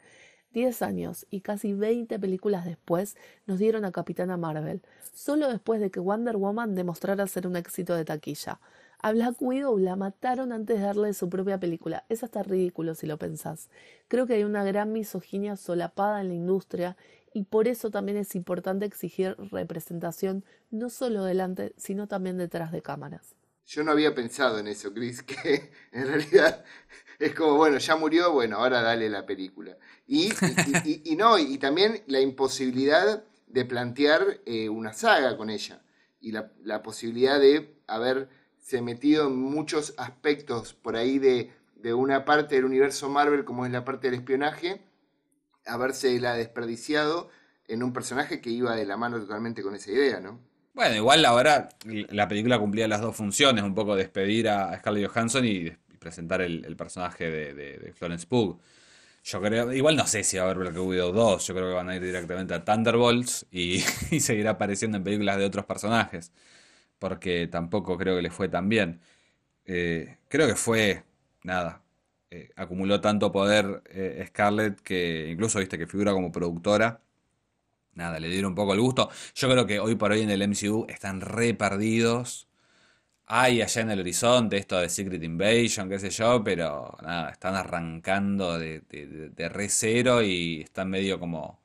Diez 0.53 0.81
años 0.81 1.27
y 1.29 1.41
casi 1.41 1.73
veinte 1.73 2.17
películas 2.17 2.63
después 2.63 3.17
nos 3.47 3.59
dieron 3.59 3.83
a 3.83 3.91
Capitana 3.91 4.37
Marvel, 4.37 4.81
solo 5.13 5.49
después 5.49 5.81
de 5.81 5.91
que 5.91 5.99
Wonder 5.99 6.37
Woman 6.37 6.73
demostrara 6.73 7.27
ser 7.27 7.47
un 7.47 7.57
éxito 7.57 7.95
de 7.95 8.05
taquilla. 8.05 8.61
A 9.01 9.11
Black 9.11 9.41
Widow 9.41 9.77
la 9.77 9.95
mataron 9.95 10.53
antes 10.53 10.79
de 10.79 10.85
darle 10.85 11.13
su 11.13 11.29
propia 11.29 11.57
película. 11.57 12.05
Es 12.09 12.23
hasta 12.23 12.43
ridículo 12.43 12.95
si 12.95 13.07
lo 13.07 13.17
pensás. 13.17 13.69
Creo 14.07 14.25
que 14.25 14.33
hay 14.33 14.43
una 14.43 14.63
gran 14.63 14.91
misoginia 14.91 15.55
solapada 15.55 16.19
en 16.19 16.29
la 16.29 16.33
industria 16.33 16.97
y 17.33 17.43
por 17.43 17.67
eso 17.67 17.91
también 17.91 18.17
es 18.17 18.35
importante 18.35 18.85
exigir 18.85 19.35
representación 19.51 20.43
no 20.71 20.89
solo 20.89 21.23
delante, 21.23 21.73
sino 21.77 22.07
también 22.07 22.37
detrás 22.37 22.71
de 22.71 22.81
cámaras. 22.81 23.35
Yo 23.65 23.83
no 23.83 23.91
había 23.91 24.15
pensado 24.15 24.57
en 24.57 24.67
eso, 24.67 24.93
Chris, 24.93 25.21
que 25.23 25.71
en 25.91 26.07
realidad 26.07 26.63
es 27.19 27.35
como, 27.35 27.55
bueno, 27.55 27.77
ya 27.77 27.95
murió, 27.95 28.31
bueno, 28.31 28.57
ahora 28.57 28.81
dale 28.81 29.09
la 29.09 29.25
película. 29.25 29.77
Y, 30.07 30.31
y, 30.85 31.15
no, 31.15 31.37
y 31.37 31.57
también 31.59 32.03
la 32.07 32.19
imposibilidad 32.19 33.23
de 33.47 33.65
plantear 33.65 34.39
eh, 34.45 34.69
una 34.69 34.93
saga 34.93 35.37
con 35.37 35.49
ella. 35.49 35.81
Y 36.21 36.31
la, 36.31 36.51
la, 36.63 36.81
posibilidad 36.81 37.39
de 37.39 37.75
haberse 37.87 38.81
metido 38.81 39.27
en 39.27 39.37
muchos 39.37 39.93
aspectos 39.97 40.73
por 40.73 40.95
ahí 40.95 41.19
de, 41.19 41.51
de 41.75 41.93
una 41.93 42.25
parte 42.25 42.55
del 42.55 42.65
universo 42.65 43.07
Marvel, 43.09 43.45
como 43.45 43.65
es 43.65 43.71
la 43.71 43.85
parte 43.85 44.09
del 44.09 44.19
espionaje, 44.19 44.81
haberse 45.69 46.19
la 46.19 46.33
desperdiciado 46.35 47.29
en 47.67 47.83
un 47.83 47.93
personaje 47.93 48.41
que 48.41 48.49
iba 48.49 48.75
de 48.75 48.85
la 48.85 48.97
mano 48.97 49.19
totalmente 49.19 49.61
con 49.61 49.75
esa 49.75 49.91
idea, 49.91 50.19
¿no? 50.19 50.39
Bueno, 50.73 50.95
igual 50.95 51.25
ahora 51.25 51.69
la 51.85 52.27
película 52.27 52.57
cumplía 52.59 52.87
las 52.87 53.01
dos 53.01 53.15
funciones, 53.15 53.63
un 53.63 53.75
poco 53.75 53.95
despedir 53.95 54.49
a 54.49 54.77
Scarlett 54.77 55.09
Johansson 55.09 55.45
y, 55.45 55.71
presentar 55.99 56.41
el, 56.41 56.75
personaje 56.77 57.29
de, 57.29 57.93
Florence 57.93 58.25
Pugh. 58.25 58.59
Yo 59.23 59.41
creo, 59.41 59.73
igual 59.73 59.97
no 59.97 60.07
sé 60.07 60.23
si 60.23 60.37
va 60.37 60.43
a 60.43 60.45
haber 60.45 60.59
Black 60.59 60.77
Widow 60.77 61.11
2, 61.11 61.47
yo 61.47 61.53
creo 61.53 61.67
que 61.67 61.73
van 61.75 61.89
a 61.89 61.95
ir 61.97 62.01
directamente 62.01 62.53
a 62.53 62.63
Thunderbolts 62.63 63.45
y, 63.51 63.83
y 64.11 64.19
seguirá 64.21 64.51
apareciendo 64.51 64.97
en 64.97 65.03
películas 65.03 65.37
de 65.37 65.45
otros 65.45 65.65
personajes, 65.65 66.31
porque 66.99 67.47
tampoco 67.47 67.97
creo 67.97 68.15
que 68.15 68.21
le 68.21 68.31
fue 68.31 68.47
tan 68.47 68.69
bien. 68.69 69.01
Eh, 69.65 70.17
creo 70.29 70.47
que 70.47 70.55
fue, 70.55 71.03
nada, 71.43 71.83
eh, 72.31 72.49
acumuló 72.55 73.01
tanto 73.01 73.31
poder 73.31 73.83
eh, 73.89 74.23
Scarlett 74.27 74.81
que 74.81 75.29
incluso 75.31 75.59
viste 75.59 75.77
que 75.77 75.87
figura 75.87 76.11
como 76.11 76.31
productora 76.31 77.01
nada, 77.99 78.19
le 78.19 78.29
dieron 78.29 78.51
un 78.51 78.55
poco 78.55 78.73
el 78.73 78.81
gusto. 78.81 79.09
Yo 79.35 79.49
creo 79.49 79.67
que 79.67 79.79
hoy 79.79 79.95
por 79.95 80.11
hoy 80.11 80.21
en 80.21 80.31
el 80.31 80.47
MCU 80.47 80.85
están 80.89 81.21
re 81.21 81.53
perdidos. 81.53 82.47
Hay 83.27 83.61
allá 83.61 83.81
en 83.83 83.91
el 83.91 83.99
horizonte 83.99 84.57
esto 84.57 84.79
de 84.79 84.89
Secret 84.89 85.21
Invasion, 85.21 85.87
qué 85.87 85.99
sé 85.99 86.09
yo, 86.09 86.43
pero 86.43 86.97
nada, 87.03 87.29
están 87.29 87.55
arrancando 87.55 88.57
de, 88.57 88.81
de, 88.81 89.49
re 89.49 89.69
cero 89.69 90.23
y 90.23 90.61
están 90.61 90.89
medio 90.89 91.19
como 91.19 91.59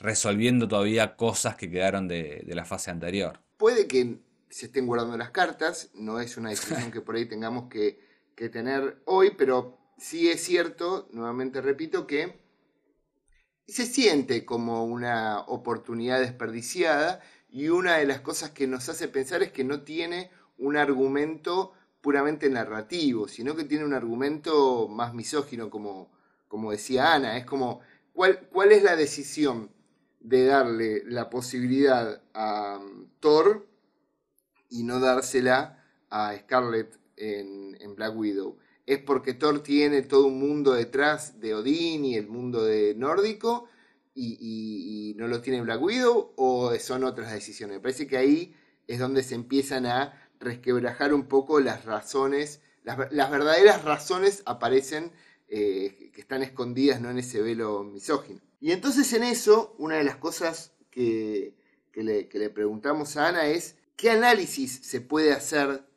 resolviendo 0.00 0.66
todavía 0.66 1.14
cosas 1.14 1.54
que 1.54 1.70
quedaron 1.70 2.08
de, 2.08 2.42
de 2.44 2.54
la 2.54 2.64
fase 2.64 2.90
anterior. 2.90 3.38
Puede 3.58 3.86
que 3.86 4.18
se 4.50 4.66
estén 4.66 4.86
guardando 4.86 5.16
las 5.16 5.30
cartas, 5.30 5.90
no 5.94 6.18
es 6.18 6.36
una 6.36 6.50
decisión 6.50 6.90
que 6.90 7.00
por 7.00 7.14
ahí 7.14 7.26
tengamos 7.26 7.68
que, 7.68 8.00
que 8.34 8.48
tener 8.48 9.00
hoy, 9.04 9.32
pero 9.38 9.78
sí 9.98 10.30
es 10.30 10.42
cierto, 10.42 11.08
nuevamente 11.12 11.60
repito, 11.60 12.06
que 12.06 12.40
se 13.66 13.84
siente 13.84 14.44
como 14.44 14.84
una 14.84 15.40
oportunidad 15.40 16.20
desperdiciada 16.20 17.20
y 17.50 17.68
una 17.68 17.98
de 17.98 18.06
las 18.06 18.20
cosas 18.20 18.50
que 18.50 18.66
nos 18.66 18.88
hace 18.88 19.08
pensar 19.08 19.42
es 19.42 19.52
que 19.52 19.64
no 19.64 19.82
tiene 19.82 20.30
un 20.56 20.76
argumento 20.76 21.72
puramente 22.00 22.48
narrativo, 22.48 23.28
sino 23.28 23.56
que 23.56 23.64
tiene 23.64 23.84
un 23.84 23.94
argumento 23.94 24.88
más 24.88 25.14
misógino, 25.14 25.68
como, 25.70 26.10
como 26.46 26.70
decía 26.70 27.14
Ana. 27.14 27.36
Es 27.36 27.44
como, 27.44 27.80
¿cuál, 28.12 28.48
¿cuál 28.50 28.72
es 28.72 28.82
la 28.82 28.96
decisión 28.96 29.70
de 30.20 30.46
darle 30.46 31.02
la 31.04 31.28
posibilidad 31.30 32.22
a 32.34 32.78
um, 32.78 33.08
Thor 33.20 33.66
y 34.70 34.84
no 34.84 35.00
dársela 35.00 35.84
a 36.10 36.36
Scarlett 36.36 36.98
en, 37.16 37.76
en 37.80 37.94
Black 37.94 38.16
Widow? 38.16 38.58
Es 38.88 38.98
porque 39.00 39.34
Thor 39.34 39.62
tiene 39.62 40.00
todo 40.00 40.28
un 40.28 40.40
mundo 40.40 40.72
detrás 40.72 41.38
de 41.40 41.54
Odín 41.54 42.06
y 42.06 42.16
el 42.16 42.26
mundo 42.26 42.64
de 42.64 42.94
nórdico 42.94 43.68
y, 44.14 45.14
no 45.18 45.28
lo 45.28 45.42
tiene 45.42 45.60
Black 45.60 45.82
Widow 45.82 46.32
o 46.36 46.74
son 46.78 47.04
otras 47.04 47.30
decisiones. 47.30 47.76
Me 47.76 47.82
parece 47.82 48.06
que 48.06 48.16
ahí 48.16 48.56
es 48.86 48.98
donde 48.98 49.22
se 49.22 49.34
empiezan 49.34 49.84
a 49.84 50.30
resquebrajar 50.40 51.12
un 51.12 51.26
poco 51.28 51.60
las 51.60 51.84
razones, 51.84 52.62
las, 52.82 53.30
verdaderas 53.30 53.84
razones 53.84 54.42
aparecen 54.46 55.12
eh, 55.48 56.10
que 56.14 56.20
están 56.22 56.42
escondidas 56.42 56.98
¿no? 57.02 57.10
en 57.10 57.18
ese 57.18 57.42
velo 57.42 57.84
misógino. 57.84 58.40
Y 58.58 58.72
entonces 58.72 59.12
en 59.12 59.22
eso, 59.22 59.74
una 59.76 59.96
de 59.96 60.04
las 60.04 60.16
cosas 60.16 60.72
que, 60.90 61.52
le, 61.92 62.26
que 62.28 62.38
le 62.38 62.48
preguntamos 62.48 63.18
a 63.18 63.28
Ana 63.28 63.48
es, 63.48 63.76
¿qué 63.96 64.10
análisis 64.10 64.80
se 64.82 65.02
puede 65.02 65.32
hacer 65.32 65.87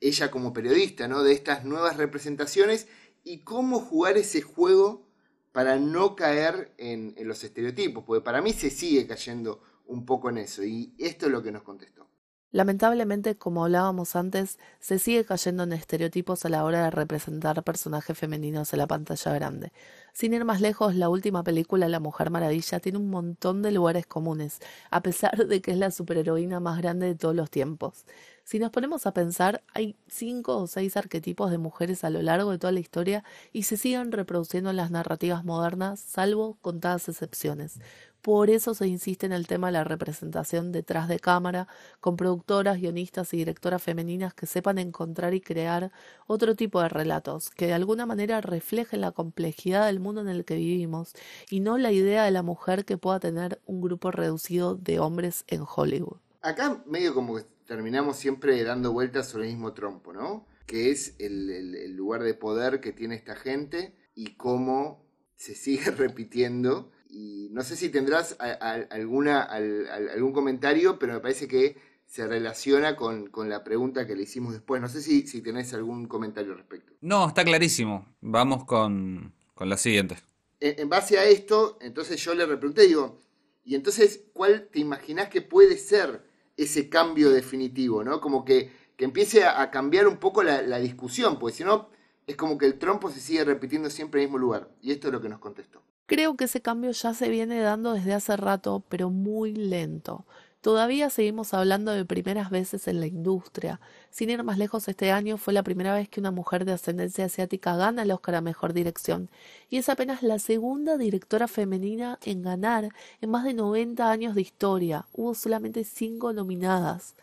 ella 0.00 0.30
como 0.30 0.52
periodista, 0.52 1.08
¿no? 1.08 1.22
De 1.22 1.32
estas 1.32 1.64
nuevas 1.64 1.96
representaciones 1.96 2.88
y 3.22 3.40
cómo 3.40 3.80
jugar 3.80 4.16
ese 4.16 4.42
juego 4.42 5.06
para 5.52 5.78
no 5.78 6.16
caer 6.16 6.72
en, 6.78 7.14
en, 7.16 7.28
los 7.28 7.44
estereotipos, 7.44 8.04
porque 8.04 8.24
para 8.24 8.40
mí 8.40 8.52
se 8.52 8.70
sigue 8.70 9.06
cayendo 9.06 9.60
un 9.86 10.06
poco 10.06 10.30
en 10.30 10.38
eso, 10.38 10.64
y 10.64 10.94
esto 10.98 11.26
es 11.26 11.32
lo 11.32 11.42
que 11.42 11.52
nos 11.52 11.62
contestó. 11.62 12.10
Lamentablemente, 12.52 13.36
como 13.36 13.64
hablábamos 13.64 14.16
antes, 14.16 14.58
se 14.80 14.98
sigue 14.98 15.24
cayendo 15.24 15.62
en 15.62 15.72
estereotipos 15.72 16.44
a 16.44 16.48
la 16.48 16.64
hora 16.64 16.82
de 16.82 16.90
representar 16.90 17.62
personajes 17.62 18.18
femeninos 18.18 18.72
en 18.72 18.80
la 18.80 18.88
pantalla 18.88 19.32
grande. 19.34 19.72
Sin 20.12 20.34
ir 20.34 20.44
más 20.44 20.60
lejos, 20.60 20.96
la 20.96 21.08
última 21.08 21.44
película, 21.44 21.88
La 21.88 22.00
Mujer 22.00 22.30
Maravilla, 22.30 22.80
tiene 22.80 22.98
un 22.98 23.08
montón 23.08 23.62
de 23.62 23.70
lugares 23.70 24.04
comunes, 24.06 24.58
a 24.90 25.00
pesar 25.00 25.46
de 25.46 25.62
que 25.62 25.70
es 25.70 25.78
la 25.78 25.92
superheroína 25.92 26.58
más 26.58 26.78
grande 26.78 27.06
de 27.06 27.14
todos 27.14 27.36
los 27.36 27.50
tiempos. 27.50 28.04
Si 28.50 28.58
nos 28.58 28.72
ponemos 28.72 29.06
a 29.06 29.14
pensar, 29.14 29.62
hay 29.74 29.94
cinco 30.08 30.56
o 30.56 30.66
seis 30.66 30.96
arquetipos 30.96 31.52
de 31.52 31.58
mujeres 31.58 32.02
a 32.02 32.10
lo 32.10 32.20
largo 32.20 32.50
de 32.50 32.58
toda 32.58 32.72
la 32.72 32.80
historia 32.80 33.22
y 33.52 33.62
se 33.62 33.76
siguen 33.76 34.10
reproduciendo 34.10 34.70
en 34.70 34.76
las 34.76 34.90
narrativas 34.90 35.44
modernas, 35.44 36.00
salvo 36.00 36.58
contadas 36.60 37.08
excepciones. 37.08 37.78
Por 38.22 38.50
eso 38.50 38.74
se 38.74 38.88
insiste 38.88 39.24
en 39.24 39.30
el 39.30 39.46
tema 39.46 39.68
de 39.68 39.74
la 39.74 39.84
representación 39.84 40.72
detrás 40.72 41.06
de 41.06 41.20
cámara, 41.20 41.68
con 42.00 42.16
productoras, 42.16 42.80
guionistas 42.80 43.32
y 43.34 43.36
directoras 43.36 43.84
femeninas 43.84 44.34
que 44.34 44.46
sepan 44.46 44.78
encontrar 44.78 45.32
y 45.32 45.40
crear 45.40 45.92
otro 46.26 46.56
tipo 46.56 46.82
de 46.82 46.88
relatos, 46.88 47.50
que 47.50 47.68
de 47.68 47.74
alguna 47.74 48.04
manera 48.04 48.40
reflejen 48.40 49.02
la 49.02 49.12
complejidad 49.12 49.86
del 49.86 50.00
mundo 50.00 50.22
en 50.22 50.28
el 50.28 50.44
que 50.44 50.56
vivimos, 50.56 51.12
y 51.50 51.60
no 51.60 51.78
la 51.78 51.92
idea 51.92 52.24
de 52.24 52.32
la 52.32 52.42
mujer 52.42 52.84
que 52.84 52.98
pueda 52.98 53.20
tener 53.20 53.60
un 53.66 53.80
grupo 53.80 54.10
reducido 54.10 54.74
de 54.74 54.98
hombres 54.98 55.44
en 55.46 55.62
Hollywood. 55.64 56.16
Acá 56.42 56.82
medio 56.86 57.14
como 57.14 57.36
que 57.36 57.44
terminamos 57.70 58.16
siempre 58.16 58.64
dando 58.64 58.92
vueltas 58.92 59.28
sobre 59.28 59.44
el 59.44 59.52
mismo 59.52 59.74
trompo, 59.74 60.12
¿no? 60.12 60.44
Que 60.66 60.90
es 60.90 61.14
el 61.20 61.94
lugar 61.94 62.24
de 62.24 62.34
poder 62.34 62.80
que 62.80 62.90
tiene 62.90 63.14
esta 63.14 63.36
gente 63.36 63.94
y 64.12 64.34
cómo 64.34 65.06
se 65.36 65.54
sigue 65.54 65.90
repitiendo 65.96 66.90
y 67.08 67.48
no 67.52 67.62
sé 67.62 67.76
si 67.76 67.88
tendrás 67.88 68.36
alguna, 68.40 69.42
algún 69.42 70.32
comentario, 70.32 70.98
pero 70.98 71.12
me 71.12 71.20
parece 71.20 71.46
que 71.46 71.76
se 72.06 72.26
relaciona 72.26 72.96
con, 72.96 73.30
la 73.48 73.62
pregunta 73.62 74.04
que 74.04 74.16
le 74.16 74.24
hicimos 74.24 74.52
después. 74.52 74.82
No 74.82 74.88
sé 74.88 75.00
si, 75.00 75.28
si 75.28 75.40
tenés 75.40 75.72
algún 75.72 76.08
comentario 76.08 76.50
al 76.50 76.58
respecto. 76.58 76.92
No, 77.00 77.28
está 77.28 77.44
clarísimo. 77.44 78.04
Vamos 78.20 78.64
con, 78.64 79.32
la 79.60 79.76
siguiente. 79.76 80.16
En, 80.58 80.88
base 80.88 81.20
a 81.20 81.24
esto, 81.24 81.78
entonces 81.80 82.20
yo 82.20 82.34
le 82.34 82.46
repregunté, 82.46 82.88
digo, 82.88 83.20
y 83.62 83.76
entonces, 83.76 84.24
¿cuál 84.32 84.68
te 84.72 84.80
imaginás 84.80 85.28
que 85.28 85.40
puede 85.40 85.76
ser 85.76 86.28
ese 86.64 86.88
cambio 86.88 87.30
definitivo? 87.30 88.04
¿no? 88.04 88.20
Como 88.20 88.44
que, 88.44 88.72
que 88.96 89.04
empiece 89.04 89.44
a, 89.44 89.70
cambiar 89.70 90.06
un 90.06 90.18
poco 90.18 90.42
la, 90.42 90.62
la 90.62 90.78
discusión, 90.78 91.38
porque 91.38 91.56
si 91.56 91.64
no, 91.64 91.88
es 92.26 92.36
como 92.36 92.58
que 92.58 92.66
el 92.66 92.78
trompo 92.78 93.10
se 93.10 93.20
sigue 93.20 93.44
repitiendo 93.44 93.90
siempre 93.90 94.20
en 94.20 94.24
el 94.24 94.28
mismo 94.28 94.38
lugar. 94.38 94.70
Y 94.80 94.92
esto 94.92 95.08
es 95.08 95.12
lo 95.12 95.20
que 95.20 95.28
nos 95.28 95.40
contestó. 95.40 95.82
Creo 96.06 96.36
que 96.36 96.44
ese 96.44 96.60
cambio 96.60 96.90
ya 96.90 97.14
se 97.14 97.28
viene 97.28 97.60
dando 97.60 97.92
desde 97.92 98.14
hace 98.14 98.36
rato, 98.36 98.82
pero 98.88 99.10
muy 99.10 99.52
lento. 99.52 100.26
Todavía 100.60 101.08
seguimos 101.08 101.54
hablando 101.54 101.90
de 101.92 102.04
primeras 102.04 102.50
veces 102.50 102.86
en 102.86 103.00
la 103.00 103.06
industria. 103.06 103.80
Sin 104.10 104.28
ir 104.28 104.42
más 104.42 104.58
lejos, 104.58 104.88
este 104.88 105.10
año 105.10 105.38
fue 105.38 105.54
la 105.54 105.62
primera 105.62 105.94
vez 105.94 106.10
que 106.10 106.20
una 106.20 106.32
mujer 106.32 106.66
de 106.66 106.72
ascendencia 106.72 107.24
asiática 107.24 107.76
gana 107.76 108.02
el 108.02 108.10
Oscar 108.10 108.34
a 108.34 108.40
Mejor 108.42 108.74
Dirección, 108.74 109.30
y 109.70 109.78
es 109.78 109.88
apenas 109.88 110.22
la 110.22 110.38
segunda 110.38 110.98
directora 110.98 111.48
femenina 111.48 112.18
en 112.24 112.42
ganar 112.42 112.90
en 113.22 113.30
más 113.30 113.44
de 113.44 113.54
90 113.54 114.10
años 114.10 114.34
de 114.34 114.42
historia. 114.42 115.06
Hubo 115.14 115.34
solamente 115.34 115.82
cinco 115.84 116.34
nominadas. 116.34 117.14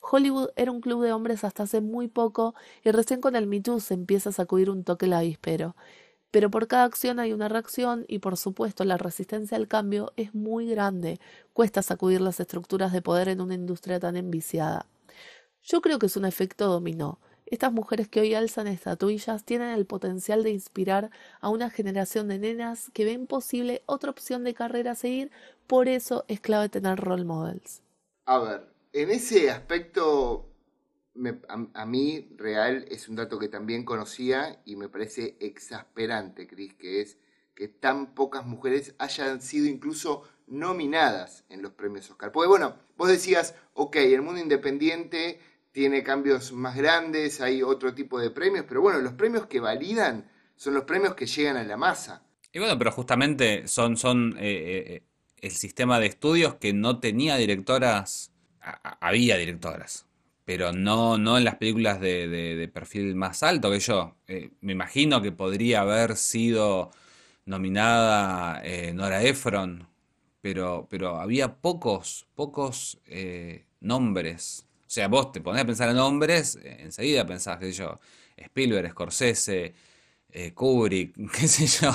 Hollywood 0.00 0.48
era 0.56 0.72
un 0.72 0.80
club 0.80 1.02
de 1.02 1.12
hombres 1.12 1.44
hasta 1.44 1.64
hace 1.64 1.82
muy 1.82 2.08
poco, 2.08 2.54
y 2.82 2.92
recién 2.92 3.20
con 3.20 3.36
el 3.36 3.46
Me 3.46 3.60
Too 3.60 3.78
se 3.80 3.92
empieza 3.92 4.30
a 4.30 4.32
sacudir 4.32 4.70
un 4.70 4.84
toque 4.84 5.06
la 5.06 5.18
avispero. 5.18 5.76
Pero 6.30 6.50
por 6.50 6.66
cada 6.66 6.84
acción 6.84 7.18
hay 7.18 7.32
una 7.32 7.48
reacción 7.48 8.04
y 8.08 8.18
por 8.18 8.36
supuesto 8.36 8.84
la 8.84 8.96
resistencia 8.96 9.56
al 9.56 9.68
cambio 9.68 10.12
es 10.16 10.34
muy 10.34 10.68
grande. 10.68 11.20
Cuesta 11.52 11.82
sacudir 11.82 12.20
las 12.20 12.40
estructuras 12.40 12.92
de 12.92 13.02
poder 13.02 13.28
en 13.28 13.40
una 13.40 13.54
industria 13.54 14.00
tan 14.00 14.16
enviciada. 14.16 14.86
Yo 15.62 15.80
creo 15.80 15.98
que 15.98 16.06
es 16.06 16.16
un 16.16 16.24
efecto 16.24 16.66
dominó. 16.66 17.18
Estas 17.46 17.72
mujeres 17.72 18.08
que 18.08 18.20
hoy 18.20 18.34
alzan 18.34 18.66
estatuillas 18.66 19.44
tienen 19.44 19.68
el 19.68 19.86
potencial 19.86 20.42
de 20.42 20.50
inspirar 20.50 21.10
a 21.40 21.48
una 21.48 21.70
generación 21.70 22.26
de 22.26 22.38
nenas 22.38 22.90
que 22.92 23.04
ven 23.04 23.28
posible 23.28 23.82
otra 23.86 24.10
opción 24.10 24.42
de 24.42 24.52
carrera 24.52 24.92
a 24.92 24.96
seguir, 24.96 25.30
por 25.68 25.88
eso 25.88 26.24
es 26.26 26.40
clave 26.40 26.68
tener 26.68 26.98
role 26.98 27.24
models. 27.24 27.82
A 28.26 28.38
ver, 28.40 28.68
en 28.92 29.10
ese 29.10 29.50
aspecto 29.50 30.48
a, 31.74 31.86
mí 31.86 32.28
real 32.36 32.84
es 32.90 33.08
un 33.08 33.16
dato 33.16 33.38
que 33.38 33.48
también 33.48 33.84
conocía 33.84 34.60
y 34.64 34.76
me 34.76 34.88
parece 34.88 35.36
exasperante, 35.40 36.46
Cris, 36.46 36.74
que 36.74 37.00
es 37.00 37.18
que 37.54 37.68
tan 37.68 38.14
pocas 38.14 38.44
mujeres 38.44 38.94
hayan 38.98 39.40
sido 39.40 39.66
incluso 39.66 40.22
nominadas 40.46 41.44
en 41.48 41.62
los 41.62 41.72
premios 41.72 42.10
Oscar. 42.10 42.30
Porque 42.30 42.48
bueno, 42.48 42.76
vos 42.96 43.08
decías, 43.08 43.54
ok, 43.74 43.96
el 43.96 44.22
mundo 44.22 44.40
independiente 44.40 45.40
tiene 45.72 46.02
cambios 46.02 46.52
más 46.52 46.76
grandes, 46.76 47.40
hay 47.40 47.62
otro 47.62 47.94
tipo 47.94 48.20
de 48.20 48.30
premios, 48.30 48.66
pero 48.68 48.82
bueno, 48.82 49.00
los 49.00 49.14
premios 49.14 49.46
que 49.46 49.60
validan 49.60 50.30
son 50.54 50.74
los 50.74 50.84
premios 50.84 51.14
que 51.14 51.26
llegan 51.26 51.56
a 51.56 51.64
la 51.64 51.76
masa. 51.76 52.22
Y 52.52 52.58
bueno, 52.58 52.78
pero 52.78 52.92
justamente 52.92 53.66
son, 53.68 53.96
son 53.96 54.34
eh, 54.38 54.84
eh, 54.86 55.02
el 55.38 55.50
sistema 55.50 55.98
de 55.98 56.06
estudios 56.06 56.54
que 56.54 56.72
no 56.72 57.00
tenía 57.00 57.36
directoras, 57.36 58.32
había 59.00 59.36
directoras 59.36 60.05
pero 60.46 60.72
no, 60.72 61.18
no 61.18 61.38
en 61.38 61.44
las 61.44 61.56
películas 61.56 62.00
de, 62.00 62.70
perfil 62.72 63.16
más 63.16 63.42
alto 63.42 63.70
que 63.70 63.80
yo. 63.80 64.16
Eh, 64.28 64.52
me 64.60 64.72
imagino 64.72 65.20
que 65.20 65.32
podría 65.32 65.80
haber 65.80 66.16
sido 66.16 66.92
nominada 67.46 68.62
eh, 68.64 68.94
Nora 68.94 69.24
Ephron, 69.24 69.88
pero, 70.40 70.86
pero 70.88 71.20
había 71.20 71.56
pocos, 71.56 72.28
pocos 72.36 73.00
eh, 73.06 73.66
nombres. 73.80 74.66
O 74.82 74.90
sea, 74.90 75.08
vos 75.08 75.32
te 75.32 75.40
ponés 75.40 75.62
a 75.62 75.66
pensar 75.66 75.88
en 75.90 75.96
nombres, 75.96 76.58
enseguida 76.62 77.26
pensás, 77.26 77.58
qué 77.58 77.66
sé 77.66 77.72
yo, 77.72 77.98
Spielberg, 78.36 78.90
Scorsese, 78.90 79.74
Kubrick, 80.54 81.16
qué 81.32 81.48
sé 81.48 81.66
yo. 81.66 81.90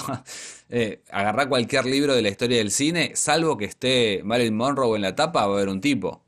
agarrá 1.10 1.48
cualquier 1.48 1.86
libro 1.86 2.16
de 2.16 2.22
la 2.22 2.30
historia 2.30 2.58
del 2.58 2.72
cine, 2.72 3.14
salvo 3.16 3.58
que 3.58 3.66
esté 3.66 4.22
Marilyn 4.26 4.58
Monroe 4.58 4.98
en 4.98 5.04
la 5.04 5.16
tapa, 5.16 5.48
va 5.48 5.54
a 5.54 5.56
haber 5.56 5.70
un 5.70 5.80
tipo 5.80 6.26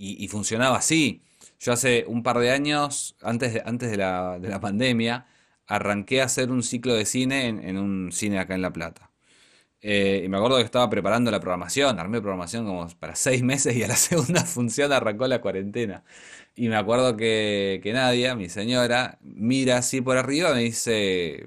y, 0.00 0.28
funcionaba 0.28 0.78
así. 0.78 1.22
Yo 1.60 1.72
hace 1.72 2.04
un 2.08 2.22
par 2.22 2.38
de 2.38 2.50
años, 2.50 3.16
antes 3.22 3.54
de, 3.54 3.62
antes 3.66 3.90
de, 3.90 3.98
la, 3.98 4.38
de 4.38 4.48
la 4.48 4.60
pandemia, 4.60 5.26
arranqué 5.66 6.22
a 6.22 6.24
hacer 6.24 6.50
un 6.50 6.62
ciclo 6.62 6.94
de 6.94 7.04
cine 7.04 7.48
en, 7.48 7.76
un 7.78 8.10
cine 8.12 8.38
acá 8.38 8.54
en 8.54 8.62
La 8.62 8.72
Plata. 8.72 9.10
Eh, 9.82 10.22
y 10.24 10.28
me 10.28 10.36
acuerdo 10.38 10.56
que 10.58 10.64
estaba 10.64 10.90
preparando 10.90 11.30
la 11.30 11.40
programación, 11.40 11.98
armé 11.98 12.20
programación 12.20 12.66
como 12.66 12.88
para 12.98 13.14
seis 13.16 13.42
meses 13.44 13.76
y 13.76 13.82
a 13.82 13.88
la 13.88 13.96
segunda 13.96 14.44
función 14.44 14.92
arrancó 14.92 15.26
la 15.28 15.40
cuarentena. 15.42 16.04
Y 16.56 16.68
me 16.68 16.76
acuerdo 16.76 17.16
que, 17.16 17.80
que 17.82 17.92
Nadia, 17.92 18.34
mi 18.34 18.48
señora, 18.48 19.18
mira 19.22 19.78
así 19.78 20.00
por 20.00 20.16
arriba, 20.16 20.54
me 20.54 20.60
dice, 20.60 21.46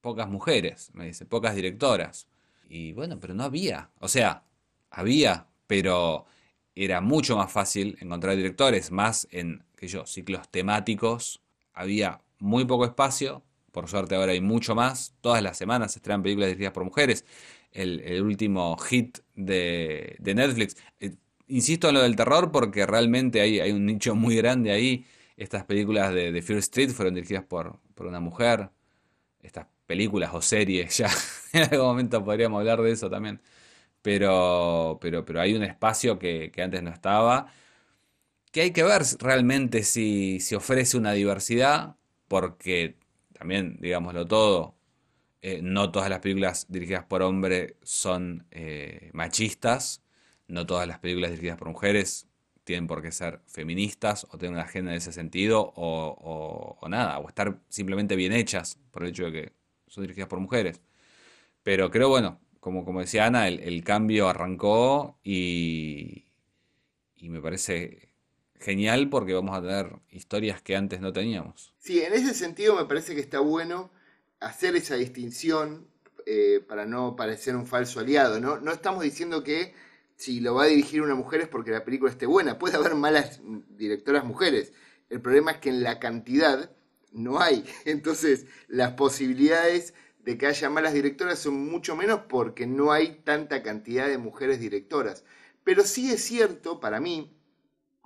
pocas 0.00 0.28
mujeres, 0.28 0.90
me 0.94 1.06
dice, 1.06 1.26
pocas 1.26 1.54
directoras. 1.54 2.28
Y 2.68 2.92
bueno, 2.92 3.18
pero 3.20 3.34
no 3.34 3.44
había. 3.44 3.90
O 4.00 4.08
sea, 4.08 4.44
había, 4.90 5.46
pero 5.66 6.26
era 6.74 7.00
mucho 7.00 7.36
más 7.36 7.52
fácil 7.52 7.96
encontrar 8.00 8.36
directores, 8.36 8.90
más 8.90 9.28
en, 9.30 9.64
que 9.76 9.88
yo, 9.88 10.06
ciclos 10.06 10.48
temáticos. 10.50 11.42
Había 11.74 12.20
muy 12.38 12.64
poco 12.64 12.84
espacio, 12.84 13.42
por 13.72 13.88
suerte 13.88 14.14
ahora 14.14 14.32
hay 14.32 14.40
mucho 14.40 14.74
más. 14.74 15.14
Todas 15.20 15.42
las 15.42 15.56
semanas 15.56 15.92
se 15.92 15.98
estrenan 15.98 16.22
películas 16.22 16.48
dirigidas 16.48 16.72
por 16.72 16.84
mujeres. 16.84 17.24
El, 17.72 18.22
último 18.22 18.76
hit 18.78 19.18
de, 19.34 20.18
Netflix. 20.20 20.76
Eh, 21.00 21.14
insisto 21.48 21.88
en 21.88 21.94
lo 21.94 22.02
del 22.02 22.16
terror 22.16 22.52
porque 22.52 22.84
realmente 22.86 23.40
hay, 23.40 23.60
hay 23.60 23.72
un 23.72 23.86
nicho 23.86 24.14
muy 24.14 24.36
grande 24.36 24.72
ahí. 24.72 25.06
Estas 25.36 25.64
películas 25.64 26.12
de, 26.14 26.32
de 26.32 26.42
Fear 26.42 26.58
Street 26.58 26.90
fueron 26.90 27.14
dirigidas 27.14 27.44
por, 27.44 27.78
por 27.94 28.06
una 28.06 28.20
mujer. 28.20 28.70
Estas 29.40 29.66
películas 29.86 30.30
o 30.34 30.40
series, 30.40 30.96
ya 30.98 31.10
en 31.52 31.62
algún 31.64 31.86
momento 31.88 32.24
podríamos 32.24 32.60
hablar 32.60 32.82
de 32.82 32.92
eso 32.92 33.10
también. 33.10 33.40
Pero, 34.02 34.98
pero, 35.00 35.24
pero 35.24 35.40
hay 35.40 35.54
un 35.54 35.62
espacio 35.62 36.18
que, 36.18 36.52
antes 36.58 36.82
no 36.82 36.90
estaba, 36.90 37.46
que 38.52 38.62
hay 38.62 38.72
que 38.72 38.82
ver 38.82 39.02
realmente 39.20 39.82
si, 39.84 40.40
si 40.40 40.54
ofrece 40.54 40.96
una 40.96 41.12
diversidad, 41.12 41.96
porque 42.28 42.96
también, 43.32 43.78
digámoslo 43.80 44.26
todo, 44.26 44.76
eh, 45.42 45.60
no 45.62 45.90
todas 45.92 46.10
las 46.10 46.20
películas 46.20 46.66
dirigidas 46.68 47.04
por 47.04 47.22
hombres 47.22 47.74
son 47.82 48.46
eh, 48.50 49.10
machistas, 49.14 50.02
no 50.48 50.66
todas 50.66 50.86
las 50.88 50.98
películas 51.00 51.30
dirigidas 51.30 51.58
por 51.58 51.68
mujeres 51.68 52.28
tienen 52.64 52.86
por 52.86 53.02
qué 53.02 53.12
ser 53.12 53.40
feministas 53.46 54.26
o 54.30 54.38
tener 54.38 54.52
una 54.54 54.62
agenda 54.62 54.92
en 54.92 54.98
ese 54.98 55.12
sentido 55.12 55.72
o, 55.76 56.78
o, 56.80 56.88
nada, 56.88 57.18
o 57.18 57.28
estar 57.28 57.58
simplemente 57.68 58.16
bien 58.16 58.32
hechas 58.32 58.78
por 58.90 59.02
el 59.04 59.10
hecho 59.10 59.24
de 59.26 59.32
que 59.32 59.52
son 59.88 60.02
dirigidas 60.02 60.28
por 60.28 60.40
mujeres. 60.40 60.80
Pero 61.62 61.90
creo, 61.90 62.08
bueno, 62.08 62.40
como, 62.62 62.84
como 62.84 63.00
decía 63.00 63.26
Ana, 63.26 63.48
el, 63.48 63.82
cambio 63.82 64.28
arrancó 64.28 65.18
y, 65.24 66.26
y 67.16 67.28
me 67.28 67.40
parece 67.40 68.12
genial 68.60 69.10
porque 69.10 69.34
vamos 69.34 69.58
a 69.58 69.60
tener 69.60 69.96
historias 70.10 70.62
que 70.62 70.76
antes 70.76 71.00
no 71.00 71.12
teníamos. 71.12 71.74
Sí, 71.80 72.00
en 72.02 72.12
ese 72.12 72.34
sentido 72.34 72.76
me 72.76 72.84
parece 72.84 73.16
que 73.16 73.20
está 73.20 73.40
bueno 73.40 73.90
hacer 74.38 74.76
esa 74.76 74.94
distinción 74.94 75.88
eh, 76.24 76.64
para 76.68 76.86
no 76.86 77.16
parecer 77.16 77.56
un 77.56 77.66
falso 77.66 77.98
aliado. 77.98 78.38
¿no? 78.38 78.60
no 78.60 78.70
estamos 78.70 79.02
diciendo 79.02 79.42
que 79.42 79.74
si 80.14 80.38
lo 80.38 80.54
va 80.54 80.62
a 80.62 80.66
dirigir 80.66 81.02
una 81.02 81.16
mujer 81.16 81.40
es 81.40 81.48
porque 81.48 81.72
la 81.72 81.84
película 81.84 82.12
esté 82.12 82.26
buena. 82.26 82.60
Puede 82.60 82.76
haber 82.76 82.94
malas 82.94 83.40
directoras 83.70 84.24
mujeres. 84.24 84.72
El 85.10 85.20
problema 85.20 85.50
es 85.50 85.58
que 85.58 85.70
en 85.70 85.82
la 85.82 85.98
cantidad 85.98 86.70
no 87.10 87.40
hay. 87.40 87.64
Entonces, 87.86 88.46
las 88.68 88.92
posibilidades 88.92 89.94
de 90.24 90.38
que 90.38 90.46
haya 90.46 90.70
malas 90.70 90.94
directoras 90.94 91.38
son 91.38 91.68
mucho 91.68 91.96
menos 91.96 92.20
porque 92.28 92.66
no 92.66 92.92
hay 92.92 93.20
tanta 93.24 93.62
cantidad 93.62 94.08
de 94.08 94.18
mujeres 94.18 94.60
directoras. 94.60 95.24
Pero 95.64 95.84
sí 95.84 96.12
es 96.12 96.22
cierto, 96.22 96.80
para 96.80 97.00
mí, 97.00 97.36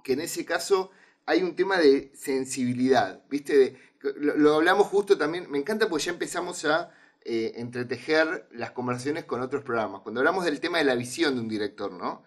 que 0.03 0.15
en 0.15 0.21
ese 0.21 0.45
caso 0.45 0.91
hay 1.27 1.43
un 1.43 1.57
tema 1.57 1.79
de 1.79 2.13
sensibilidad, 2.15 3.23
¿viste? 3.29 3.77
lo, 4.17 4.55
hablamos 4.55 4.87
justo 4.87 5.19
también, 5.19 5.51
me 5.51 5.59
encanta 5.59 5.89
porque 5.89 6.05
ya 6.05 6.13
empezamos 6.13 6.65
a 6.65 6.93
eh, 7.25 7.55
entretejer 7.57 8.49
las 8.53 8.71
conversaciones 8.71 9.25
con 9.25 9.41
otros 9.43 9.65
programas. 9.65 10.03
Cuando 10.03 10.21
hablamos 10.21 10.45
del 10.45 10.61
tema 10.61 10.79
de 10.79 10.85
la 10.85 10.95
visión 10.95 11.35
de 11.35 11.41
un 11.41 11.49
director, 11.49 11.93
¿no? 11.93 12.23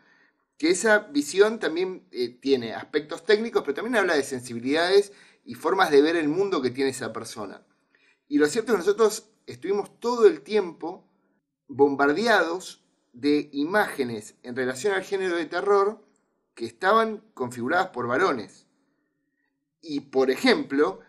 Que 0.57 0.71
esa 0.71 0.99
visión 0.99 1.59
también 1.59 2.05
eh, 2.11 2.37
tiene 2.41 2.73
aspectos 2.73 3.25
técnicos, 3.25 3.61
pero 3.63 3.75
también 3.75 3.95
habla 3.95 4.15
de 4.15 4.23
sensibilidades 4.23 5.13
y 5.45 5.53
formas 5.55 5.89
de 5.89 6.01
ver 6.01 6.17
el 6.17 6.27
mundo 6.27 6.61
que 6.61 6.69
tiene 6.69 6.89
esa 6.91 7.13
persona. 7.13 7.65
Y 8.27 8.37
lo 8.39 8.47
cierto 8.47 8.73
es 8.73 8.75
que 8.75 8.85
nosotros 8.85 9.29
estuvimos 9.51 9.99
todo 9.99 10.27
el 10.27 10.41
tiempo 10.41 11.05
bombardeados 11.67 12.83
de 13.13 13.49
imágenes 13.53 14.35
en 14.43 14.55
relación 14.55 14.93
al 14.93 15.03
género 15.03 15.35
de 15.35 15.45
terror 15.45 16.05
que 16.53 16.65
estaban 16.65 17.23
configuradas 17.33 17.87
por 17.87 18.07
varones. 18.07 18.67
Y 19.81 20.01
por 20.01 20.29
ejemplo, 20.29 20.99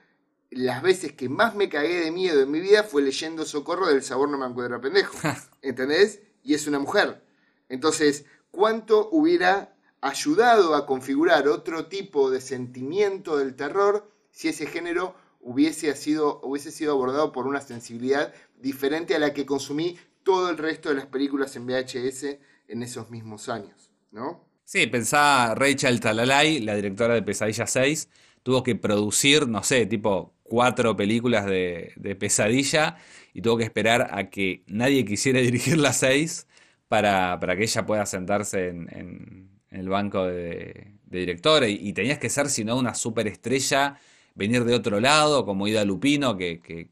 las 0.51 0.82
veces 0.82 1.12
que 1.12 1.28
más 1.28 1.55
me 1.55 1.68
cagué 1.68 2.01
de 2.01 2.11
miedo 2.11 2.43
en 2.43 2.51
mi 2.51 2.61
vida 2.61 2.82
fue 2.82 3.03
leyendo 3.03 3.45
Socorro 3.45 3.86
del 3.86 4.03
sabor 4.03 4.28
no 4.28 4.38
me 4.38 4.47
encuentro 4.47 4.80
pendejo. 4.80 5.16
¿Entendés? 5.62 6.22
Y 6.43 6.55
es 6.55 6.66
una 6.66 6.78
mujer. 6.78 7.24
Entonces, 7.68 8.24
¿cuánto 8.51 9.09
hubiera 9.11 9.76
ayudado 10.01 10.74
a 10.74 10.86
configurar 10.86 11.47
otro 11.49 11.86
tipo 11.86 12.30
de 12.30 12.41
sentimiento 12.41 13.36
del 13.36 13.55
terror 13.55 14.11
si 14.30 14.49
ese 14.49 14.66
género 14.66 15.14
hubiese 15.41 15.95
sido, 15.97 16.41
hubiese 16.43 16.70
sido 16.70 16.93
abordado 16.93 17.32
por 17.32 17.47
una 17.47 17.61
sensibilidad 17.61 18.32
diferente 18.59 19.14
a 19.14 19.18
la 19.18 19.32
que 19.32 19.47
consumí 19.47 19.99
todo 20.22 20.51
el 20.51 20.59
resto 20.59 20.91
de 20.91 20.97
las 20.97 21.07
películas 21.07 21.57
en 21.57 21.66
VHS 21.66 22.38
en 22.68 22.82
esos 22.82 23.11
mismos 23.11 23.49
años, 23.49 23.91
¿no? 24.12 24.45
Sí, 24.64 24.86
pensá 24.86 25.55
Rachel 25.55 25.99
Talalay, 25.99 26.61
la 26.61 26.76
directora 26.76 27.14
de 27.14 27.22
Pesadilla 27.22 27.66
6, 27.66 28.09
tuvo 28.43 28.62
que 28.62 28.76
producir, 28.76 29.49
no 29.49 29.62
sé, 29.62 29.86
tipo 29.86 30.34
cuatro 30.51 30.97
películas 30.97 31.47
de, 31.47 32.16
Pesadilla 32.18 32.97
y 33.32 33.41
tuvo 33.41 33.57
que 33.57 33.64
esperar 33.64 34.11
a 34.12 34.30
que 34.30 34.64
nadie 34.66 35.05
quisiera 35.05 35.41
dirigir 35.49 35.78
las 35.78 35.99
seis 35.99 36.47
para, 36.88 37.38
que 37.57 37.62
ella 37.62 37.86
pueda 37.86 38.07
sentarse 38.07 38.68
en, 38.68 39.51
el 39.70 39.88
banco 39.88 40.26
de, 40.26 40.95
directora 41.07 41.68
y, 41.68 41.93
tenías 41.93 42.18
que 42.18 42.28
ser, 42.28 42.49
si 42.49 42.64
no, 42.64 42.76
una 42.76 42.95
superestrella 42.95 43.99
venir 44.41 44.64
de 44.64 44.74
otro 44.74 45.01
lado, 45.01 45.45
como 45.45 45.68
Ida 45.68 45.84
Lupino, 45.84 46.36
que, 46.36 46.88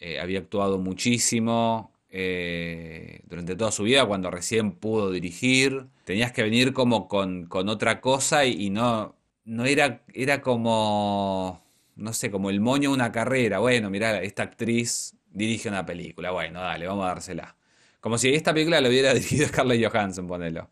eh, 0.00 0.18
había 0.18 0.38
actuado 0.40 0.78
muchísimo 0.78 1.92
eh, 2.10 3.20
durante 3.28 3.54
toda 3.54 3.70
su 3.70 3.82
vida, 3.84 4.06
cuando 4.06 4.30
recién 4.30 4.72
pudo 4.72 5.10
dirigir. 5.10 5.86
Tenías 6.04 6.32
que 6.32 6.42
venir 6.42 6.72
como 6.72 7.06
con, 7.06 7.48
otra 7.68 8.00
cosa 8.00 8.46
y, 8.46 8.70
no, 8.70 9.14
no 9.44 9.66
era, 9.66 10.02
era 10.14 10.40
como, 10.40 11.62
no 11.96 12.12
sé, 12.14 12.30
como 12.30 12.48
el 12.48 12.60
moño 12.60 12.90
de 12.90 12.94
una 12.94 13.12
carrera. 13.12 13.58
Bueno, 13.58 13.90
mira, 13.90 14.22
esta 14.22 14.44
actriz 14.44 15.16
dirige 15.30 15.68
una 15.68 15.84
película, 15.84 16.30
bueno, 16.30 16.60
dale, 16.62 16.86
vamos 16.86 17.04
a 17.04 17.08
dársela. 17.08 17.56
Como 18.00 18.16
si 18.16 18.30
esta 18.34 18.54
película 18.54 18.80
la 18.80 18.88
hubiera 18.88 19.12
dirigido 19.14 19.46
Scarlett 19.48 19.84
Johansson, 19.86 20.26
ponelo. 20.26 20.70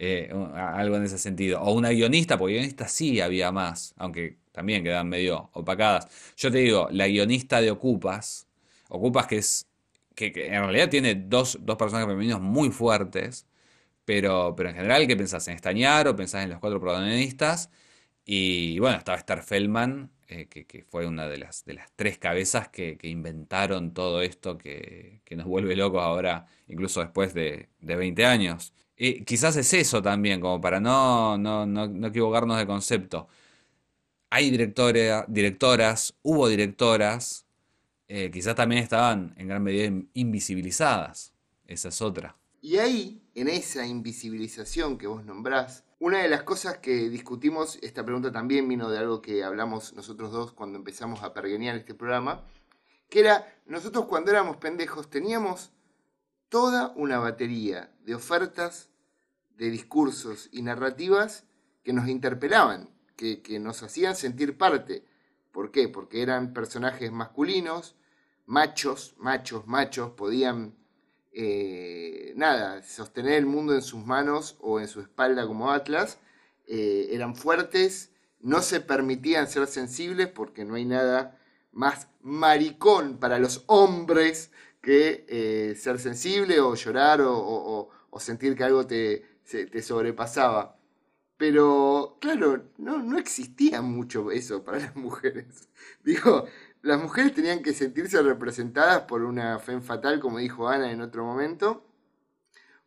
Eh, 0.00 0.30
algo 0.54 0.96
en 0.96 1.04
ese 1.04 1.18
sentido. 1.18 1.60
O 1.60 1.72
una 1.72 1.90
guionista, 1.90 2.38
porque 2.38 2.54
guionista 2.54 2.86
sí 2.88 3.20
había 3.20 3.50
más, 3.50 3.94
aunque 3.96 4.38
también 4.52 4.84
quedan 4.84 5.08
medio 5.08 5.50
opacadas. 5.54 6.08
Yo 6.36 6.52
te 6.52 6.58
digo, 6.58 6.88
la 6.92 7.08
guionista 7.08 7.60
de 7.60 7.70
Ocupas, 7.72 8.46
Ocupas 8.88 9.26
que 9.26 9.38
es, 9.38 9.68
que, 10.14 10.26
en 10.46 10.62
realidad 10.62 10.88
tiene 10.88 11.14
dos, 11.14 11.58
dos, 11.62 11.76
personajes 11.76 12.08
femeninos 12.08 12.40
muy 12.40 12.70
fuertes, 12.70 13.46
pero, 14.04 14.54
pero 14.56 14.70
en 14.70 14.76
general, 14.76 15.06
¿qué 15.06 15.16
pensás? 15.16 15.48
¿En 15.48 15.54
Estañar 15.54 16.08
o 16.08 16.16
pensás 16.16 16.44
en 16.44 16.50
los 16.50 16.60
cuatro 16.60 16.80
protagonistas? 16.80 17.70
Y 18.24 18.78
bueno, 18.80 18.98
estaba 18.98 19.18
Esther 19.18 19.42
Feldman, 19.42 20.10
eh, 20.28 20.46
que, 20.48 20.84
fue 20.84 21.06
una 21.06 21.28
de 21.28 21.38
las, 21.38 21.64
de 21.64 21.74
las 21.74 21.90
tres 21.96 22.18
cabezas 22.18 22.68
que, 22.68 22.98
inventaron 23.02 23.94
todo 23.94 24.22
esto 24.22 24.58
que, 24.58 25.22
nos 25.30 25.46
vuelve 25.46 25.76
locos 25.76 26.02
ahora, 26.02 26.46
incluso 26.68 27.00
después 27.00 27.34
de, 27.34 27.68
de 27.80 27.96
20 27.96 28.26
años. 28.26 28.74
Y 28.98 29.24
quizás 29.24 29.56
es 29.56 29.72
eso 29.74 30.02
también, 30.02 30.40
como 30.40 30.60
para 30.60 30.80
no, 30.80 31.38
no, 31.38 31.64
no, 31.64 31.86
no 31.86 32.06
equivocarnos 32.08 32.58
de 32.58 32.66
concepto 32.66 33.28
hay 34.30 34.50
directores, 34.50 35.24
directoras, 35.28 36.14
hubo 36.22 36.48
directoras, 36.48 37.46
eh, 38.08 38.30
quizás 38.30 38.54
también 38.54 38.82
estaban 38.82 39.34
en 39.36 39.48
gran 39.48 39.62
medida 39.62 39.90
invisibilizadas. 40.14 41.32
Esa 41.66 41.88
es 41.88 42.02
otra. 42.02 42.36
Y 42.60 42.78
ahí, 42.78 43.22
en 43.34 43.48
esa 43.48 43.86
invisibilización 43.86 44.98
que 44.98 45.06
vos 45.06 45.24
nombrás, 45.24 45.84
una 45.98 46.22
de 46.22 46.28
las 46.28 46.42
cosas 46.42 46.78
que 46.78 47.08
discutimos, 47.08 47.78
esta 47.82 48.04
pregunta 48.04 48.32
también 48.32 48.68
vino 48.68 48.90
de 48.90 48.98
algo 48.98 49.20
que 49.20 49.44
hablamos 49.44 49.94
nosotros 49.94 50.32
dos 50.32 50.52
cuando 50.52 50.78
empezamos 50.78 51.22
a 51.22 51.32
pergueñar 51.32 51.76
este 51.76 51.94
programa, 51.94 52.42
que 53.08 53.20
era, 53.20 53.54
nosotros 53.66 54.06
cuando 54.06 54.30
éramos 54.30 54.56
pendejos 54.58 55.08
teníamos 55.08 55.72
toda 56.48 56.92
una 56.96 57.18
batería 57.18 57.90
de 58.04 58.14
ofertas, 58.14 58.87
de 59.58 59.70
discursos 59.70 60.48
y 60.52 60.62
narrativas 60.62 61.44
que 61.82 61.92
nos 61.92 62.08
interpelaban, 62.08 62.88
que, 63.16 63.42
nos 63.60 63.82
hacían 63.82 64.16
sentir 64.16 64.56
parte. 64.56 65.04
¿Por 65.52 65.72
qué? 65.72 65.88
Porque 65.88 66.22
eran 66.22 66.52
personajes 66.52 67.10
masculinos, 67.10 67.96
machos, 68.46 69.14
machos, 69.18 69.66
machos, 69.66 70.12
podían, 70.12 70.76
eh, 71.32 72.32
nada, 72.36 72.82
sostener 72.82 73.34
el 73.34 73.46
mundo 73.46 73.74
en 73.74 73.82
sus 73.82 74.06
manos 74.06 74.56
o 74.60 74.80
en 74.80 74.88
su 74.88 75.00
espalda 75.00 75.46
como 75.46 75.72
Atlas, 75.72 76.18
eh, 76.66 77.08
eran 77.10 77.34
fuertes, 77.34 78.12
no 78.40 78.62
se 78.62 78.80
permitían 78.80 79.48
ser 79.48 79.66
sensibles 79.66 80.28
porque 80.28 80.64
no 80.64 80.76
hay 80.76 80.84
nada 80.84 81.36
más 81.72 82.08
maricón 82.22 83.18
para 83.18 83.38
los 83.38 83.64
hombres 83.66 84.52
que 84.80 85.26
eh, 85.28 85.74
ser 85.76 85.98
sensible 85.98 86.60
o 86.60 86.74
llorar 86.74 87.20
o, 87.22 87.90
sentir 88.20 88.56
que 88.56 88.64
algo 88.64 88.84
te, 88.84 89.24
te, 89.48 89.82
sobrepasaba. 89.82 90.76
Pero, 91.36 92.18
claro, 92.20 92.64
no, 92.78 92.98
no 92.98 93.18
existía 93.18 93.80
mucho 93.80 94.30
eso 94.30 94.64
para 94.64 94.78
las 94.80 94.96
mujeres. 94.96 95.68
Digo, 96.04 96.46
las 96.82 97.00
mujeres 97.00 97.34
tenían 97.34 97.62
que 97.62 97.72
sentirse 97.72 98.20
representadas 98.22 99.02
por 99.02 99.22
una 99.22 99.58
fe 99.58 99.80
fatal, 99.80 100.20
como 100.20 100.38
dijo 100.38 100.68
Ana 100.68 100.90
en 100.90 101.00
otro 101.00 101.24
momento, 101.24 101.84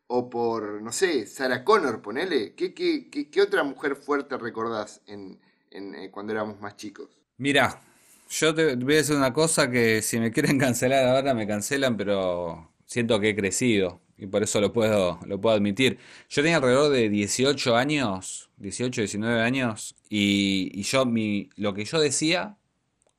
o 0.08 0.30
por, 0.30 0.82
no 0.82 0.92
sé, 0.92 1.26
Sarah 1.26 1.64
Connor, 1.64 2.02
ponele. 2.02 2.54
¿Qué, 2.54 2.74
qué, 2.74 3.10
qué, 3.10 3.42
otra 3.42 3.64
mujer 3.64 3.96
fuerte 3.96 4.38
recordás 4.38 5.02
en, 5.08 5.40
eh, 5.72 6.10
cuando 6.12 6.34
éramos 6.34 6.60
más 6.60 6.76
chicos? 6.76 7.22
Mira, 7.38 7.82
yo 8.30 8.54
te 8.54 8.76
voy 8.76 8.96
a 8.96 8.98
decir 8.98 9.16
una 9.16 9.32
cosa 9.32 9.72
que 9.72 10.02
si 10.02 10.20
me 10.20 10.32
quieren 10.32 10.60
cancelar 10.60 11.06
ahora 11.06 11.34
me 11.34 11.48
cancelan, 11.48 11.96
pero 11.96 12.74
siento 12.86 13.20
que 13.22 13.30
he 13.30 13.36
crecido 13.36 14.02
y 14.22 14.28
por 14.28 14.44
eso 14.44 14.62
lo 14.62 14.72
puedo, 14.72 15.20
lo 15.26 15.42
puedo 15.42 15.56
admitir. 15.56 15.98
Yo 16.30 16.44
tenía 16.44 16.58
alrededor 16.58 16.92
de 16.94 17.10
18 17.10 17.76
años, 17.76 18.52
18, 18.58 19.02
19 19.02 19.42
años, 19.42 19.96
y, 20.10 20.70
y 20.74 20.84
yo 20.84 21.06
mi, 21.08 21.50
lo 21.56 21.74
que 21.74 21.86
yo 21.86 22.00
decía, 22.00 22.56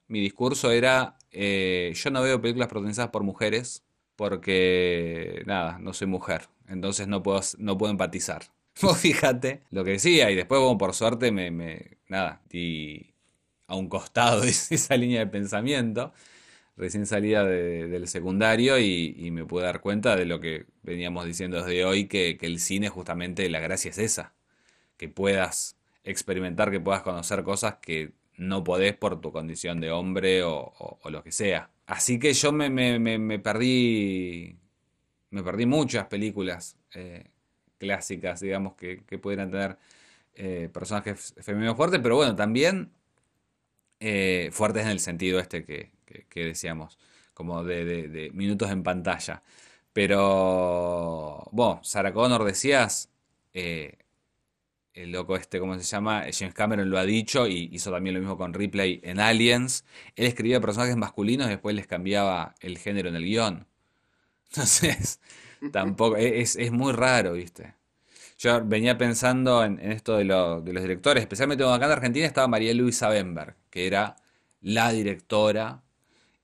mi 0.09 0.21
discurso 0.21 0.71
era, 0.71 1.17
eh, 1.33 1.93
yo 1.95 2.11
no 2.11 2.23
veo 2.23 2.41
películas 2.41 2.69
protagonizadas 2.69 3.11
por 3.11 3.25
mujeres 3.25 3.83
porque, 4.17 5.43
nada, 5.47 5.79
no 5.81 5.93
soy 5.93 6.07
mujer, 6.07 6.49
entonces 6.69 7.09
no 7.09 7.23
puedo, 7.23 7.41
no 7.59 7.77
puedo 7.77 7.91
empatizar. 7.91 8.45
Vos 8.83 8.99
fíjate 8.99 9.63
lo 9.71 9.85
que 9.85 9.93
decía 9.93 10.31
y 10.31 10.37
después, 10.37 10.61
bueno, 10.61 10.79
por 10.79 10.95
suerte 10.95 11.33
me, 11.33 11.51
me 11.51 11.99
nada, 12.09 12.43
y 12.53 13.13
a 13.67 13.75
un 13.77 13.89
costado 13.89 14.45
esa 14.45 14.97
línea 14.97 15.21
de 15.21 15.27
pensamiento, 15.27 16.13
recién 16.83 17.07
salida 17.07 17.45
del 17.45 18.09
secundario 18.09 18.77
y, 18.79 19.31
me 19.31 19.45
pude 19.45 19.63
dar 19.65 19.81
cuenta 19.81 20.17
de 20.17 20.27
lo 20.27 20.41
que 20.41 20.67
veníamos 20.83 21.25
diciendo 21.25 21.59
desde 21.63 21.85
hoy, 21.85 22.07
que, 22.09 22.37
el 22.41 22.59
cine 22.59 22.89
justamente 22.89 23.49
la 23.49 23.61
gracia 23.61 23.91
es 23.93 23.99
esa, 23.99 24.35
que 24.97 25.09
puedas 25.09 25.77
experimentar, 26.03 26.73
que 26.73 26.81
puedas 26.81 27.03
conocer 27.03 27.45
cosas 27.45 27.77
que 27.77 28.11
no 28.37 28.65
podés 28.65 28.97
por 28.97 29.21
tu 29.21 29.31
condición 29.31 29.81
de 29.81 29.93
hombre 29.93 30.43
o, 30.43 30.99
lo 31.09 31.23
que 31.23 31.31
sea. 31.31 31.71
Así 31.87 32.19
que 32.19 32.33
yo 32.33 32.51
me, 32.53 32.69
perdí, 33.39 34.57
me 35.31 35.43
perdí 35.45 35.67
muchas 35.67 36.07
películas 36.07 36.77
eh, 36.95 37.27
clásicas, 37.79 38.41
digamos, 38.41 38.75
que, 38.75 38.97
pudieran 39.19 39.53
tener 39.53 39.79
eh, 40.35 40.69
personajes 40.73 41.35
femeninos 41.41 41.77
fuertes, 41.77 42.01
pero 42.03 42.17
bueno, 42.17 42.35
también 42.35 42.91
eh, 44.01 44.49
fuertes 44.51 44.83
en 44.83 44.89
el 44.91 44.99
sentido 44.99 45.39
este 45.39 45.65
que, 45.65 45.93
decíamos, 46.35 46.99
como 47.35 47.65
de, 47.65 48.31
minutos 48.35 48.71
en 48.71 48.83
pantalla. 48.83 49.43
Pero, 49.93 51.49
bueno, 51.53 51.81
Sarah 51.83 52.13
Connor 52.13 52.45
decías, 52.45 53.11
eh, 53.53 53.99
el 54.95 55.13
loco 55.13 55.37
este, 55.37 55.59
¿cómo 55.61 55.79
se 55.79 55.85
llama? 55.85 56.25
James 56.33 56.55
Cameron 56.55 56.91
lo 56.91 56.99
ha 56.99 57.05
dicho 57.05 57.47
y 57.47 57.69
hizo 57.73 57.91
también 57.91 58.15
lo 58.15 58.21
mismo 58.21 58.37
con 58.37 58.55
Ripley 58.55 59.01
en 59.05 59.21
Aliens. 59.21 59.85
Él 60.17 60.27
escribía 60.27 60.61
personajes 60.61 60.97
masculinos 60.97 61.47
y 61.49 61.51
después 61.51 61.75
les 61.75 61.87
cambiaba 61.87 62.55
el 62.61 62.79
género 62.79 63.09
en 63.09 63.17
el 63.17 63.25
guion. 63.25 63.67
Entonces, 64.51 65.21
tampoco, 65.73 66.17
es, 66.17 66.57
es 66.57 66.73
muy 66.73 66.93
raro, 66.93 67.35
¿viste? 67.35 67.75
Yo 68.43 68.61
venía 68.65 68.99
pensando 68.99 69.65
en, 69.65 69.79
esto 69.79 70.17
de, 70.17 70.25
los 70.25 70.65
directores, 70.65 71.23
especialmente 71.23 71.63
cuando 71.63 71.77
acá 71.77 71.87
en 71.87 71.93
Argentina 71.93 72.27
estaba 72.27 72.49
María 72.49 72.75
Luisa 72.75 73.09
Bemberg, 73.09 73.55
que 73.71 73.87
era 73.87 74.17
la 74.61 74.91
directora 74.91 75.83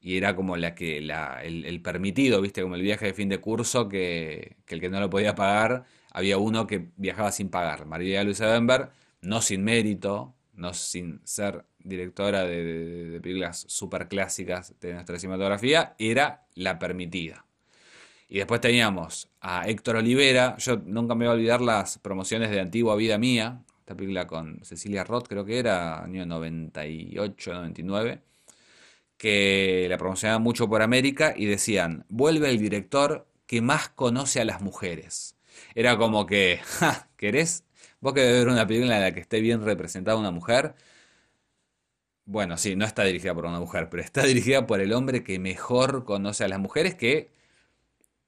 y 0.00 0.16
era 0.16 0.36
como 0.36 0.56
la 0.56 0.74
que 0.74 0.98
el, 0.98 1.82
permitido, 1.82 2.40
viste, 2.40 2.62
como 2.62 2.76
el 2.76 2.82
viaje 2.82 3.06
de 3.06 3.14
fin 3.14 3.28
de 3.28 3.38
curso 3.38 3.88
que, 3.88 4.56
el 4.68 4.80
que 4.80 4.88
no 4.88 5.00
lo 5.00 5.10
podía 5.10 5.34
pagar, 5.34 5.84
había 6.12 6.38
uno 6.38 6.66
que 6.66 6.90
viajaba 6.96 7.32
sin 7.32 7.48
pagar. 7.50 7.86
María 7.86 8.22
Luisa 8.24 8.46
Bemberg, 8.46 8.90
no 9.22 9.42
sin 9.42 9.64
mérito, 9.64 10.34
no 10.54 10.72
sin 10.74 11.20
ser 11.24 11.64
directora 11.78 12.44
de, 12.44 12.64
de 13.10 13.20
películas 13.20 13.64
super 13.68 14.08
clásicas 14.08 14.74
de 14.80 14.94
nuestra 14.94 15.18
cinematografía, 15.18 15.94
era 15.98 16.46
la 16.54 16.78
permitida. 16.78 17.44
Y 18.28 18.38
después 18.38 18.60
teníamos 18.60 19.30
a 19.40 19.66
Héctor 19.66 19.96
Olivera. 19.96 20.56
Yo 20.58 20.76
nunca 20.84 21.14
me 21.14 21.24
voy 21.26 21.32
a 21.32 21.36
olvidar 21.36 21.60
las 21.62 21.98
promociones 21.98 22.50
de 22.50 22.60
Antigua 22.60 22.94
Vida 22.94 23.16
Mía. 23.18 23.62
Esta 23.80 23.96
película 23.96 24.26
con 24.26 24.60
Cecilia 24.64 25.02
Roth, 25.02 25.28
creo 25.28 25.46
que 25.46 25.58
era, 25.58 26.04
año 26.04 26.26
98, 26.26 27.54
99. 27.54 28.20
Que 29.18 29.86
la 29.90 29.98
promocionaban 29.98 30.42
mucho 30.42 30.68
por 30.68 30.82
América 30.82 31.34
y 31.36 31.46
decían: 31.46 32.06
Vuelve 32.08 32.50
el 32.50 32.58
director 32.58 33.28
que 33.46 33.60
más 33.62 33.88
conoce 33.90 34.40
a 34.40 34.44
las 34.44 34.60
mujeres. 34.62 35.36
Era 35.74 35.98
como 35.98 36.26
que, 36.26 36.60
ja, 36.64 37.08
¿querés? 37.16 37.64
¿Vos 38.00 38.14
querés 38.14 38.32
ver 38.32 38.48
una 38.48 38.66
película 38.66 38.96
en 38.96 39.02
la 39.02 39.12
que 39.12 39.20
esté 39.20 39.40
bien 39.40 39.64
representada 39.64 40.16
una 40.16 40.30
mujer? 40.30 40.74
Bueno, 42.26 42.56
sí, 42.58 42.76
no 42.76 42.84
está 42.84 43.04
dirigida 43.04 43.34
por 43.34 43.46
una 43.46 43.58
mujer, 43.58 43.88
pero 43.90 44.02
está 44.02 44.22
dirigida 44.26 44.66
por 44.66 44.80
el 44.80 44.92
hombre 44.92 45.24
que 45.24 45.38
mejor 45.38 46.04
conoce 46.04 46.44
a 46.44 46.48
las 46.48 46.60
mujeres, 46.60 46.94
que 46.94 47.30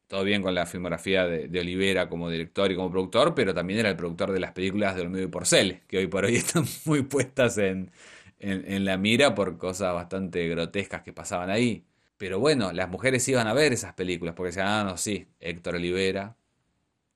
todo 0.09 0.25
bien 0.25 0.43
con 0.43 0.55
la 0.55 0.67
filmografía 0.67 1.27
de, 1.27 1.61
Olivera 1.61 2.09
como 2.09 2.29
director 2.31 2.73
y 2.73 2.77
como 2.77 2.91
productor, 2.91 3.35
pero 3.35 3.55
también 3.55 3.81
era 3.81 3.91
el 3.91 3.97
productor 3.97 4.33
de 4.33 4.41
las 4.41 4.53
películas 4.53 4.97
de 4.97 5.03
Olmedo 5.03 5.23
y 5.25 5.29
Porcel, 5.29 5.83
que 5.87 5.99
hoy 5.99 6.09
por 6.09 6.25
hoy 6.25 6.37
están 6.37 6.65
muy 6.85 7.03
puestas 7.03 7.59
en, 7.59 7.93
la 8.41 8.97
mira 8.97 9.35
por 9.35 9.59
cosas 9.59 9.95
bastante 9.95 10.49
grotescas 10.49 11.03
que 11.03 11.13
pasaban 11.13 11.51
ahí. 11.51 11.87
Pero 12.17 12.39
bueno, 12.41 12.73
las 12.73 12.89
mujeres 12.89 13.27
iban 13.29 13.47
a 13.47 13.55
ver 13.55 13.73
esas 13.73 13.95
películas 13.95 14.35
porque 14.35 14.49
decían, 14.49 14.69
ah, 14.69 14.85
no, 14.85 14.97
sí, 14.97 15.29
Héctor 15.41 15.77
Olivera, 15.77 16.37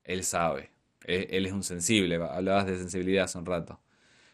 él 0.04 0.24
sabe, 0.24 0.70
él, 1.06 1.26
él 1.30 1.46
es 1.46 1.52
un 1.52 1.62
sensible, 1.62 2.16
hablabas 2.16 2.66
de 2.66 2.78
sensibilidad 2.78 3.24
hace 3.24 3.38
un 3.38 3.46
rato. 3.46 3.80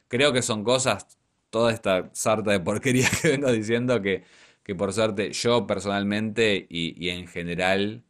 Creo 0.08 0.32
que 0.32 0.42
son 0.42 0.64
cosas, 0.64 1.18
toda 1.50 1.72
esta 1.72 2.10
sarta 2.14 2.52
de 2.52 2.60
porquería 2.60 3.08
que 3.22 3.30
vengo 3.30 3.52
diciendo, 3.52 4.02
que, 4.02 4.24
que 4.62 4.74
por 4.74 4.92
suerte 4.92 5.32
yo 5.32 5.66
personalmente 5.66 6.66
y, 6.70 6.94
y 7.04 7.10
en 7.10 7.26
general 7.28 8.04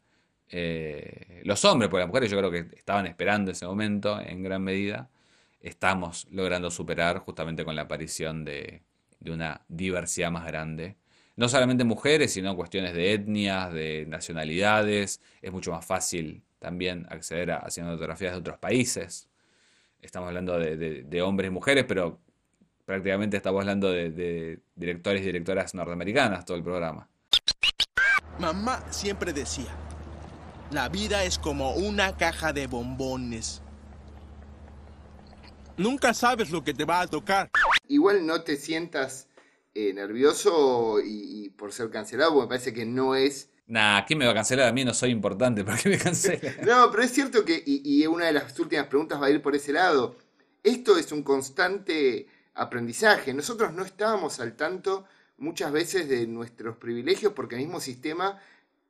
eh, 0.49 1.43
los 1.45 1.65
hombres, 1.65 1.91
porque 1.91 2.01
las 2.03 2.09
mujeres 2.09 2.31
yo 2.31 2.39
creo 2.39 2.51
que 2.51 2.77
estaban 2.77 3.07
esperando 3.07 3.51
ese 3.53 3.67
momento 3.67 4.21
en 4.21 4.43
gran 4.43 4.63
medida, 4.63 5.11
estamos 5.61 6.27
logrando 6.31 6.71
superar 6.71 7.19
justamente 7.19 7.65
con 7.65 7.77
la 7.77 7.83
aparición 7.83 8.45
de, 8.45 8.83
una 9.27 9.63
diversidad 9.69 10.31
más 10.31 10.47
grande. 10.47 10.97
No 11.37 11.49
solamente 11.49 11.85
mujeres, 11.85 12.33
sino 12.33 12.57
cuestiones 12.57 12.95
de 12.95 13.13
etnias, 13.13 13.73
de 13.73 14.07
nacionalidades. 14.07 15.21
Es 15.43 15.53
mucho 15.53 15.73
más 15.73 15.85
fácil 15.85 16.43
también 16.59 17.07
acceder 17.11 17.53
a 17.53 17.71
cinematografías 17.71 18.33
de 18.33 18.39
otros 18.39 18.59
países. 18.59 19.29
Estamos 20.01 20.29
hablando 20.29 20.59
de, 20.59 21.23
hombres 21.23 21.49
y 21.49 21.53
mujeres, 21.53 21.85
pero 21.87 22.19
prácticamente 22.85 23.37
estamos 23.37 23.61
hablando 23.61 23.91
de 23.91 24.61
directores 24.75 25.23
y 25.23 25.27
directoras 25.27 25.75
norteamericanas 25.75 26.45
todo 26.45 26.57
el 26.57 26.63
programa. 26.63 27.09
Mamá 28.39 28.83
siempre 28.91 29.35
decía, 29.35 29.71
la 30.71 30.89
vida 30.89 31.25
es 31.25 31.39
como 31.39 31.73
una 31.75 32.17
caja 32.17 32.55
de 32.55 32.67
bombones. 32.67 33.63
Nunca 35.81 36.13
sabes 36.13 36.51
lo 36.51 36.63
que 36.63 36.75
te 36.75 36.85
va 36.85 37.01
a 37.01 37.07
tocar. 37.07 37.51
Igual 37.89 38.27
no 38.27 38.43
te 38.43 38.59
sientas 38.59 39.29
eh, 39.75 39.95
nervioso 39.95 40.99
y, 41.03 41.49
por 41.57 41.73
ser 41.73 41.89
cancelado, 41.89 42.35
porque 42.35 42.45
me 42.45 42.49
parece 42.49 42.75
que 42.75 42.85
no 42.85 43.15
es... 43.15 43.49
Nah, 43.67 44.05
¿quién 44.05 44.19
me 44.19 44.27
va 44.27 44.33
a 44.33 44.35
cancelar? 44.35 44.69
A 44.69 44.73
mí 44.73 44.85
no 44.85 44.93
soy 44.93 45.09
importante, 45.09 45.65
¿para 45.65 45.79
qué 45.79 45.89
me 45.89 45.97
cancela? 45.97 46.53
no, 46.67 46.91
pero 46.91 47.03
es 47.03 47.13
cierto 47.13 47.47
que, 47.47 47.63
y, 47.65 47.81
y 48.03 48.07
una 48.07 48.27
de 48.27 48.35
las 48.35 48.59
últimas 48.59 48.89
preguntas 48.89 49.23
va 49.23 49.27
a 49.27 49.31
ir 49.31 49.41
por 49.41 49.57
ese 49.57 49.73
lado, 49.73 50.17
esto 50.63 50.99
es 50.99 51.13
un 51.13 51.23
constante 51.23 52.27
aprendizaje. 52.53 53.33
Nosotros 53.33 53.73
no 53.73 53.83
estábamos 53.83 54.39
al 54.39 54.57
tanto 54.57 55.07
muchas 55.39 55.73
veces 55.73 56.11
de 56.11 56.27
nuestros 56.27 56.77
privilegios 56.77 57.33
porque 57.33 57.55
el 57.55 57.63
mismo 57.63 57.81
sistema 57.81 58.39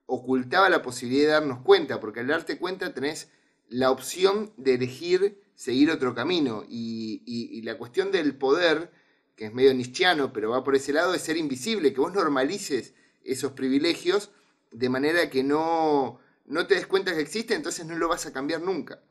ocultaba 0.06 0.68
la 0.68 0.82
posibilidad 0.82 1.26
de 1.26 1.32
darnos 1.34 1.60
cuenta, 1.60 2.00
porque 2.00 2.18
al 2.18 2.26
darte 2.26 2.58
cuenta 2.58 2.92
tenés 2.92 3.30
la 3.68 3.92
opción 3.92 4.52
de 4.56 4.74
elegir 4.74 5.40
seguir 5.60 5.90
otro 5.90 6.14
camino. 6.14 6.64
Y, 6.66 7.60
la 7.64 7.76
cuestión 7.76 8.10
del 8.10 8.34
poder, 8.34 8.90
que 9.36 9.44
es 9.46 9.52
medio 9.52 9.74
nichiano, 9.74 10.32
pero 10.32 10.48
va 10.48 10.64
por 10.64 10.74
ese 10.74 10.94
lado, 10.94 11.12
es 11.12 11.20
ser 11.20 11.36
invisible, 11.36 11.92
que 11.92 12.00
vos 12.00 12.14
normalices 12.14 12.94
esos 13.22 13.52
privilegios 13.52 14.30
de 14.72 14.88
manera 14.88 15.28
que 15.28 15.42
no, 15.44 16.18
no 16.46 16.66
te 16.66 16.76
des 16.76 16.86
cuenta 16.86 17.14
que 17.14 17.20
existe, 17.20 17.54
entonces 17.54 17.84
no 17.84 17.96
lo 17.96 18.08
vas 18.08 18.24
a 18.24 18.32
cambiar 18.32 18.62
nunca. 18.62 19.02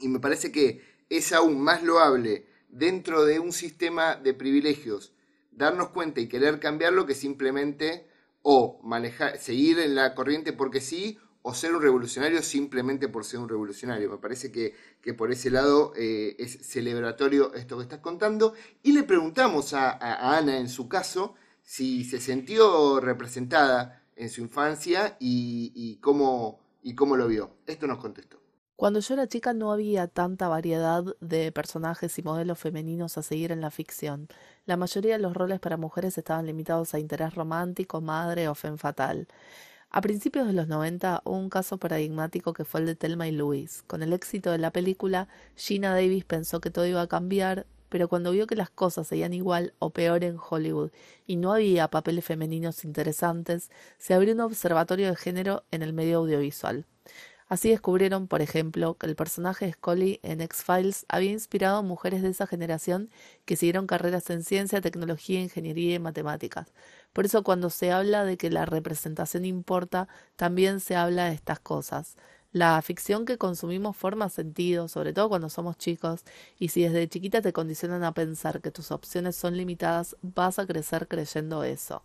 Y 0.00 0.08
me 0.08 0.18
parece 0.18 0.50
que 0.50 0.82
es 1.10 1.34
aún 1.34 1.60
más 1.60 1.82
loable 1.82 2.46
dentro 2.70 3.26
de 3.26 3.38
un 3.38 3.52
sistema 3.52 4.16
de 4.16 4.32
privilegios 4.32 5.12
darnos 5.50 5.90
cuenta 5.90 6.22
y 6.22 6.28
querer 6.28 6.58
cambiarlo 6.58 7.04
que 7.04 7.14
simplemente 7.14 8.08
o 8.40 8.80
manejar, 8.82 9.36
seguir 9.38 9.78
en 9.78 9.94
la 9.94 10.14
corriente 10.14 10.54
porque 10.54 10.80
sí, 10.80 11.18
o 11.42 11.54
ser 11.54 11.74
un 11.74 11.82
revolucionario 11.82 12.42
simplemente 12.42 13.08
por 13.08 13.24
ser 13.24 13.40
un 13.40 13.48
revolucionario. 13.48 14.10
Me 14.10 14.18
parece 14.18 14.52
que, 14.52 14.74
por 15.14 15.32
ese 15.32 15.50
lado 15.50 15.92
eh, 15.96 16.36
es 16.38 16.58
celebratorio 16.62 17.52
esto 17.54 17.76
que 17.76 17.82
estás 17.82 18.00
contando. 18.00 18.54
Y 18.82 18.92
le 18.92 19.02
preguntamos 19.02 19.74
a, 19.74 20.36
Ana, 20.36 20.58
en 20.58 20.68
su 20.68 20.88
caso, 20.88 21.34
si 21.62 22.04
se 22.04 22.20
sintió 22.20 23.00
representada 23.00 24.02
en 24.16 24.30
su 24.30 24.40
infancia 24.40 25.16
y, 25.18 25.72
y 25.74 25.96
cómo, 25.96 26.60
y 26.82 26.94
cómo 26.94 27.16
lo 27.16 27.26
vio. 27.26 27.56
Esto 27.66 27.86
nos 27.86 27.98
contestó. 27.98 28.42
Cuando 28.76 28.98
yo 28.98 29.14
era 29.14 29.28
chica 29.28 29.52
no 29.52 29.70
había 29.70 30.08
tanta 30.08 30.48
variedad 30.48 31.04
de 31.20 31.52
personajes 31.52 32.18
y 32.18 32.22
modelos 32.22 32.58
femeninos 32.58 33.16
a 33.16 33.22
seguir 33.22 33.52
en 33.52 33.60
la 33.60 33.70
ficción. 33.70 34.26
La 34.64 34.76
mayoría 34.76 35.12
de 35.12 35.20
los 35.20 35.34
roles 35.34 35.60
para 35.60 35.76
mujeres 35.76 36.18
estaban 36.18 36.46
limitados 36.46 36.92
a 36.92 36.98
interés 36.98 37.34
romántico, 37.36 38.00
madre 38.00 38.48
o 38.48 38.56
fen 38.56 38.78
fatal. 38.78 39.28
A 39.94 40.00
principios 40.00 40.46
de 40.46 40.54
los 40.54 40.68
90 40.68 41.20
hubo 41.26 41.36
un 41.36 41.50
caso 41.50 41.76
paradigmático 41.76 42.54
que 42.54 42.64
fue 42.64 42.80
el 42.80 42.86
de 42.86 42.94
Thelma 42.94 43.28
y 43.28 43.32
Louise. 43.32 43.82
Con 43.86 44.02
el 44.02 44.14
éxito 44.14 44.50
de 44.50 44.56
la 44.56 44.70
película, 44.70 45.28
Gina 45.54 45.90
Davis 45.90 46.24
pensó 46.24 46.62
que 46.62 46.70
todo 46.70 46.86
iba 46.86 47.02
a 47.02 47.08
cambiar, 47.08 47.66
pero 47.90 48.08
cuando 48.08 48.30
vio 48.30 48.46
que 48.46 48.56
las 48.56 48.70
cosas 48.70 49.06
seguían 49.06 49.34
igual 49.34 49.74
o 49.80 49.90
peor 49.90 50.24
en 50.24 50.38
Hollywood 50.38 50.92
y 51.26 51.36
no 51.36 51.52
había 51.52 51.88
papeles 51.88 52.24
femeninos 52.24 52.84
interesantes, 52.84 53.70
se 53.98 54.14
abrió 54.14 54.32
un 54.32 54.40
observatorio 54.40 55.10
de 55.10 55.16
género 55.16 55.64
en 55.70 55.82
el 55.82 55.92
medio 55.92 56.20
audiovisual. 56.20 56.86
Así 57.48 57.70
descubrieron, 57.70 58.28
por 58.28 58.40
ejemplo, 58.40 58.94
que 58.96 59.06
el 59.06 59.16
personaje 59.16 59.66
de 59.66 59.72
Scully 59.72 60.20
en 60.22 60.40
X-Files 60.40 61.04
había 61.08 61.32
inspirado 61.32 61.78
a 61.78 61.82
mujeres 61.82 62.22
de 62.22 62.30
esa 62.30 62.46
generación 62.46 63.10
que 63.44 63.56
siguieron 63.56 63.86
carreras 63.86 64.30
en 64.30 64.42
ciencia, 64.42 64.80
tecnología, 64.80 65.40
ingeniería 65.40 65.94
y 65.94 65.98
matemáticas. 65.98 66.72
Por 67.12 67.26
eso 67.26 67.42
cuando 67.42 67.70
se 67.70 67.92
habla 67.92 68.24
de 68.24 68.36
que 68.38 68.50
la 68.50 68.64
representación 68.66 69.44
importa, 69.44 70.08
también 70.36 70.80
se 70.80 70.96
habla 70.96 71.26
de 71.26 71.34
estas 71.34 71.60
cosas. 71.60 72.16
La 72.52 72.80
ficción 72.82 73.24
que 73.24 73.38
consumimos 73.38 73.96
forma 73.96 74.28
sentido, 74.28 74.88
sobre 74.88 75.12
todo 75.12 75.28
cuando 75.28 75.48
somos 75.48 75.76
chicos, 75.78 76.24
y 76.58 76.68
si 76.68 76.82
desde 76.82 77.08
chiquita 77.08 77.40
te 77.42 77.52
condicionan 77.52 78.04
a 78.04 78.12
pensar 78.12 78.60
que 78.60 78.70
tus 78.70 78.90
opciones 78.90 79.36
son 79.36 79.56
limitadas, 79.56 80.16
vas 80.22 80.58
a 80.58 80.66
crecer 80.66 81.08
creyendo 81.08 81.64
eso. 81.64 82.02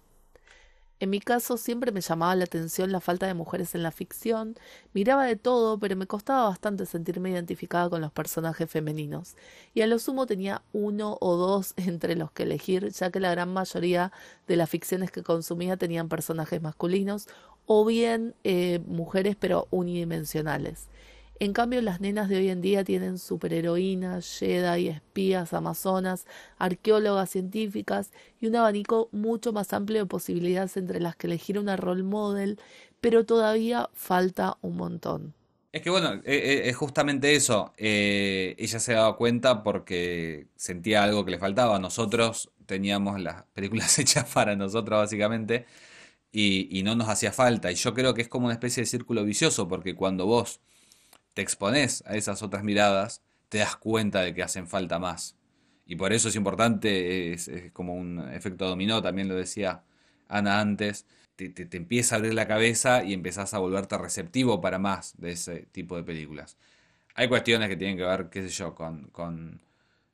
En 1.00 1.12
mi 1.12 1.20
caso 1.20 1.58
siempre 1.58 1.92
me 1.92 2.02
llamaba 2.02 2.36
la 2.36 2.46
atención 2.46 2.92
la 2.92 3.00
falta 3.00 3.28
de 3.28 3.36
mujeres 3.36 3.76
en 3.76 3.84
la 3.84 3.92
ficción, 3.92 4.56
miraba 4.94 5.26
de 5.26 5.36
todo, 5.36 5.78
pero 5.78 5.96
me 5.96 6.08
costaba 6.08 6.50
bastante 6.50 6.88
sentirme 6.88 7.30
identificada 7.30 7.88
con 7.88 8.02
los 8.02 8.12
personajes 8.12 8.70
femeninos, 8.70 9.36
y 9.76 9.82
a 9.82 9.88
lo 9.88 10.00
sumo 10.00 10.26
tenía 10.26 10.64
uno 10.74 11.18
o 11.22 11.36
dos 11.36 11.74
entre 11.78 12.16
los 12.16 12.32
que 12.32 12.44
elegir, 12.44 12.92
ya 12.92 13.12
que 13.12 13.20
la 13.20 13.30
gran 13.30 13.54
mayoría 13.54 14.12
de 14.48 14.56
las 14.56 14.70
ficciones 14.72 15.12
que 15.12 15.22
consumía 15.22 15.78
tenían 15.78 16.10
personajes 16.10 16.62
masculinos 16.64 17.28
o 17.68 17.86
bien 17.86 18.34
eh, 18.44 18.80
mujeres 18.88 19.36
pero 19.40 19.68
unidimensionales. 19.70 20.88
En 21.40 21.54
cambio, 21.54 21.82
las 21.84 22.02
nenas 22.02 22.30
de 22.30 22.38
hoy 22.38 22.50
en 22.50 22.62
día 22.62 22.84
tienen 22.84 23.20
superheroínas, 23.20 24.40
Jedi, 24.40 24.88
espías, 24.88 25.54
amazonas, 25.54 26.26
arqueólogas 26.58 27.30
científicas 27.30 28.12
y 28.40 28.48
un 28.48 28.56
abanico 28.56 29.08
mucho 29.12 29.54
más 29.54 29.72
amplio 29.72 30.00
de 30.00 30.06
posibilidades 30.08 30.78
entre 30.78 31.00
las 31.00 31.16
que 31.16 31.28
elegir 31.28 31.60
una 31.60 31.78
role 31.78 32.02
model, 32.02 32.60
pero 33.02 33.24
todavía 33.24 33.88
falta 33.94 34.58
un 34.62 34.78
montón. 34.78 35.36
Es 35.72 35.84
que 35.84 35.92
bueno, 35.92 36.14
e, 36.26 36.36
e, 36.36 36.70
es 36.70 36.76
justamente 36.76 37.36
eso. 37.36 37.72
Eh, 37.78 38.56
ella 38.58 38.80
se 38.80 38.94
daba 38.94 39.16
cuenta 39.16 39.62
porque 39.62 40.48
sentía 40.56 41.04
algo 41.04 41.24
que 41.24 41.32
le 41.32 41.38
faltaba. 41.38 41.78
Nosotros 41.78 42.50
teníamos 42.66 43.22
las 43.22 43.44
películas 43.54 44.00
hechas 44.00 44.26
para 44.34 44.56
nosotros, 44.56 44.98
básicamente, 45.02 45.68
y 46.32 46.82
no 46.84 46.96
nos 46.96 47.10
hacía 47.10 47.32
falta. 47.32 47.72
Y 47.72 47.76
yo 47.76 47.94
creo 47.94 48.14
que 48.16 48.24
es 48.24 48.28
como 48.28 48.46
una 48.46 48.54
especie 48.54 48.82
de 48.82 48.88
círculo 48.88 49.24
vicioso, 49.24 49.68
porque 49.68 49.96
cuando 49.96 50.26
vos 50.26 50.62
te 51.38 51.44
expones 51.44 52.04
a 52.08 52.16
esas 52.16 52.42
otras 52.42 52.64
miradas, 52.64 53.22
te 53.50 53.60
das 53.60 53.76
cuenta 53.76 54.22
de 54.24 54.34
que 54.34 54.42
hacen 54.42 54.68
falta 54.68 54.98
más. 54.98 55.36
Y 55.86 55.96
por 55.96 56.12
eso 56.12 56.30
es 56.30 56.36
importante, 56.36 57.32
es, 57.32 57.52
como 57.74 57.94
un 57.94 58.28
efecto 58.34 58.68
dominó, 58.68 59.04
también 59.04 59.28
lo 59.28 59.36
decía 59.36 59.84
Ana 60.28 60.60
antes, 60.60 61.06
te, 61.36 61.50
te, 61.50 61.78
empieza 61.78 62.16
a 62.16 62.18
abrir 62.18 62.34
la 62.34 62.48
cabeza 62.48 63.04
y 63.04 63.14
empezás 63.14 63.54
a 63.54 63.60
volverte 63.60 64.00
receptivo 64.00 64.62
para 64.62 64.80
más 64.80 65.14
de 65.20 65.34
ese 65.34 65.68
tipo 65.72 65.96
de 65.96 66.04
películas. 66.04 66.58
Hay 67.14 67.28
cuestiones 67.28 67.70
que 67.70 67.78
tienen 67.78 67.98
que 67.98 68.04
ver, 68.04 68.30
qué 68.32 68.42
sé 68.42 68.50
yo, 68.50 68.74
con, 68.74 69.04
con 69.12 69.62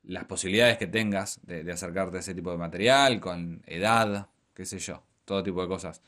las 0.03 0.25
posibilidades 0.25 0.77
que 0.77 0.87
tengas 0.87 1.39
de, 1.43 1.63
de, 1.63 1.71
acercarte 1.71 2.17
a 2.17 2.19
ese 2.19 2.35
tipo 2.35 2.51
de 2.51 2.57
material, 2.57 3.21
con 3.21 3.63
edad, 3.65 4.27
qué 4.53 4.65
sé 4.65 4.77
yo, 4.77 5.01
todo 5.23 5.41
tipo 5.41 5.61
de 5.61 5.69
cosas. 5.69 6.01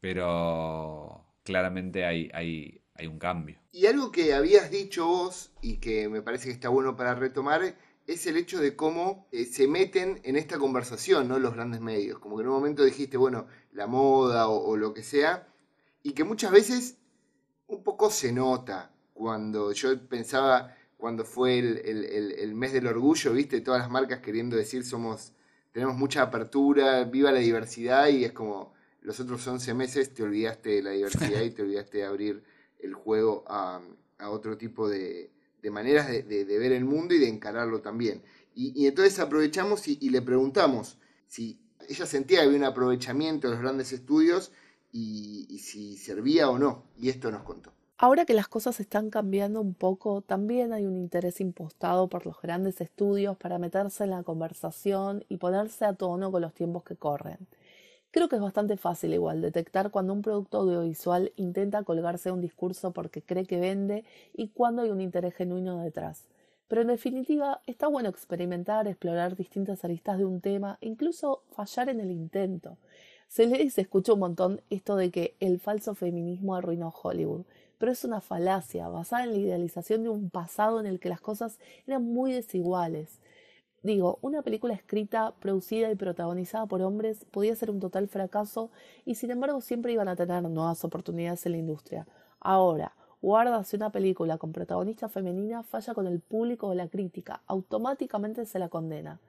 Pero 0.00 1.26
claramente 1.44 2.06
hay, 2.06 2.30
hay, 2.32 2.80
hay 2.94 3.06
un 3.06 3.18
cambio. 3.18 3.58
Y 3.72 3.86
algo 3.86 4.12
que 4.12 4.34
habías 4.34 4.70
dicho 4.70 5.06
vos 5.06 5.50
y 5.60 5.78
que 5.78 6.08
me 6.08 6.22
parece 6.22 6.46
que 6.46 6.52
está 6.52 6.68
bueno 6.68 6.96
para 6.96 7.14
retomar 7.14 7.76
es 8.06 8.26
el 8.26 8.36
hecho 8.36 8.60
de 8.60 8.76
cómo 8.76 9.26
eh, 9.32 9.44
se 9.44 9.68
meten 9.68 10.20
en 10.24 10.36
esta 10.36 10.58
conversación, 10.58 11.28
¿no? 11.28 11.38
Los 11.38 11.54
grandes 11.54 11.80
medios. 11.80 12.18
Como 12.18 12.36
que 12.36 12.42
en 12.42 12.48
un 12.48 12.54
momento 12.54 12.84
dijiste, 12.84 13.16
bueno, 13.16 13.46
la 13.72 13.86
moda 13.86 14.48
o, 14.48 14.76
lo 14.76 14.92
que 14.92 15.02
sea, 15.02 15.48
y 16.02 16.12
que 16.12 16.24
muchas 16.24 16.50
veces 16.50 16.98
un 17.68 17.82
poco 17.82 18.10
se 18.10 18.32
nota 18.32 18.90
cuando 19.14 19.72
yo 19.72 19.98
pensaba, 20.08 20.76
cuando 20.96 21.24
fue 21.24 21.58
el, 21.58 22.54
mes 22.54 22.72
del 22.72 22.86
orgullo, 22.88 23.32
viste, 23.32 23.60
todas 23.60 23.80
las 23.80 23.90
marcas 23.90 24.20
queriendo 24.20 24.56
decir 24.56 24.84
somos, 24.84 25.32
tenemos 25.72 25.96
mucha 25.96 26.22
apertura, 26.22 27.04
viva 27.04 27.32
la 27.32 27.40
diversidad, 27.40 28.08
y 28.08 28.24
es 28.24 28.32
como 28.32 28.74
los 29.00 29.18
otros 29.20 29.46
11 29.46 29.74
meses 29.74 30.12
te 30.12 30.22
olvidaste 30.22 30.70
de 30.70 30.82
la 30.82 30.90
diversidad 30.90 31.40
y 31.42 31.50
te 31.50 31.62
olvidaste 31.62 31.98
de 31.98 32.04
abrir 32.04 32.42
el 32.82 32.94
juego 32.94 33.44
a, 33.46 33.80
otro 34.28 34.56
tipo 34.56 34.88
de, 34.88 35.30
maneras 35.70 36.08
de, 36.08 36.44
ver 36.44 36.72
el 36.72 36.84
mundo 36.84 37.14
y 37.14 37.18
de 37.18 37.28
encararlo 37.28 37.80
también. 37.80 38.22
Y, 38.54 38.86
entonces 38.86 39.18
aprovechamos 39.18 39.88
y, 39.88 40.10
le 40.10 40.22
preguntamos 40.22 40.98
si 41.26 41.58
ella 41.88 42.06
sentía 42.06 42.40
que 42.40 42.46
había 42.46 42.58
un 42.58 42.64
aprovechamiento 42.64 43.48
de 43.48 43.54
los 43.54 43.62
grandes 43.62 43.92
estudios 43.92 44.52
y, 44.92 45.46
y 45.48 45.58
si 45.58 45.96
servía 45.96 46.50
o 46.50 46.58
no. 46.58 46.84
Y 46.98 47.08
esto 47.08 47.30
nos 47.30 47.42
contó. 47.42 47.72
Ahora 48.02 48.24
que 48.24 48.34
las 48.34 48.48
cosas 48.48 48.80
están 48.80 49.10
cambiando 49.10 49.60
un 49.60 49.74
poco, 49.74 50.22
también 50.22 50.72
hay 50.72 50.86
un 50.86 50.96
interés 50.96 51.40
impostado 51.40 52.08
por 52.08 52.26
los 52.26 52.40
grandes 52.42 52.80
estudios 52.80 53.36
para 53.36 53.58
meterse 53.58 54.02
en 54.02 54.10
la 54.10 54.24
conversación 54.24 55.24
y 55.28 55.36
ponerse 55.36 55.84
a 55.84 55.92
tono 55.92 56.32
con 56.32 56.42
los 56.42 56.52
tiempos 56.52 56.82
que 56.82 56.96
corren. 56.96 57.46
Creo 58.12 58.28
que 58.28 58.36
es 58.36 58.42
bastante 58.42 58.76
fácil 58.76 59.14
igual 59.14 59.40
detectar 59.40 59.90
cuando 59.90 60.12
un 60.12 60.20
producto 60.20 60.58
audiovisual 60.58 61.32
intenta 61.36 61.82
colgarse 61.82 62.30
un 62.30 62.42
discurso 62.42 62.90
porque 62.92 63.22
cree 63.22 63.46
que 63.46 63.58
vende 63.58 64.04
y 64.34 64.48
cuando 64.48 64.82
hay 64.82 64.90
un 64.90 65.00
interés 65.00 65.34
genuino 65.34 65.82
detrás. 65.82 66.26
Pero 66.68 66.82
en 66.82 66.88
definitiva, 66.88 67.62
está 67.66 67.86
bueno 67.86 68.10
experimentar, 68.10 68.86
explorar 68.86 69.34
distintas 69.34 69.82
aristas 69.86 70.18
de 70.18 70.26
un 70.26 70.42
tema, 70.42 70.76
incluso 70.82 71.42
fallar 71.52 71.88
en 71.88 72.00
el 72.00 72.10
intento. 72.10 72.76
Se 73.28 73.46
lee 73.46 73.62
y 73.62 73.70
se 73.70 73.80
escucha 73.80 74.12
un 74.12 74.20
montón 74.20 74.60
esto 74.68 74.96
de 74.96 75.10
que 75.10 75.34
el 75.40 75.58
falso 75.58 75.94
feminismo 75.94 76.54
arruinó 76.54 76.92
Hollywood, 77.02 77.46
pero 77.78 77.92
es 77.92 78.04
una 78.04 78.20
falacia 78.20 78.88
basada 78.88 79.24
en 79.24 79.30
la 79.30 79.38
idealización 79.38 80.02
de 80.02 80.10
un 80.10 80.28
pasado 80.28 80.80
en 80.80 80.86
el 80.86 81.00
que 81.00 81.08
las 81.08 81.22
cosas 81.22 81.58
eran 81.86 82.04
muy 82.04 82.32
desiguales. 82.34 83.20
Digo, 83.82 84.20
una 84.22 84.42
película 84.42 84.74
escrita, 84.74 85.34
producida 85.40 85.90
y 85.90 85.96
protagonizada 85.96 86.66
por 86.66 86.82
hombres 86.82 87.24
podía 87.32 87.56
ser 87.56 87.68
un 87.68 87.80
total 87.80 88.06
fracaso 88.06 88.70
y 89.04 89.16
sin 89.16 89.32
embargo 89.32 89.60
siempre 89.60 89.92
iban 89.92 90.06
a 90.06 90.14
tener 90.14 90.42
nuevas 90.44 90.84
oportunidades 90.84 91.44
en 91.46 91.52
la 91.52 91.58
industria. 91.58 92.06
Ahora, 92.38 92.94
guarda 93.20 93.64
si 93.64 93.74
una 93.74 93.90
película 93.90 94.38
con 94.38 94.52
protagonista 94.52 95.08
femenina 95.08 95.64
falla 95.64 95.94
con 95.94 96.06
el 96.06 96.20
público 96.20 96.68
o 96.68 96.74
la 96.74 96.88
crítica, 96.88 97.42
automáticamente 97.48 98.46
se 98.46 98.60
la 98.60 98.68
condena. 98.68 99.20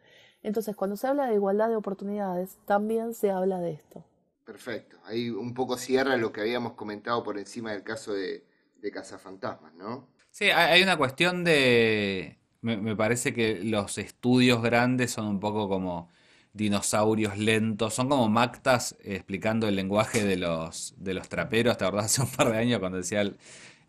Entonces, 0.44 0.76
cuando 0.76 0.98
se 0.98 1.08
habla 1.08 1.26
de 1.26 1.34
igualdad 1.34 1.70
de 1.70 1.76
oportunidades, 1.76 2.58
también 2.66 3.16
se 3.16 3.32
habla 3.32 3.60
de 3.60 3.72
esto. 3.72 4.04
Perfecto. 4.46 4.98
Ahí 5.06 5.32
un 5.32 5.56
poco 5.56 5.78
cierra 5.78 6.16
lo 6.18 6.32
que 6.32 6.42
habíamos 6.42 6.74
comentado 6.74 7.24
por 7.24 7.40
encima 7.40 7.72
del 7.72 7.84
caso 7.84 8.14
de, 8.14 8.46
de 8.76 8.92
Cazafantasmas, 8.92 9.74
¿no? 9.74 10.10
Sí, 10.30 10.46
hay 10.50 10.84
una 10.84 10.98
cuestión 10.98 11.44
de, 11.44 12.40
me, 12.64 12.96
parece 12.96 13.34
que 13.34 13.60
los 13.64 13.98
estudios 13.98 14.62
grandes 14.62 15.12
son 15.12 15.28
un 15.28 15.40
poco 15.40 15.70
como 15.70 16.10
dinosaurios 16.54 17.38
lentos, 17.38 17.94
son 17.94 18.10
como 18.10 18.30
Mactas 18.30 18.98
explicando 19.04 19.68
el 19.68 19.76
lenguaje 19.76 20.24
de 20.24 20.38
los, 20.38 20.96
de 20.98 21.14
los 21.14 21.30
traperos, 21.30 21.78
¿te 21.78 21.86
acordás 21.86 22.06
hace 22.20 22.22
un 22.22 22.30
par 22.30 22.52
de 22.52 22.58
años 22.60 22.80
cuando 22.80 22.98
decía, 23.00 23.24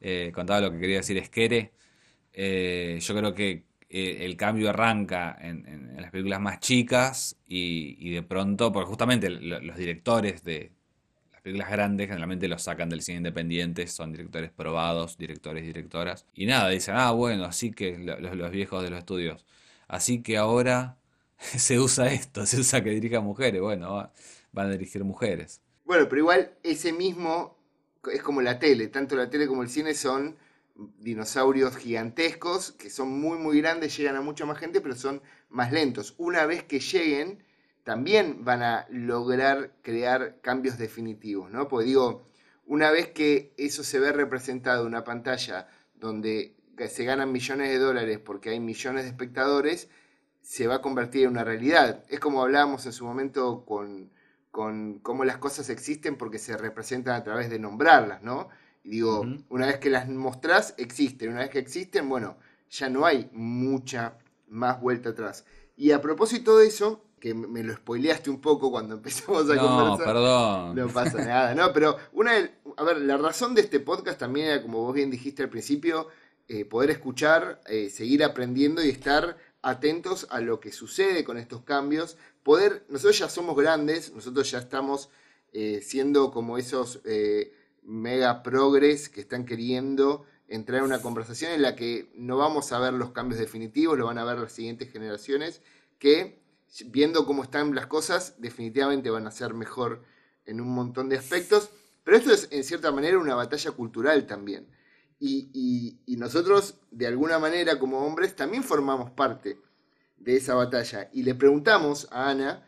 eh, 0.00 0.32
contaba 0.34 0.60
lo 0.60 0.72
que 0.72 0.78
quería 0.80 0.98
decir 0.98 1.18
Esquere? 1.18 1.72
Eh, 2.32 2.98
yo 3.00 3.14
creo 3.16 3.34
que 3.34 3.66
eh, 3.88 4.24
el 4.24 4.36
cambio 4.36 4.70
arranca 4.70 5.36
en, 5.40 5.94
las 5.96 6.10
películas 6.10 6.40
más 6.40 6.60
chicas 6.60 7.36
y, 7.46 7.96
y 8.00 8.10
de 8.12 8.22
pronto, 8.22 8.72
porque 8.72 8.88
justamente 8.88 9.30
los 9.30 9.76
directores 9.76 10.42
de, 10.44 10.72
películas 11.44 11.70
grandes 11.70 12.08
generalmente 12.08 12.48
los 12.48 12.62
sacan 12.62 12.88
del 12.88 13.02
cine 13.02 13.18
independiente, 13.18 13.86
son 13.86 14.12
directores 14.12 14.50
probados, 14.50 15.18
directores 15.18 15.62
y 15.64 15.66
directoras. 15.66 16.24
Y 16.32 16.46
nada, 16.46 16.70
dicen, 16.70 16.94
ah, 16.96 17.10
bueno, 17.10 17.44
así 17.44 17.70
que 17.70 17.98
los, 17.98 18.50
viejos 18.50 18.82
de 18.82 18.88
los 18.88 18.98
estudios. 18.98 19.44
Así 19.86 20.22
que 20.22 20.38
ahora 20.38 20.96
se 21.36 21.78
usa 21.78 22.10
esto, 22.10 22.46
se 22.46 22.60
usa 22.60 22.82
que 22.82 22.90
dirija 22.90 23.20
mujeres. 23.20 23.60
Bueno, 23.60 24.10
van 24.52 24.68
a 24.68 24.70
dirigir 24.70 25.04
mujeres. 25.04 25.60
Bueno, 25.84 26.08
pero 26.08 26.22
igual 26.22 26.54
ese 26.62 26.94
mismo 26.94 27.58
es 28.10 28.22
como 28.22 28.40
la 28.40 28.58
tele, 28.58 28.88
tanto 28.88 29.14
la 29.14 29.28
tele 29.28 29.46
como 29.46 29.62
el 29.62 29.68
cine 29.68 29.92
son 29.92 30.38
dinosaurios 30.98 31.76
gigantescos 31.76 32.72
que 32.72 32.88
son 32.88 33.20
muy 33.20 33.38
muy 33.38 33.60
grandes, 33.60 33.96
llegan 33.96 34.16
a 34.16 34.22
mucha 34.22 34.46
más 34.46 34.56
gente, 34.56 34.80
pero 34.80 34.94
son 34.94 35.20
más 35.50 35.72
lentos. 35.72 36.14
Una 36.16 36.46
vez 36.46 36.62
que 36.62 36.80
lleguen, 36.80 37.44
también 37.84 38.44
van 38.44 38.62
a 38.62 38.86
lograr 38.90 39.74
crear 39.82 40.40
cambios 40.40 40.78
definitivos, 40.78 41.50
¿no? 41.50 41.68
Porque 41.68 41.86
digo, 41.86 42.26
una 42.66 42.90
vez 42.90 43.08
que 43.10 43.52
eso 43.58 43.84
se 43.84 44.00
ve 44.00 44.10
representado 44.10 44.82
en 44.82 44.88
una 44.88 45.04
pantalla 45.04 45.68
donde 45.94 46.56
se 46.88 47.04
ganan 47.04 47.30
millones 47.30 47.68
de 47.68 47.78
dólares 47.78 48.18
porque 48.18 48.50
hay 48.50 48.60
millones 48.60 49.04
de 49.04 49.10
espectadores, 49.10 49.88
se 50.40 50.66
va 50.66 50.76
a 50.76 50.82
convertir 50.82 51.24
en 51.24 51.30
una 51.30 51.44
realidad. 51.44 52.04
Es 52.08 52.20
como 52.20 52.42
hablábamos 52.42 52.86
en 52.86 52.92
su 52.92 53.04
momento 53.04 53.64
con, 53.66 54.10
con 54.50 54.98
cómo 55.00 55.24
las 55.24 55.36
cosas 55.36 55.68
existen 55.68 56.16
porque 56.16 56.38
se 56.38 56.56
representan 56.56 57.16
a 57.16 57.24
través 57.24 57.50
de 57.50 57.58
nombrarlas, 57.58 58.22
¿no? 58.22 58.48
Y 58.82 58.90
digo, 58.90 59.26
una 59.48 59.66
vez 59.66 59.78
que 59.78 59.88
las 59.88 60.08
mostrás, 60.08 60.74
existen. 60.76 61.30
Una 61.30 61.40
vez 61.40 61.50
que 61.50 61.58
existen, 61.58 62.08
bueno, 62.08 62.36
ya 62.70 62.90
no 62.90 63.06
hay 63.06 63.30
mucha 63.32 64.18
más 64.48 64.80
vuelta 64.80 65.10
atrás. 65.10 65.46
Y 65.76 65.92
a 65.92 66.02
propósito 66.02 66.58
de 66.58 66.66
eso, 66.66 67.02
que 67.24 67.32
me 67.32 67.62
lo 67.62 67.72
spoileaste 67.72 68.28
un 68.28 68.38
poco 68.38 68.70
cuando 68.70 68.94
empezamos 68.96 69.48
a 69.48 69.54
no, 69.54 69.96
perdón. 69.96 70.76
No 70.76 70.88
pasa 70.88 71.24
nada, 71.24 71.54
¿no? 71.54 71.72
Pero 71.72 71.96
una, 72.12 72.32
a 72.76 72.84
ver, 72.84 72.98
la 72.98 73.16
razón 73.16 73.54
de 73.54 73.62
este 73.62 73.80
podcast 73.80 74.18
también 74.18 74.48
era, 74.48 74.60
como 74.60 74.82
vos 74.82 74.94
bien 74.94 75.10
dijiste 75.10 75.42
al 75.42 75.48
principio, 75.48 76.08
eh, 76.48 76.66
poder 76.66 76.90
escuchar, 76.90 77.62
eh, 77.66 77.88
seguir 77.88 78.22
aprendiendo 78.24 78.84
y 78.84 78.90
estar 78.90 79.38
atentos 79.62 80.26
a 80.28 80.42
lo 80.42 80.60
que 80.60 80.70
sucede 80.70 81.24
con 81.24 81.38
estos 81.38 81.62
cambios. 81.62 82.18
Poder, 82.42 82.84
nosotros 82.90 83.18
ya 83.18 83.30
somos 83.30 83.56
grandes, 83.56 84.12
nosotros 84.12 84.50
ya 84.50 84.58
estamos 84.58 85.08
eh, 85.54 85.80
siendo 85.82 86.30
como 86.30 86.58
esos 86.58 87.00
mega 87.84 88.42
progres 88.42 89.08
que 89.08 89.22
están 89.22 89.46
queriendo 89.46 90.26
entrar 90.46 90.80
en 90.80 90.84
una 90.84 91.00
conversación 91.00 91.52
en 91.52 91.62
la 91.62 91.74
que 91.74 92.10
no 92.16 92.36
vamos 92.36 92.70
a 92.72 92.78
ver 92.80 92.92
los 92.92 93.12
cambios 93.12 93.40
definitivos, 93.40 93.96
lo 93.96 94.04
van 94.04 94.18
a 94.18 94.24
ver 94.24 94.40
las 94.40 94.52
siguientes 94.52 94.92
generaciones, 94.92 95.62
que 95.98 96.43
viendo 96.86 97.26
cómo 97.26 97.42
están 97.42 97.74
las 97.74 97.86
cosas, 97.86 98.34
definitivamente 98.38 99.10
van 99.10 99.26
a 99.26 99.30
ser 99.30 99.54
mejor 99.54 100.02
en 100.46 100.60
un 100.60 100.74
montón 100.74 101.08
de 101.08 101.18
aspectos. 101.18 101.70
Pero 102.02 102.16
esto 102.16 102.32
es, 102.32 102.48
en 102.50 102.64
cierta 102.64 102.92
manera, 102.92 103.18
una 103.18 103.34
batalla 103.34 103.70
cultural 103.70 104.26
también. 104.26 104.66
Y, 105.20 106.00
nosotros, 106.18 106.80
de 106.90 107.06
alguna 107.06 107.38
manera, 107.38 107.78
como 107.78 108.04
hombres, 108.04 108.36
también 108.36 108.62
formamos 108.62 109.10
parte 109.10 109.58
de 110.16 110.36
esa 110.36 110.54
batalla. 110.54 111.08
Y 111.12 111.22
le 111.22 111.34
preguntamos 111.34 112.08
a 112.10 112.30
Ana 112.30 112.66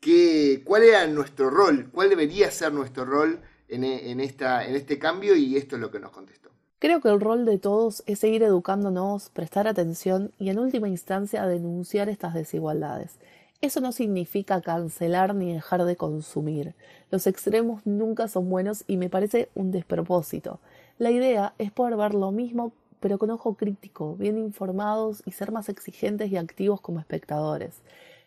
que, 0.00 0.62
cuál 0.64 0.82
era 0.82 1.06
nuestro 1.06 1.50
rol, 1.50 1.90
cuál 1.92 2.10
debería 2.10 2.50
ser 2.50 2.72
nuestro 2.72 3.04
rol 3.04 3.40
en, 3.68 3.84
en, 3.84 4.20
esta, 4.20 4.66
en 4.66 4.74
este 4.74 4.98
cambio, 4.98 5.34
y 5.34 5.56
esto 5.56 5.76
es 5.76 5.80
lo 5.80 5.90
que 5.90 6.00
nos 6.00 6.10
contestó. 6.10 6.50
Creo 6.78 7.00
que 7.00 7.08
el 7.08 7.20
rol 7.20 7.46
de 7.46 7.58
todos 7.58 8.02
es 8.06 8.18
seguir 8.18 8.42
educándonos, 8.42 9.30
prestar 9.30 9.66
atención 9.66 10.32
y 10.38 10.50
en 10.50 10.58
última 10.58 10.88
instancia 10.88 11.46
denunciar 11.46 12.10
estas 12.10 12.34
desigualdades. 12.34 13.18
Eso 13.60 13.80
no 13.80 13.92
significa 13.92 14.60
cancelar 14.60 15.34
ni 15.34 15.52
dejar 15.52 15.84
de 15.84 15.96
consumir. 15.96 16.74
Los 17.10 17.26
extremos 17.26 17.86
nunca 17.86 18.28
son 18.28 18.50
buenos 18.50 18.84
y 18.86 18.96
me 18.96 19.08
parece 19.08 19.48
un 19.54 19.70
despropósito. 19.70 20.60
La 20.98 21.10
idea 21.10 21.54
es 21.58 21.72
poder 21.72 21.96
ver 21.96 22.14
lo 22.14 22.30
mismo 22.30 22.72
pero 23.04 23.18
con 23.18 23.28
ojo 23.28 23.52
crítico, 23.52 24.16
bien 24.16 24.38
informados 24.38 25.22
y 25.26 25.32
ser 25.32 25.52
más 25.52 25.68
exigentes 25.68 26.32
y 26.32 26.38
activos 26.38 26.80
como 26.80 27.00
espectadores. 27.00 27.82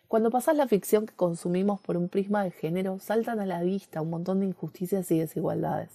Cuando 0.06 0.30
pasas 0.30 0.54
la 0.54 0.68
ficción 0.68 1.04
que 1.04 1.14
consumimos 1.14 1.80
por 1.80 1.96
un 1.96 2.08
prisma 2.08 2.44
de 2.44 2.52
género, 2.52 3.00
saltan 3.00 3.40
a 3.40 3.44
la 3.44 3.60
vista 3.64 4.02
un 4.02 4.10
montón 4.10 4.38
de 4.38 4.46
injusticias 4.46 5.10
y 5.10 5.18
desigualdades. 5.18 5.90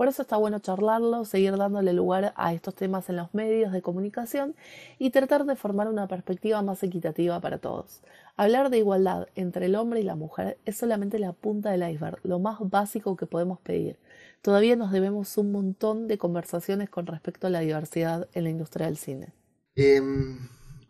Por 0.00 0.08
eso 0.08 0.22
está 0.22 0.38
bueno 0.38 0.60
charlarlo, 0.60 1.26
seguir 1.26 1.58
dándole 1.58 1.92
lugar 1.92 2.32
a 2.34 2.54
estos 2.54 2.74
temas 2.74 3.10
en 3.10 3.16
los 3.16 3.34
medios 3.34 3.70
de 3.70 3.82
comunicación 3.82 4.56
y 4.98 5.10
tratar 5.10 5.44
de 5.44 5.56
formar 5.56 5.88
una 5.88 6.08
perspectiva 6.08 6.62
más 6.62 6.82
equitativa 6.82 7.38
para 7.38 7.58
todos. 7.58 8.00
Hablar 8.38 8.70
de 8.70 8.78
igualdad 8.78 9.28
entre 9.34 9.66
el 9.66 9.74
hombre 9.74 10.00
y 10.00 10.04
la 10.04 10.16
mujer 10.16 10.56
es 10.64 10.78
solamente 10.78 11.18
la 11.18 11.34
punta 11.34 11.70
del 11.70 11.86
iceberg, 11.86 12.18
lo 12.22 12.38
más 12.38 12.60
básico 12.60 13.14
que 13.14 13.26
podemos 13.26 13.60
pedir. 13.60 13.98
Todavía 14.40 14.74
nos 14.74 14.90
debemos 14.90 15.36
un 15.36 15.52
montón 15.52 16.08
de 16.08 16.16
conversaciones 16.16 16.88
con 16.88 17.04
respecto 17.06 17.48
a 17.48 17.50
la 17.50 17.60
diversidad 17.60 18.26
en 18.32 18.44
la 18.44 18.48
industria 18.48 18.86
del 18.86 18.96
cine. 18.96 19.34
Em, 19.74 20.38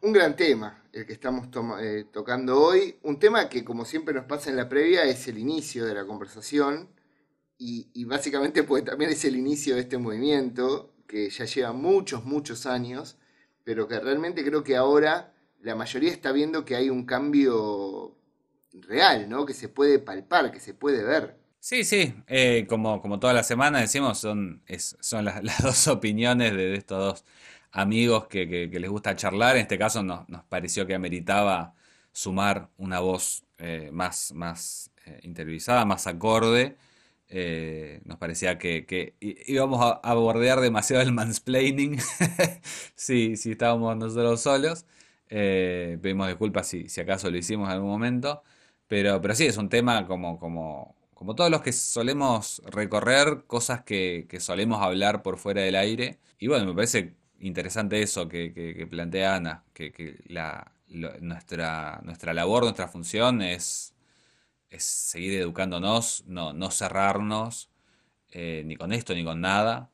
un 0.03 0.13
gran 0.13 0.37
tema 0.37 0.85
el 0.93 1.05
que 1.05 1.15
estamos 1.15 1.49
eh, 1.81 2.05
tocando 2.13 2.63
hoy, 2.63 2.95
un 3.03 3.19
tema 3.19 3.49
que 3.49 3.65
como 3.65 3.85
siempre 3.85 4.15
nos 4.15 4.27
pasa 4.27 4.51
en 4.51 4.57
la 4.57 4.69
previa 4.69 5.03
es 5.03 5.27
el 5.27 5.37
inicio 5.37 5.85
de 5.85 5.95
la 5.95 6.07
conversación 6.07 7.00
y, 7.63 8.05
básicamente 8.05 8.65
porque 8.65 8.87
también 8.87 9.11
es 9.11 9.23
el 9.27 9.37
inicio 9.37 9.75
de 9.75 9.83
este 9.83 9.99
movimiento 9.99 10.95
que 11.07 11.29
ya 11.29 11.45
lleva 11.45 11.73
muchos, 11.75 12.25
muchos 12.25 12.65
años, 12.65 13.19
pero 13.65 13.87
que 13.87 14.01
realmente 14.01 14.43
creo 14.43 14.65
que 14.65 14.77
ahora 14.77 15.35
la 15.61 15.75
mayoría 15.75 16.11
está 16.11 16.33
viendo 16.33 16.65
que 16.65 16.75
hay 16.75 16.89
un 16.89 17.05
cambio 17.05 18.17
real, 18.73 19.29
¿no? 19.29 19.45
Que 19.45 19.53
se 19.53 19.69
puede 19.69 19.99
palpar, 19.99 20.51
que 20.51 20.59
se 20.59 20.73
puede 20.73 21.05
ver. 21.05 21.37
Sí, 21.59 21.85
sí, 21.85 22.15
eh, 22.29 22.65
como, 22.67 23.03
como 23.03 23.21
toda 23.21 23.35
la 23.35 23.43
semana 23.43 23.81
decimos, 23.81 24.17
son, 24.17 24.63
son 24.79 25.25
las, 25.27 25.63
dos 25.63 25.87
opiniones 25.89 26.55
de, 26.55 26.75
estos 26.75 26.99
dos 26.99 27.25
amigos 27.73 28.27
que, 28.27 28.71
les 28.73 28.91
gusta 28.91 29.15
charlar. 29.17 29.57
En 29.57 29.63
este 29.63 29.77
caso 29.77 30.03
nos, 30.03 30.27
nos 30.31 30.45
pareció 30.45 30.87
que 30.87 30.95
ameritaba 30.95 31.75
sumar 32.11 32.71
una 32.79 33.01
voz 33.01 33.45
eh, 33.59 33.91
más, 33.93 34.33
más 34.33 34.91
eh, 35.05 35.21
más 35.85 36.07
acorde 36.07 36.79
eh, 37.31 38.01
nos 38.05 38.19
parecía 38.19 38.59
que, 38.59 39.15
íbamos 39.21 39.81
a, 40.03 40.15
bordear 40.15 40.61
demasiado 40.61 41.03
el 41.03 41.13
mansplaining 41.13 41.99
si, 42.97 43.37
si 43.37 43.53
estábamos 43.53 43.97
nosotros 43.97 44.41
solos. 44.41 44.87
Eh, 45.29 45.99
pedimos 46.03 46.27
disculpas 46.29 46.67
si, 46.67 46.89
si 46.89 47.01
acaso 47.01 47.31
lo 47.31 47.37
hicimos 47.39 47.69
en 47.69 47.75
algún 47.75 47.91
momento. 47.91 48.43
Pero, 48.89 49.21
pero 49.21 49.35
sí, 49.37 49.47
es 49.47 49.57
un 49.57 49.69
tema 49.69 50.07
como, 50.07 50.39
como, 50.41 50.97
como 51.15 51.35
todos 51.37 51.51
los 51.51 51.63
que 51.63 51.73
solemos 51.73 52.63
recorrer, 52.67 53.45
cosas 53.47 53.83
que, 53.83 54.27
solemos 54.41 54.83
hablar 54.83 55.23
por 55.23 55.39
fuera 55.39 55.63
del 55.63 55.77
aire. 55.77 56.19
Y 56.39 56.49
bueno, 56.49 56.67
me 56.67 56.75
parece 56.75 57.15
interesante 57.41 58.03
eso 58.03 58.29
que, 58.29 58.87
plantea 58.91 59.37
Ana, 59.37 59.65
que, 59.73 60.19
la, 60.27 60.73
nuestra, 60.89 62.01
nuestra 62.05 62.35
labor, 62.35 62.65
nuestra 62.65 62.89
función 62.89 63.43
es 63.43 63.95
es 64.71 64.85
seguir 64.85 65.41
educándonos, 65.41 66.25
no, 66.27 66.53
no 66.53 66.71
cerrarnos 66.71 67.71
eh, 68.31 68.63
ni 68.65 68.77
con 68.77 68.93
esto 68.93 69.15
ni 69.15 69.25
con 69.25 69.41
nada. 69.41 69.91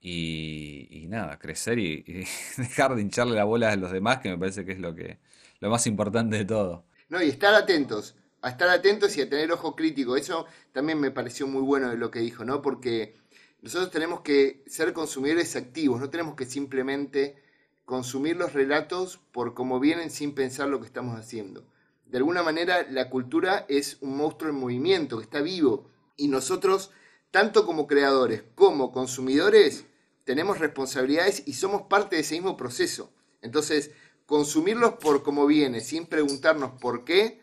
Y, 0.00 1.06
nada, 1.08 1.38
crecer 1.38 1.78
y, 1.78 2.02
dejar 2.56 2.94
de 2.94 3.02
hincharle 3.02 3.34
la 3.34 3.44
bola 3.44 3.72
a 3.72 3.76
los 3.76 3.90
demás, 3.90 4.18
que 4.18 4.30
me 4.30 4.38
parece 4.38 4.64
que 4.64 4.72
es 4.72 4.78
lo 4.78 4.94
que 4.94 5.18
lo 5.60 5.70
más 5.70 5.86
importante 5.86 6.36
de 6.36 6.44
todo. 6.44 6.84
No, 7.08 7.22
y 7.22 7.28
estar 7.28 7.54
atentos, 7.54 8.14
a 8.42 8.50
estar 8.50 8.68
atentos 8.68 9.16
y 9.16 9.22
a 9.22 9.28
tener 9.28 9.50
ojo 9.52 9.74
crítico. 9.74 10.16
Eso 10.16 10.46
también 10.72 11.00
me 11.00 11.10
pareció 11.10 11.46
muy 11.46 11.62
bueno 11.62 11.90
de 11.90 11.96
lo 11.96 12.10
que 12.10 12.20
dijo, 12.20 12.44
¿no? 12.44 12.62
Porque 12.62 13.16
nosotros 13.60 13.90
tenemos 13.90 14.20
que 14.20 14.62
ser 14.66 14.92
consumidores 14.92 15.56
activos, 15.56 16.00
no 16.00 16.10
tenemos 16.10 16.36
que 16.36 16.44
simplemente 16.46 17.42
consumir 17.84 18.36
los 18.36 18.52
relatos 18.52 19.18
por 19.32 19.54
cómo 19.54 19.80
vienen 19.80 20.10
sin 20.10 20.34
pensar 20.34 20.68
lo 20.68 20.80
que 20.80 20.86
estamos 20.86 21.18
haciendo 21.18 21.66
de 22.10 22.18
alguna 22.18 22.42
manera 22.42 22.86
la 22.90 23.10
cultura 23.10 23.66
es 23.68 23.98
un 24.00 24.16
monstruo 24.16 24.50
en 24.50 24.58
movimiento, 24.58 25.18
que 25.18 25.24
está 25.24 25.40
vivo. 25.40 25.90
Y 26.16 26.28
nosotros, 26.28 26.90
tanto 27.30 27.66
como 27.66 27.86
creadores 27.86 28.44
como 28.54 28.92
consumidores, 28.92 29.84
tenemos 30.24 30.58
responsabilidades 30.58 31.42
y 31.46 31.54
somos 31.54 31.82
parte 31.82 32.16
de 32.16 32.22
ese 32.22 32.34
mismo 32.34 32.56
proceso. 32.56 33.12
Entonces, 33.42 33.92
consumirlos 34.26 34.94
por 34.94 35.22
cómo 35.22 35.46
viene, 35.46 35.80
sin 35.80 36.06
preguntarnos 36.06 36.72
por 36.80 37.04
qué, 37.04 37.40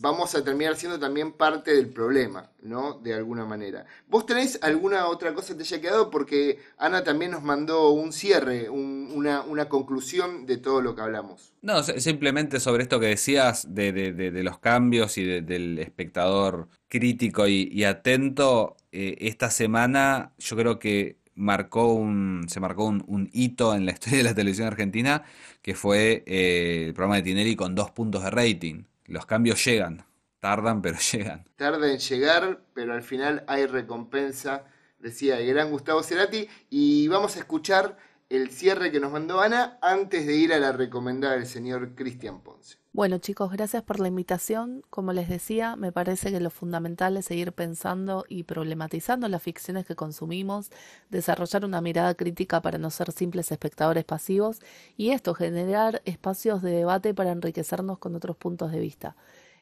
vamos 0.00 0.34
a 0.34 0.44
terminar 0.44 0.76
siendo 0.76 0.98
también 0.98 1.32
parte 1.32 1.74
del 1.74 1.88
problema, 1.88 2.50
¿no? 2.62 2.94
De 2.94 3.14
alguna 3.14 3.44
manera. 3.44 3.86
¿Vos 4.08 4.26
tenés 4.26 4.58
alguna 4.62 5.06
otra 5.08 5.34
cosa 5.34 5.54
que 5.54 5.58
te 5.58 5.62
haya 5.62 5.80
quedado? 5.80 6.10
Porque 6.10 6.58
Ana 6.78 7.02
también 7.04 7.30
nos 7.30 7.42
mandó 7.42 7.90
un 7.90 8.12
cierre, 8.12 8.68
una, 8.68 9.44
conclusión 9.68 10.46
de 10.46 10.58
todo 10.58 10.80
lo 10.80 10.94
que 10.94 11.02
hablamos. 11.02 11.52
No, 11.62 11.82
simplemente 11.82 12.60
sobre 12.60 12.82
esto 12.82 13.00
que 13.00 13.06
decías 13.06 13.74
de, 13.74 13.92
de, 13.92 14.42
los 14.42 14.58
cambios 14.58 15.18
y 15.18 15.24
del 15.24 15.78
espectador 15.78 16.68
crítico 16.88 17.48
y, 17.48 17.84
atento, 17.84 18.76
eh, 18.92 19.16
esta 19.20 19.50
semana 19.50 20.32
yo 20.38 20.56
creo 20.56 20.78
que 20.78 21.18
marcó 21.34 21.92
un, 21.92 22.46
se 22.48 22.60
marcó 22.60 22.86
un, 22.86 23.30
hito 23.32 23.74
en 23.74 23.86
la 23.86 23.92
historia 23.92 24.18
de 24.18 24.24
la 24.24 24.34
televisión 24.34 24.66
argentina, 24.66 25.24
que 25.62 25.74
fue 25.74 26.24
eh, 26.26 26.84
el 26.86 26.94
programa 26.94 27.16
de 27.16 27.22
Tinelli 27.22 27.56
con 27.56 27.74
dos 27.74 27.90
puntos 27.90 28.24
de 28.24 28.30
rating. 28.30 28.84
Los 29.06 29.26
cambios 29.26 29.64
llegan, 29.64 30.04
tardan 30.40 30.82
pero 30.82 30.98
llegan. 31.12 31.44
Tarda 31.56 31.90
en 31.90 31.98
llegar, 31.98 32.60
pero 32.74 32.92
al 32.94 33.02
final 33.02 33.44
hay 33.46 33.66
recompensa, 33.66 34.64
decía 34.98 35.38
el 35.38 35.46
gran 35.46 35.70
Gustavo 35.70 36.02
Cerati. 36.02 36.48
Y 36.70 37.08
vamos 37.08 37.36
a 37.36 37.40
escuchar 37.40 37.96
el 38.28 38.50
cierre 38.50 38.90
que 38.90 39.00
nos 39.00 39.12
mandó 39.12 39.40
Ana 39.40 39.78
antes 39.80 40.26
de 40.26 40.34
ir 40.34 40.52
a 40.52 40.58
la 40.58 40.72
recomendada 40.72 41.34
del 41.34 41.46
señor 41.46 41.94
Cristian 41.94 42.42
Ponce. 42.42 42.78
Bueno 42.96 43.18
chicos, 43.18 43.52
gracias 43.52 43.82
por 43.82 44.00
la 44.00 44.08
invitación. 44.08 44.82
Como 44.88 45.12
les 45.12 45.28
decía, 45.28 45.76
me 45.76 45.92
parece 45.92 46.32
que 46.32 46.40
lo 46.40 46.48
fundamental 46.48 47.18
es 47.18 47.26
seguir 47.26 47.52
pensando 47.52 48.24
y 48.26 48.44
problematizando 48.44 49.28
las 49.28 49.42
ficciones 49.42 49.84
que 49.84 49.94
consumimos, 49.94 50.70
desarrollar 51.10 51.66
una 51.66 51.82
mirada 51.82 52.14
crítica 52.14 52.62
para 52.62 52.78
no 52.78 52.88
ser 52.90 53.12
simples 53.12 53.52
espectadores 53.52 54.04
pasivos 54.06 54.60
y 54.96 55.10
esto, 55.10 55.34
generar 55.34 56.00
espacios 56.06 56.62
de 56.62 56.70
debate 56.70 57.12
para 57.12 57.32
enriquecernos 57.32 57.98
con 57.98 58.14
otros 58.14 58.38
puntos 58.38 58.72
de 58.72 58.80
vista. 58.80 59.14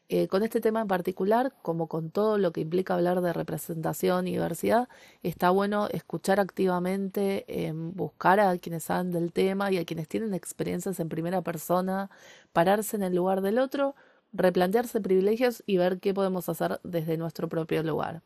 Eh, 0.07 0.27
con 0.27 0.43
este 0.43 0.61
tema 0.61 0.81
en 0.81 0.87
particular, 0.87 1.51
como 1.63 1.87
con 1.87 2.11
todo 2.11 2.37
lo 2.37 2.51
que 2.51 2.61
implica 2.61 2.93
hablar 2.93 3.21
de 3.21 3.33
representación 3.33 4.27
y 4.27 4.33
diversidad, 4.33 4.87
está 5.23 5.49
bueno 5.49 5.87
escuchar 5.89 6.39
activamente, 6.39 7.45
em, 7.47 7.91
buscar 7.95 8.39
a 8.39 8.55
quienes 8.59 8.83
saben 8.83 9.11
del 9.11 9.33
tema 9.33 9.71
y 9.71 9.77
a 9.79 9.85
quienes 9.85 10.07
tienen 10.07 10.35
experiencias 10.35 10.99
en 10.99 11.09
primera 11.09 11.41
persona, 11.41 12.11
pararse 12.53 12.95
en 12.97 13.03
el 13.03 13.15
lugar 13.15 13.41
del 13.41 13.57
otro, 13.57 13.95
replantearse 14.31 15.01
privilegios 15.01 15.63
y 15.65 15.77
ver 15.77 15.99
qué 15.99 16.13
podemos 16.13 16.49
hacer 16.49 16.79
desde 16.83 17.17
nuestro 17.17 17.49
propio 17.49 17.81
lugar. 17.83 18.21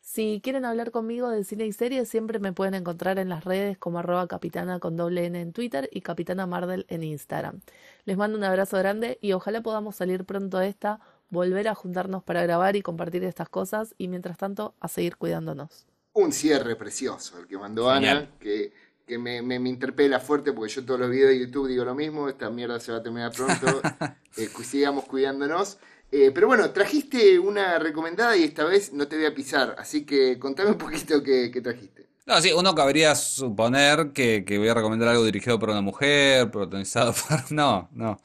Si 0.00 0.40
quieren 0.42 0.64
hablar 0.64 0.90
conmigo 0.90 1.30
de 1.30 1.44
cine 1.44 1.64
y 1.64 1.72
series, 1.72 2.08
siempre 2.08 2.40
me 2.40 2.52
pueden 2.52 2.74
encontrar 2.74 3.18
en 3.20 3.28
las 3.28 3.44
redes 3.44 3.78
como 3.78 4.00
arroba 4.00 4.26
capitana 4.26 4.80
con 4.80 4.96
doble 4.96 5.26
N 5.26 5.40
en 5.40 5.52
Twitter 5.52 5.88
y 5.92 6.00
capitana 6.00 6.44
Mardel 6.46 6.86
en 6.88 7.04
Instagram. 7.04 7.60
Les 8.04 8.16
mando 8.16 8.36
un 8.36 8.42
abrazo 8.44 8.76
grande 8.78 9.18
y 9.20 9.32
ojalá 9.32 9.62
podamos 9.62 9.94
salir 9.94 10.24
pronto 10.24 10.58
de 10.58 10.68
esta, 10.68 10.98
volver 11.32 11.66
a 11.66 11.74
juntarnos 11.74 12.22
para 12.22 12.42
grabar 12.42 12.76
y 12.76 12.82
compartir 12.82 13.24
estas 13.24 13.48
cosas 13.48 13.94
y 13.98 14.06
mientras 14.06 14.36
tanto 14.36 14.74
a 14.80 14.86
seguir 14.86 15.16
cuidándonos. 15.16 15.86
Un 16.12 16.30
cierre 16.30 16.76
precioso 16.76 17.38
el 17.38 17.46
que 17.46 17.56
mandó 17.56 17.90
Ana, 17.90 18.30
que, 18.38 18.72
que 19.06 19.18
me, 19.18 19.40
me, 19.40 19.56
interpela 19.68 20.20
fuerte 20.20 20.52
porque 20.52 20.70
yo 20.70 20.84
todos 20.84 21.00
los 21.00 21.10
videos 21.10 21.30
de 21.30 21.40
YouTube 21.40 21.68
digo 21.68 21.86
lo 21.86 21.94
mismo, 21.94 22.28
esta 22.28 22.50
mierda 22.50 22.78
se 22.78 22.92
va 22.92 22.98
a 22.98 23.02
terminar 23.02 23.32
pronto, 23.32 23.80
eh, 24.36 24.48
sigamos 24.62 25.06
cuidándonos. 25.06 25.78
Eh, 26.10 26.30
pero 26.34 26.46
bueno, 26.46 26.70
trajiste 26.70 27.38
una 27.38 27.78
recomendada 27.78 28.36
y 28.36 28.44
esta 28.44 28.64
vez 28.64 28.92
no 28.92 29.08
te 29.08 29.16
voy 29.16 29.24
a 29.24 29.34
pisar, 29.34 29.74
así 29.78 30.04
que 30.04 30.38
contame 30.38 30.72
un 30.72 30.78
poquito 30.78 31.22
qué, 31.22 31.48
trajiste. 31.62 32.08
No, 32.26 32.38
sí, 32.42 32.52
uno 32.52 32.74
cabría 32.74 33.14
suponer 33.14 34.12
que, 34.12 34.44
voy 34.58 34.68
a 34.68 34.74
recomendar 34.74 35.08
algo 35.08 35.24
dirigido 35.24 35.58
por 35.58 35.70
una 35.70 35.80
mujer, 35.80 36.50
protagonizado 36.50 37.14
por... 37.28 37.50
No, 37.50 37.88
no, 37.92 38.20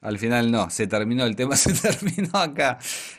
al 0.00 0.18
final 0.18 0.50
no, 0.50 0.70
se 0.70 0.86
terminó 0.86 1.24
el 1.24 1.36
tema, 1.36 1.56
se 1.56 1.72
terminó 1.72 2.38
acá. 2.38 2.78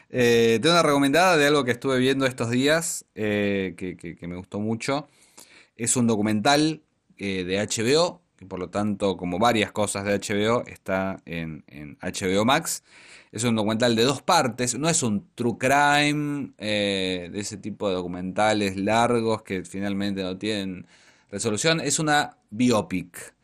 Eh, 0.09 0.59
tengo 0.61 0.75
una 0.75 0.83
recomendada 0.83 1.37
de 1.37 1.47
algo 1.47 1.63
que 1.63 1.71
estuve 1.71 1.99
viendo 1.99 2.25
estos 2.25 2.49
días, 2.49 3.05
eh, 3.15 3.75
que, 3.77 4.27
me 4.27 4.35
gustó 4.35 4.59
mucho. 4.59 5.07
Es 5.75 5.95
un 5.95 6.07
documental 6.07 6.81
de 7.17 7.67
HBO, 7.67 8.21
que 8.37 8.45
por 8.45 8.59
lo 8.59 8.69
tanto, 8.69 9.17
como 9.17 9.39
varias 9.39 9.71
cosas 9.73 10.05
de 10.05 10.17
HBO, 10.17 10.63
está 10.65 11.21
en, 11.25 11.65
en 11.67 11.97
HBO 12.01 12.45
Max. 12.45 12.83
Es 13.31 13.43
un 13.43 13.55
documental 13.55 13.95
de 13.95 14.03
dos 14.03 14.23
partes, 14.23 14.77
no 14.79 14.89
es 14.89 15.03
un 15.03 15.27
true 15.35 15.57
crime, 15.59 16.53
eh, 16.57 17.29
de 17.31 17.39
ese 17.39 17.57
tipo 17.57 17.87
de 17.87 17.95
documentales 17.95 18.75
largos 18.75 19.43
que 19.43 19.63
finalmente 19.63 20.23
no 20.23 20.37
tienen 20.37 20.87
resolución, 21.29 21.79
es 21.79 21.99
una 21.99 22.37
biopic. 22.49 23.35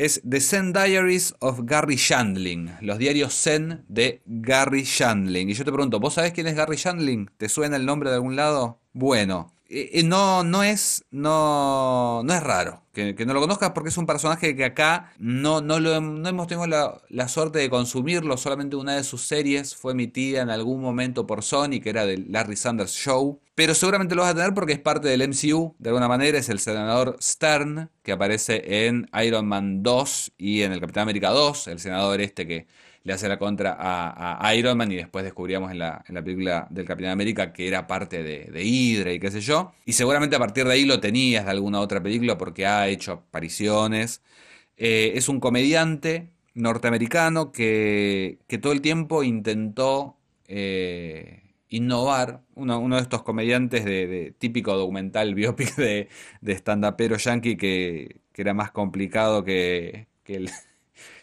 Es 0.00 0.22
The 0.26 0.40
Zen 0.40 0.72
Diaries 0.72 1.34
of 1.40 1.60
Gary 1.64 1.96
Shandling, 1.96 2.70
los 2.80 2.96
diarios 2.96 3.34
Zen 3.34 3.84
de 3.86 4.22
Gary 4.24 4.84
Shandling. 4.84 5.50
Y 5.50 5.52
yo 5.52 5.62
te 5.62 5.70
pregunto, 5.70 6.00
¿vos 6.00 6.14
sabés 6.14 6.32
quién 6.32 6.46
es 6.46 6.54
Gary 6.54 6.78
Shandling? 6.78 7.30
¿Te 7.36 7.50
suena 7.50 7.76
el 7.76 7.84
nombre 7.84 8.08
de 8.08 8.14
algún 8.14 8.34
lado? 8.34 8.80
Bueno, 8.94 9.52
eh, 9.68 9.90
eh, 9.92 10.02
no, 10.02 10.42
no, 10.42 10.62
es, 10.62 11.04
no, 11.10 12.22
no 12.24 12.32
es 12.32 12.42
raro 12.42 12.82
que, 12.92 13.24
no 13.24 13.34
lo 13.34 13.40
conozcas 13.40 13.70
porque 13.70 13.90
es 13.90 13.96
un 13.96 14.06
personaje 14.06 14.56
que 14.56 14.64
acá 14.64 15.12
no, 15.18 15.60
no, 15.60 15.78
lo, 15.78 16.00
no 16.00 16.28
hemos 16.28 16.46
tenido 16.46 16.66
la, 16.66 17.28
suerte 17.28 17.60
de 17.60 17.70
consumirlo. 17.70 18.36
Solamente 18.36 18.76
una 18.76 18.96
de 18.96 19.04
sus 19.04 19.22
series 19.22 19.76
fue 19.76 19.92
emitida 19.92 20.42
en 20.42 20.50
algún 20.50 20.80
momento 20.80 21.26
por 21.26 21.42
Sony, 21.42 21.80
que 21.82 21.90
era 21.90 22.04
del 22.04 22.26
Larry 22.30 22.56
Sanders 22.56 22.92
Show. 22.92 23.40
Pero 23.60 23.74
seguramente 23.74 24.14
lo 24.14 24.22
vas 24.22 24.30
a 24.30 24.34
tener 24.34 24.54
porque 24.54 24.72
es 24.72 24.78
parte 24.78 25.06
del 25.06 25.20
MCU. 25.28 25.74
De 25.78 25.90
alguna 25.90 26.08
manera 26.08 26.38
es 26.38 26.48
el 26.48 26.60
senador 26.60 27.18
Stern, 27.20 27.90
que 28.02 28.12
aparece 28.12 28.86
en 28.86 29.06
Iron 29.22 29.46
Man 29.46 29.82
2 29.82 30.32
y 30.38 30.62
en 30.62 30.72
el 30.72 30.80
Capitán 30.80 31.02
América 31.02 31.28
2. 31.28 31.66
El 31.66 31.78
senador 31.78 32.22
este 32.22 32.46
que 32.46 32.66
le 33.02 33.12
hace 33.12 33.28
la 33.28 33.38
contra 33.38 33.76
a, 33.78 34.54
Iron 34.54 34.78
Man 34.78 34.90
y 34.90 34.96
después 34.96 35.24
descubríamos 35.24 35.70
en 35.72 35.78
la, 35.78 36.02
película 36.24 36.68
del 36.70 36.86
Capitán 36.86 37.10
América 37.10 37.52
que 37.52 37.68
era 37.68 37.86
parte 37.86 38.22
de, 38.22 38.46
de, 38.46 38.64
Hydra 38.64 39.12
y 39.12 39.20
qué 39.20 39.30
sé 39.30 39.42
yo. 39.42 39.74
Y 39.84 39.92
seguramente 39.92 40.36
a 40.36 40.38
partir 40.38 40.64
de 40.64 40.72
ahí 40.72 40.86
lo 40.86 40.98
tenías 40.98 41.44
de 41.44 41.50
alguna 41.50 41.80
otra 41.80 42.02
película 42.02 42.38
porque 42.38 42.64
ha 42.64 42.88
hecho 42.88 43.12
apariciones. 43.12 44.22
Eh, 44.78 45.12
es 45.16 45.28
un 45.28 45.38
comediante 45.38 46.30
norteamericano 46.54 47.52
que, 47.52 48.38
que 48.48 48.56
todo 48.56 48.72
el 48.72 48.80
tiempo 48.80 49.22
intentó 49.22 50.16
eh, 50.48 51.49
innovar. 51.70 52.42
Uno, 52.54 52.96
de 52.96 53.02
estos 53.02 53.22
comediantes 53.22 53.84
de, 53.84 54.34
típico 54.38 54.76
documental 54.76 55.34
biopic 55.36 55.74
de, 55.76 56.08
de 56.40 56.52
stand-upero 56.52 57.16
yankee 57.16 57.56
que, 57.56 58.20
que 58.32 58.42
era 58.42 58.54
más 58.54 58.70
complicado 58.70 59.44
que, 59.44 60.08
que 60.24 60.36
el 60.36 60.50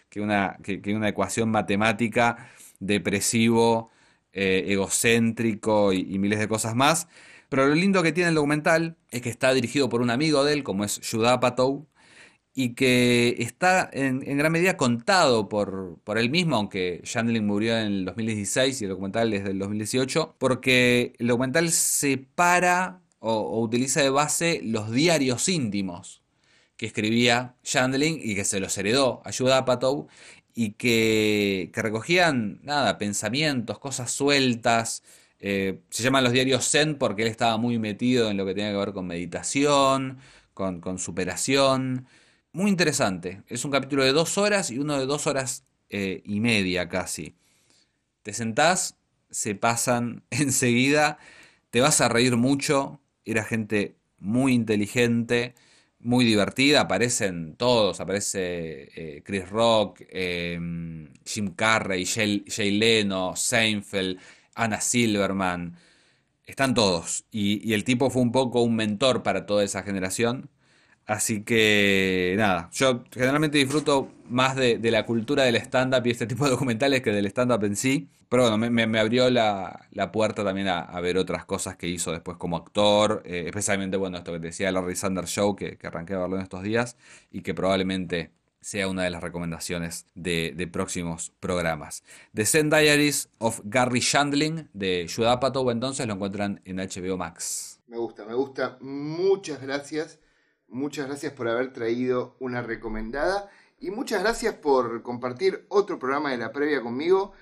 que 0.09 0.21
una, 0.21 0.57
una 0.87 1.09
ecuación 1.09 1.49
matemática, 1.51 2.49
depresivo, 2.79 3.91
eh, 4.33 4.65
egocéntrico 4.67 5.93
y, 5.93 6.17
miles 6.19 6.39
de 6.39 6.47
cosas 6.47 6.75
más. 6.75 7.07
Pero 7.49 7.67
lo 7.67 7.75
lindo 7.75 8.03
que 8.03 8.11
tiene 8.11 8.29
el 8.29 8.35
documental 8.35 8.97
es 9.11 9.21
que 9.21 9.29
está 9.29 9.53
dirigido 9.53 9.89
por 9.89 10.01
un 10.01 10.09
amigo 10.09 10.43
de 10.43 10.53
él, 10.53 10.63
como 10.63 10.83
es 10.83 11.01
Judah 11.09 11.39
y 12.59 12.73
que 12.73 13.35
está 13.37 13.87
en, 13.93 14.19
gran 14.19 14.51
medida 14.51 14.77
contado 14.77 15.47
por, 15.47 15.99
por 16.03 16.17
él 16.17 16.31
mismo, 16.31 16.55
aunque 16.55 17.01
Chandling 17.03 17.45
murió 17.45 17.77
en 17.77 17.85
el 17.85 18.05
2016 18.05 18.81
y 18.81 18.85
el 18.85 18.89
documental 18.89 19.31
es 19.35 19.43
del 19.43 19.59
2018, 19.59 20.35
porque 20.39 21.13
el 21.19 21.27
documental 21.27 21.69
separa 21.69 23.01
o, 23.19 23.31
o 23.31 23.61
utiliza 23.61 24.01
de 24.01 24.09
base 24.09 24.61
los 24.63 24.89
diarios 24.91 25.47
íntimos 25.49 26.23
que 26.77 26.87
escribía 26.87 27.55
Chandling 27.63 28.19
y 28.23 28.33
que 28.33 28.43
se 28.43 28.59
los 28.59 28.75
heredó 28.77 29.21
a 29.23 29.31
Judah 29.31 29.63
y 30.55 30.71
que, 30.71 31.71
recogían, 31.75 32.59
nada, 32.63 32.97
pensamientos, 32.97 33.77
cosas 33.77 34.11
sueltas. 34.11 35.03
Eh, 35.39 35.81
se 35.91 36.01
llaman 36.01 36.23
los 36.23 36.33
diarios 36.33 36.67
Zen 36.67 36.97
porque 36.97 37.21
él 37.21 37.27
estaba 37.27 37.57
muy 37.57 37.77
metido 37.77 38.31
en 38.31 38.37
lo 38.37 38.45
que 38.47 38.55
tenía 38.55 38.71
que 38.71 38.77
ver 38.77 38.93
con 38.93 39.05
meditación, 39.05 40.17
con, 40.55 40.97
superación. 40.97 42.07
Muy 42.57 42.71
interesante. 42.71 43.43
Es 43.49 43.65
un 43.65 43.71
capítulo 43.71 44.03
de 44.03 44.13
dos 44.13 44.39
horas 44.39 44.71
y 44.71 44.79
uno 44.79 44.97
de 44.97 45.05
dos 45.05 45.27
horas 45.27 45.63
eh, 45.91 46.23
y 46.25 46.39
media 46.39 46.89
casi. 46.89 47.35
Te 48.23 48.33
sentás, 48.33 48.97
se 49.29 49.53
pasan 49.53 50.23
enseguida, 50.31 51.19
te 51.69 51.81
vas 51.81 52.01
a 52.01 52.09
reír 52.09 52.35
mucho. 52.35 52.99
Era 53.25 53.43
gente 53.43 53.95
muy 54.17 54.55
inteligente 54.55 55.53
muy 55.99 56.25
divertida, 56.25 56.81
aparecen 56.81 57.55
todos, 57.57 57.99
aparece 57.99 58.89
eh, 58.95 59.21
Chris 59.23 59.47
Rock, 59.49 60.01
em, 60.09 61.13
Jim 61.25 61.53
Carrey, 61.53 62.05
Jay, 62.07 62.71
Leno, 62.71 63.35
Seinfeld, 63.35 64.19
Anna 64.55 64.81
Silverman, 64.81 65.77
están 66.47 66.73
todos. 66.73 67.25
Y, 67.31 67.73
el 67.73 67.83
tipo 67.83 68.09
fue 68.09 68.23
un 68.23 68.31
poco 68.31 68.61
un 68.63 68.75
mentor 68.75 69.21
para 69.23 69.45
toda 69.45 69.63
esa 69.63 69.83
generación. 69.83 70.49
Así 71.07 71.43
que 71.43 72.35
nada, 72.37 72.69
yo 72.73 73.03
generalmente 73.11 73.57
disfruto 73.57 74.11
más 74.29 74.55
de, 74.57 74.79
la 74.91 75.05
cultura 75.05 75.43
del 75.43 75.55
stand-up 75.55 76.05
y 76.05 76.11
este 76.11 76.27
tipo 76.27 76.43
de 76.43 76.51
documentales 76.51 77.01
que 77.01 77.11
del 77.11 77.25
stand-up 77.27 77.63
en 77.63 77.75
sí. 77.75 78.09
Pero 78.29 78.43
bueno, 78.43 78.57
me, 78.57 78.99
abrió 78.99 79.29
la, 79.29 79.87
puerta 80.11 80.43
también 80.43 80.67
a, 80.67 80.99
ver 80.99 81.17
otras 81.17 81.45
cosas 81.45 81.77
que 81.77 81.87
hizo 81.87 82.11
después 82.11 82.37
como 82.37 82.57
actor, 82.57 83.23
eh, 83.25 83.45
especialmente, 83.47 83.95
bueno, 83.95 84.17
esto 84.17 84.33
que 84.33 84.39
te 84.39 84.47
decía 84.47 84.69
Larry 84.71 84.97
Sanders 84.97 85.29
Show, 85.31 85.55
que, 85.55 85.77
que, 85.77 85.87
arranqué 85.87 86.13
a 86.13 86.19
verlo 86.19 86.35
en 86.35 86.41
estos 86.43 86.61
días 86.61 86.97
y 87.31 87.41
que 87.41 87.53
probablemente 87.53 88.31
sea 88.67 88.89
una 88.89 89.03
de 89.03 89.09
las 89.09 89.23
recomendaciones 89.23 90.07
de, 90.13 90.69
próximos 90.73 91.31
programas. 91.39 92.03
The 92.33 92.45
Zen 92.45 92.69
Diaries 92.69 93.29
of 93.37 93.61
Gary 93.63 94.01
Shandling 94.01 94.67
de 94.73 95.07
Judah 95.13 95.39
entonces 95.71 96.05
lo 96.05 96.15
encuentran 96.15 96.61
en 96.65 96.75
HBO 96.75 97.15
Max. 97.15 97.79
Me 97.87 97.97
gusta, 97.97 98.25
me 98.25 98.33
gusta. 98.33 98.77
Muchas 98.81 99.61
gracias. 99.61 100.19
Muchas 100.67 101.07
gracias 101.07 101.33
por 101.33 101.47
haber 101.47 101.71
traído 101.71 102.35
una 102.39 102.61
recomendada 102.61 103.49
y 103.79 103.91
muchas 103.91 104.21
gracias 104.21 104.55
por 104.55 105.01
compartir 105.01 105.65
otro 105.69 105.99
programa 105.99 106.31
de 106.31 106.37
la 106.37 106.51
previa 106.51 106.81
conmigo. 106.81 107.33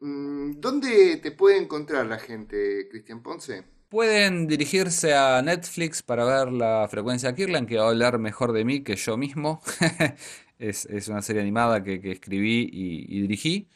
Mm, 0.00 0.52
¿Dónde 0.60 1.16
te 1.16 1.32
puede 1.32 1.58
encontrar 1.58 2.06
la 2.06 2.18
gente, 2.18 2.88
Cristian 2.88 3.22
Ponce? 3.22 3.64
Pueden 3.88 4.46
dirigirse 4.46 5.14
a 5.14 5.40
Netflix 5.42 6.02
para 6.02 6.24
ver 6.24 6.52
la 6.52 6.86
frecuencia 6.90 7.34
Kirlan, 7.34 7.66
que 7.66 7.78
va 7.78 7.86
a 7.86 7.88
hablar 7.88 8.18
mejor 8.18 8.52
de 8.52 8.64
mí 8.64 8.82
que 8.82 8.96
yo 8.96 9.16
mismo. 9.16 9.62
es, 10.58 10.86
una 11.08 11.22
serie 11.22 11.42
animada 11.42 11.82
que, 11.82 12.00
escribí 12.12 12.68
y, 12.70 13.20
dirigí. 13.22 13.68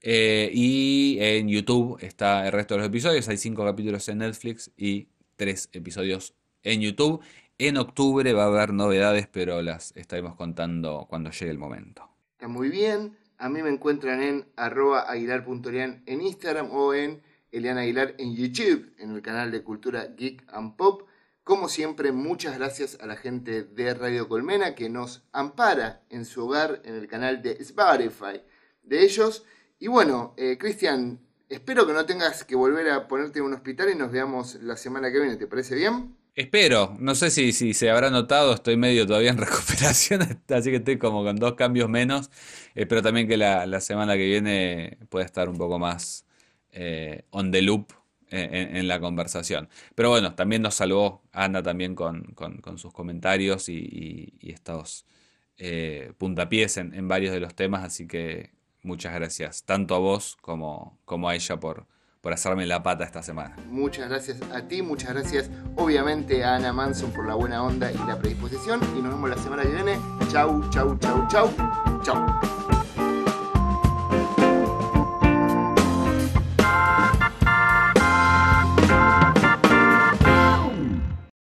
Eh, 0.00 0.50
y 0.52 1.18
en 1.20 1.48
YouTube 1.48 1.96
está 2.00 2.44
el 2.46 2.52
resto 2.52 2.74
de 2.74 2.78
los 2.78 2.88
episodios. 2.88 3.28
Hay 3.28 3.36
cinco 3.38 3.64
capítulos 3.64 4.08
en 4.08 4.18
Netflix 4.18 4.70
y 4.76 5.08
tres 5.36 5.68
episodios 5.72 6.34
en 6.64 6.80
YouTube. 6.80 7.22
En 7.64 7.76
octubre 7.76 8.32
va 8.32 8.42
a 8.42 8.46
haber 8.46 8.72
novedades, 8.72 9.28
pero 9.28 9.62
las 9.62 9.96
estaremos 9.96 10.34
contando 10.34 11.06
cuando 11.08 11.30
llegue 11.30 11.52
el 11.52 11.58
momento. 11.58 12.10
Está 12.32 12.48
muy 12.48 12.70
bien. 12.70 13.16
A 13.38 13.48
mí 13.48 13.62
me 13.62 13.70
encuentran 13.70 14.20
en 14.20 14.48
arroba 14.56 15.06
en 15.14 16.22
Instagram 16.22 16.72
o 16.72 16.92
en 16.92 17.22
Elian 17.52 17.78
Aguilar 17.78 18.16
en 18.18 18.34
YouTube, 18.34 18.92
en 18.98 19.12
el 19.12 19.22
canal 19.22 19.52
de 19.52 19.62
Cultura 19.62 20.06
Geek 20.06 20.42
and 20.48 20.74
Pop. 20.74 21.02
Como 21.44 21.68
siempre, 21.68 22.10
muchas 22.10 22.58
gracias 22.58 22.98
a 23.00 23.06
la 23.06 23.14
gente 23.14 23.62
de 23.62 23.94
Radio 23.94 24.28
Colmena 24.28 24.74
que 24.74 24.88
nos 24.88 25.22
ampara 25.30 26.02
en 26.10 26.24
su 26.24 26.44
hogar 26.44 26.82
en 26.84 26.96
el 26.96 27.06
canal 27.06 27.42
de 27.42 27.52
Spotify 27.60 28.42
de 28.82 29.04
ellos. 29.04 29.44
Y 29.78 29.86
bueno, 29.86 30.34
eh, 30.36 30.58
Cristian, 30.58 31.20
espero 31.48 31.86
que 31.86 31.92
no 31.92 32.06
tengas 32.06 32.42
que 32.42 32.56
volver 32.56 32.90
a 32.90 33.06
ponerte 33.06 33.38
en 33.38 33.44
un 33.44 33.54
hospital 33.54 33.88
y 33.90 33.94
nos 33.94 34.10
veamos 34.10 34.56
la 34.56 34.76
semana 34.76 35.12
que 35.12 35.20
viene. 35.20 35.36
¿Te 35.36 35.46
parece 35.46 35.76
bien? 35.76 36.20
Espero, 36.34 36.96
no 36.98 37.14
sé 37.14 37.30
si, 37.30 37.52
si 37.52 37.74
se 37.74 37.90
habrá 37.90 38.08
notado, 38.10 38.54
estoy 38.54 38.76
medio 38.78 39.06
todavía 39.06 39.30
en 39.30 39.36
recuperación, 39.38 40.22
así 40.48 40.70
que 40.70 40.76
estoy 40.76 40.96
como 40.98 41.22
con 41.24 41.36
dos 41.36 41.54
cambios 41.54 41.90
menos. 41.90 42.30
Espero 42.74 43.02
también 43.02 43.28
que 43.28 43.36
la, 43.36 43.66
la 43.66 43.80
semana 43.82 44.14
que 44.16 44.24
viene 44.24 44.98
pueda 45.10 45.26
estar 45.26 45.48
un 45.50 45.58
poco 45.58 45.78
más 45.78 46.24
eh, 46.70 47.26
on 47.30 47.50
the 47.50 47.60
loop 47.60 47.92
en, 48.30 48.76
en 48.76 48.88
la 48.88 48.98
conversación. 48.98 49.68
Pero 49.94 50.08
bueno, 50.08 50.34
también 50.34 50.62
nos 50.62 50.74
salvó 50.76 51.22
Ana 51.32 51.62
también 51.62 51.94
con, 51.94 52.22
con- 52.34 52.58
con 52.62 52.78
sus 52.78 52.92
comentarios 52.94 53.68
y, 53.68 53.74
y- 53.78 54.32
y 54.40 54.52
estos 54.52 55.04
eh, 55.58 56.12
puntapiés 56.18 56.78
en, 56.78 56.94
en 56.94 57.08
varios 57.08 57.32
de 57.34 57.40
los 57.40 57.54
temas, 57.54 57.84
así 57.84 58.06
que 58.06 58.52
muchas 58.82 59.12
gracias, 59.14 59.64
tanto 59.64 59.94
a 59.94 59.98
vos 59.98 60.36
como, 60.40 60.98
como 61.04 61.28
a 61.28 61.34
ella 61.34 61.60
por, 61.60 61.86
por 62.22 62.32
hacerme 62.32 62.64
la 62.66 62.82
pata 62.82 63.04
esta 63.04 63.22
semana. 63.22 63.56
Muchas 63.68 64.08
gracias 64.08 64.38
a 64.54 64.62
ti, 64.62 64.80
muchas 64.80 65.10
gracias 65.10 65.50
obviamente 65.76 66.44
a 66.44 66.54
Ana 66.54 66.72
Manson 66.72 67.10
por 67.10 67.26
la 67.26 67.34
buena 67.34 67.62
onda 67.62 67.90
y 67.90 67.98
la 67.98 68.16
predisposición. 68.16 68.80
Y 68.96 69.02
nos 69.02 69.12
vemos 69.12 69.28
la 69.28 69.36
semana 69.36 69.64
que 69.64 69.70
viene. 69.70 69.98
Chau, 70.30 70.62
chau, 70.70 70.96
chau, 70.98 71.26
chau, 71.28 71.50
chau. 72.02 72.81